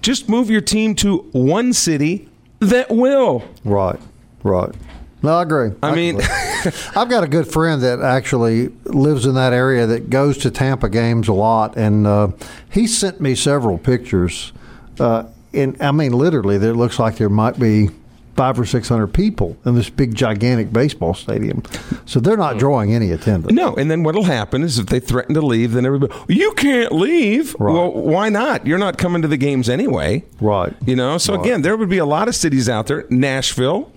just 0.00 0.28
move 0.28 0.50
your 0.50 0.60
team 0.60 0.94
to 0.96 1.18
one 1.32 1.72
city 1.72 2.28
that 2.60 2.90
will. 2.90 3.44
Right, 3.64 4.00
right. 4.42 4.74
No, 5.22 5.34
I 5.34 5.42
agree. 5.42 5.70
I 5.82 5.94
mean, 5.94 6.20
I've 6.96 7.08
got 7.08 7.22
a 7.22 7.28
good 7.28 7.46
friend 7.46 7.80
that 7.82 8.00
actually 8.00 8.68
lives 8.84 9.24
in 9.24 9.34
that 9.34 9.52
area 9.52 9.86
that 9.86 10.10
goes 10.10 10.36
to 10.38 10.50
Tampa 10.50 10.88
games 10.88 11.28
a 11.28 11.32
lot, 11.32 11.76
and 11.76 12.06
uh, 12.06 12.28
he 12.70 12.88
sent 12.88 13.20
me 13.20 13.36
several 13.36 13.78
pictures. 13.78 14.52
Uh, 14.98 15.24
and 15.54 15.80
I 15.80 15.92
mean, 15.92 16.12
literally, 16.12 16.58
there 16.58 16.74
looks 16.74 16.98
like 16.98 17.16
there 17.16 17.28
might 17.28 17.58
be 17.58 17.90
five 18.36 18.58
or 18.58 18.64
six 18.64 18.88
hundred 18.88 19.08
people 19.08 19.56
in 19.66 19.74
this 19.74 19.90
big 19.90 20.14
gigantic 20.14 20.72
baseball 20.72 21.14
stadium. 21.14 21.62
So 22.06 22.18
they're 22.18 22.36
not 22.36 22.58
drawing 22.58 22.94
any 22.94 23.10
attendance. 23.10 23.52
No, 23.52 23.74
and 23.74 23.90
then 23.90 24.02
what'll 24.02 24.24
happen 24.24 24.62
is 24.62 24.78
if 24.78 24.86
they 24.86 25.00
threaten 25.00 25.34
to 25.34 25.42
leave, 25.42 25.72
then 25.72 25.84
everybody 25.84 26.14
you 26.28 26.52
can't 26.52 26.92
leave. 26.92 27.54
Right. 27.58 27.72
Well, 27.72 27.92
why 27.92 28.28
not? 28.28 28.66
You're 28.66 28.78
not 28.78 28.98
coming 28.98 29.22
to 29.22 29.28
the 29.28 29.36
games 29.36 29.68
anyway. 29.68 30.24
Right. 30.40 30.72
You 30.86 30.96
know, 30.96 31.18
so 31.18 31.34
right. 31.34 31.44
again, 31.44 31.62
there 31.62 31.76
would 31.76 31.90
be 31.90 31.98
a 31.98 32.06
lot 32.06 32.28
of 32.28 32.34
cities 32.34 32.68
out 32.68 32.86
there. 32.86 33.06
Nashville, 33.10 33.92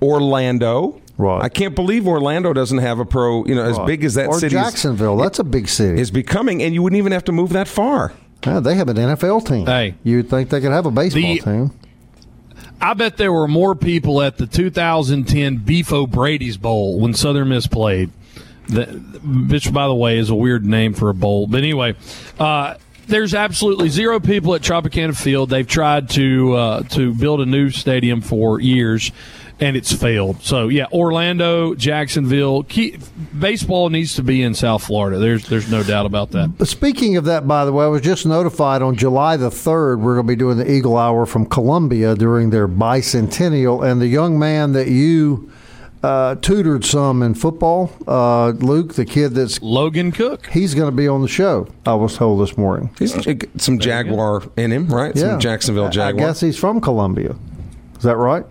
Orlando. 0.00 1.00
Right. 1.16 1.42
I 1.42 1.48
can't 1.48 1.76
believe 1.76 2.08
Orlando 2.08 2.52
doesn't 2.52 2.78
have 2.78 2.98
a 2.98 3.04
pro, 3.04 3.44
you 3.44 3.54
know, 3.54 3.64
as 3.64 3.78
big 3.80 4.02
as 4.02 4.14
that 4.14 4.32
city. 4.34 4.34
or 4.34 4.40
city. 4.40 4.54
Jacksonville, 4.54 5.16
that's 5.16 5.38
a 5.38 5.44
big 5.44 5.68
city. 5.68 6.00
Is 6.00 6.10
becoming, 6.10 6.60
and 6.62 6.74
you 6.74 6.82
wouldn't 6.82 6.98
even 6.98 7.12
have 7.12 7.24
to 7.24 7.32
move 7.32 7.50
that 7.50 7.68
far. 7.68 8.12
They 8.44 8.74
have 8.74 8.88
an 8.88 8.96
NFL 8.96 9.46
team. 9.46 9.66
Hey, 9.66 9.94
you'd 10.02 10.28
think 10.28 10.50
they 10.50 10.60
could 10.60 10.72
have 10.72 10.86
a 10.86 10.90
baseball 10.90 11.22
the, 11.22 11.38
team. 11.38 11.72
I 12.80 12.94
bet 12.94 13.16
there 13.16 13.32
were 13.32 13.48
more 13.48 13.74
people 13.74 14.20
at 14.20 14.36
the 14.36 14.46
2010 14.46 15.58
Beef 15.58 15.92
O'Brady's 15.92 16.56
Bowl 16.56 17.00
when 17.00 17.14
Southern 17.14 17.48
Miss 17.48 17.66
played. 17.66 18.10
That, 18.68 18.88
which, 19.50 19.72
by 19.72 19.88
the 19.88 19.94
way, 19.94 20.18
is 20.18 20.30
a 20.30 20.34
weird 20.34 20.64
name 20.64 20.94
for 20.94 21.10
a 21.10 21.14
bowl. 21.14 21.46
But 21.46 21.58
anyway, 21.58 21.96
uh, 22.38 22.74
there's 23.06 23.34
absolutely 23.34 23.88
zero 23.88 24.20
people 24.20 24.54
at 24.54 24.62
Tropicana 24.62 25.16
Field. 25.16 25.50
They've 25.50 25.66
tried 25.66 26.10
to 26.10 26.54
uh, 26.54 26.82
to 26.90 27.14
build 27.14 27.40
a 27.40 27.46
new 27.46 27.70
stadium 27.70 28.20
for 28.20 28.60
years, 28.60 29.12
and 29.60 29.76
it's 29.76 29.92
failed. 29.92 30.42
So 30.42 30.68
yeah, 30.68 30.86
Orlando, 30.92 31.74
Jacksonville, 31.74 32.64
key, 32.64 32.98
baseball 33.38 33.88
needs 33.90 34.14
to 34.16 34.22
be 34.22 34.42
in 34.42 34.54
South 34.54 34.84
Florida. 34.84 35.18
There's 35.18 35.48
there's 35.48 35.70
no 35.70 35.82
doubt 35.82 36.06
about 36.06 36.32
that. 36.32 36.58
But 36.58 36.68
speaking 36.68 37.16
of 37.16 37.24
that, 37.24 37.46
by 37.46 37.64
the 37.64 37.72
way, 37.72 37.84
I 37.84 37.88
was 37.88 38.02
just 38.02 38.26
notified 38.26 38.82
on 38.82 38.96
July 38.96 39.36
the 39.36 39.50
3rd, 39.50 40.00
we're 40.00 40.14
going 40.14 40.26
to 40.26 40.32
be 40.32 40.36
doing 40.36 40.58
the 40.58 40.70
Eagle 40.70 40.96
Hour 40.96 41.26
from 41.26 41.46
Columbia 41.46 42.14
during 42.14 42.50
their 42.50 42.68
bicentennial. 42.68 43.88
And 43.88 44.00
the 44.00 44.08
young 44.08 44.38
man 44.38 44.72
that 44.72 44.88
you 44.88 45.50
uh, 46.02 46.34
tutored 46.36 46.84
some 46.84 47.22
in 47.22 47.34
football, 47.34 47.90
uh, 48.06 48.48
Luke, 48.48 48.94
the 48.94 49.04
kid 49.04 49.30
that's 49.30 49.62
Logan 49.62 50.12
Cook, 50.12 50.46
he's 50.48 50.74
going 50.74 50.90
to 50.90 50.96
be 50.96 51.08
on 51.08 51.22
the 51.22 51.28
show, 51.28 51.66
I 51.86 51.94
was 51.94 52.16
told 52.16 52.46
this 52.46 52.56
morning. 52.58 52.90
He's 52.98 53.14
some 53.56 53.78
Jaguar 53.78 54.42
in 54.56 54.70
him, 54.72 54.88
right? 54.88 55.16
Some 55.16 55.40
Jacksonville 55.40 55.88
Jaguar. 55.88 56.26
I 56.26 56.28
guess 56.28 56.40
he's 56.40 56.58
from 56.58 56.80
Columbia. 56.80 57.36
Is 57.96 58.02
that 58.02 58.16
right? 58.16 58.44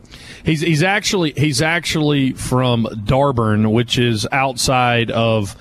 He's 0.43 0.61
he's 0.61 0.83
actually 0.83 1.31
he's 1.31 1.61
actually 1.61 2.33
from 2.33 2.85
Darbun, 2.85 3.71
which 3.71 3.97
is 3.97 4.27
outside 4.31 5.09
of 5.09 5.55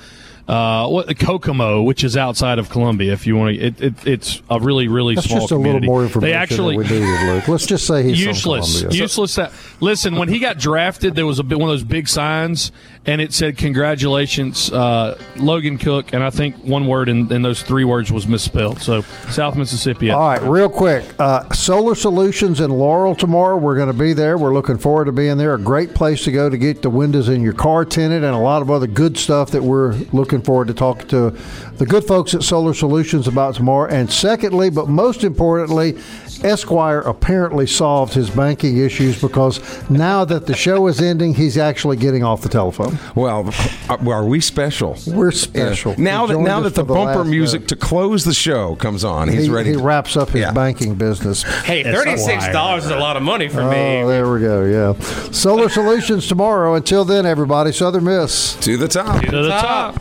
uh, 0.49 0.89
what 0.89 1.19
Kokomo, 1.19 1.83
which 1.83 2.05
is 2.05 2.17
outside 2.17 2.59
of 2.59 2.69
Columbia. 2.69 3.13
If 3.13 3.27
you 3.27 3.37
want 3.37 3.57
to, 3.57 3.63
it, 3.63 3.81
it, 3.81 4.07
it's 4.07 4.43
a 4.51 4.59
really 4.59 4.89
really 4.89 5.15
That's 5.15 5.29
small 5.29 5.41
just 5.41 5.53
a 5.53 5.55
little 5.57 5.65
community. 5.65 5.87
more 5.87 6.03
information 6.03 6.31
They 6.31 6.35
actually 6.37 6.77
we 6.77 6.85
needed, 6.85 7.27
Luke. 7.27 7.49
Let's 7.49 7.67
just 7.67 7.87
say 7.87 8.03
he's 8.03 8.23
useless, 8.23 8.83
useless. 8.91 9.37
That 9.37 9.53
listen, 9.81 10.17
when 10.17 10.29
he 10.29 10.39
got 10.39 10.59
drafted, 10.59 11.15
there 11.15 11.27
was 11.27 11.39
a 11.39 11.45
bit, 11.45 11.59
one 11.59 11.71
of 11.71 11.75
those 11.75 11.85
big 11.85 12.09
signs, 12.09 12.73
and 13.07 13.21
it 13.21 13.33
said 13.33 13.57
"Congratulations, 13.57 14.73
uh, 14.73 15.17
Logan 15.37 15.79
Cook," 15.79 16.13
and 16.13 16.23
I 16.23 16.31
think 16.31 16.57
one 16.65 16.87
word 16.87 17.09
in, 17.09 17.33
in 17.33 17.43
those 17.43 17.63
three 17.63 17.85
words 17.85 18.11
was 18.11 18.27
misspelled. 18.27 18.81
So 18.81 19.03
South 19.31 19.57
Mississippi. 19.57 20.11
All 20.11 20.21
right, 20.21 20.43
real 20.43 20.69
quick. 20.69 21.05
Uh, 21.19 21.49
Solar 21.53 21.95
Solutions 21.95 22.61
in 22.61 22.71
Laurel 22.71 23.15
tomorrow. 23.15 23.57
We're 23.57 23.77
going 23.77 23.93
to 23.93 23.99
be 23.99 24.13
there. 24.13 24.37
We're 24.39 24.55
looking 24.55 24.79
forward 24.79 25.05
to 25.05 25.13
being 25.13 25.39
there. 25.39 25.55
A 25.55 25.59
great 25.59 25.95
place 25.95 26.25
to 26.25 26.33
go 26.33 26.51
to 26.51 26.59
get 26.59 26.83
the 26.83 26.91
windows 26.91 27.29
in 27.29 27.43
your 27.43 27.53
car 27.53 27.85
tinted 27.85 28.25
and 28.25 28.35
a 28.35 28.39
lot 28.39 28.63
of 28.63 28.71
other 28.71 28.87
good 28.87 29.17
stuff 29.17 29.51
that 29.53 29.63
we're 29.63 29.93
looking 30.13 30.32
forward 30.41 30.69
to 30.69 30.75
talking 30.75 31.09
to 31.09 31.31
the 31.77 31.85
good 31.85 32.05
folks 32.05 32.33
at 32.35 32.43
Solar 32.43 32.73
Solutions 32.73 33.29
about 33.29 33.55
tomorrow. 33.57 33.91
And 33.91 34.11
secondly, 34.11 34.71
but 34.71 34.89
most 34.89 35.25
importantly, 35.25 35.99
Esquire 36.43 37.01
apparently 37.01 37.67
solved 37.67 38.15
his 38.15 38.31
banking 38.31 38.79
issues 38.79 39.21
because 39.21 39.61
now 39.91 40.25
that 40.25 40.47
the 40.47 40.55
show 40.55 40.87
is 40.87 41.01
ending, 41.01 41.35
he's 41.35 41.57
actually 41.59 41.97
getting 41.97 42.25
off 42.25 42.43
the 42.43 42.49
telephone. 42.49 42.99
Well, 43.15 43.53
uh, 43.89 43.97
are, 44.09 44.25
we 44.25 44.41
special? 44.41 44.97
We're 45.07 45.31
special. 45.31 45.95
Now 45.99 46.27
that 46.27 46.39
now 46.39 46.61
that 46.61 46.75
the 46.75 46.83
the 46.83 46.95
bumper 46.95 47.25
music 47.25 47.61
minute. 47.63 47.69
to 47.69 47.77
close 47.77 48.25
the 48.25 48.35
show 48.35 48.75
comes 48.77 49.05
on, 49.05 49.29
he's 49.29 49.45
he, 49.47 49.51
ready. 49.51 49.71
he 49.71 49.77
to- 49.77 49.83
wraps 49.83 50.17
up 50.17 50.31
his 50.31 50.41
Yeah. 50.41 50.53
banking 50.53 50.95
business. 50.95 51.43
Hey, 51.43 51.83
thirty-six 51.85 52.49
dollars 52.49 52.85
is 52.87 52.91
a 52.91 52.97
lot 52.97 53.17
of 53.17 53.23
money 53.23 53.49
for 53.49 53.61
Oh, 53.61 53.71
me. 53.71 54.09
there 54.11 54.31
we 54.33 54.41
go. 54.41 54.65
Yeah. 54.65 55.01
Solar 55.31 55.69
Solutions 55.69 56.27
tomorrow. 56.27 56.75
Until 56.75 57.05
then, 57.05 57.25
everybody, 57.27 57.73
Southern 57.73 58.05
Miss. 58.05 58.55
to 58.57 58.77
the 58.77 58.89
top. 58.89 59.23
to 59.25 59.31
the 59.31 59.49
top. 59.51 60.01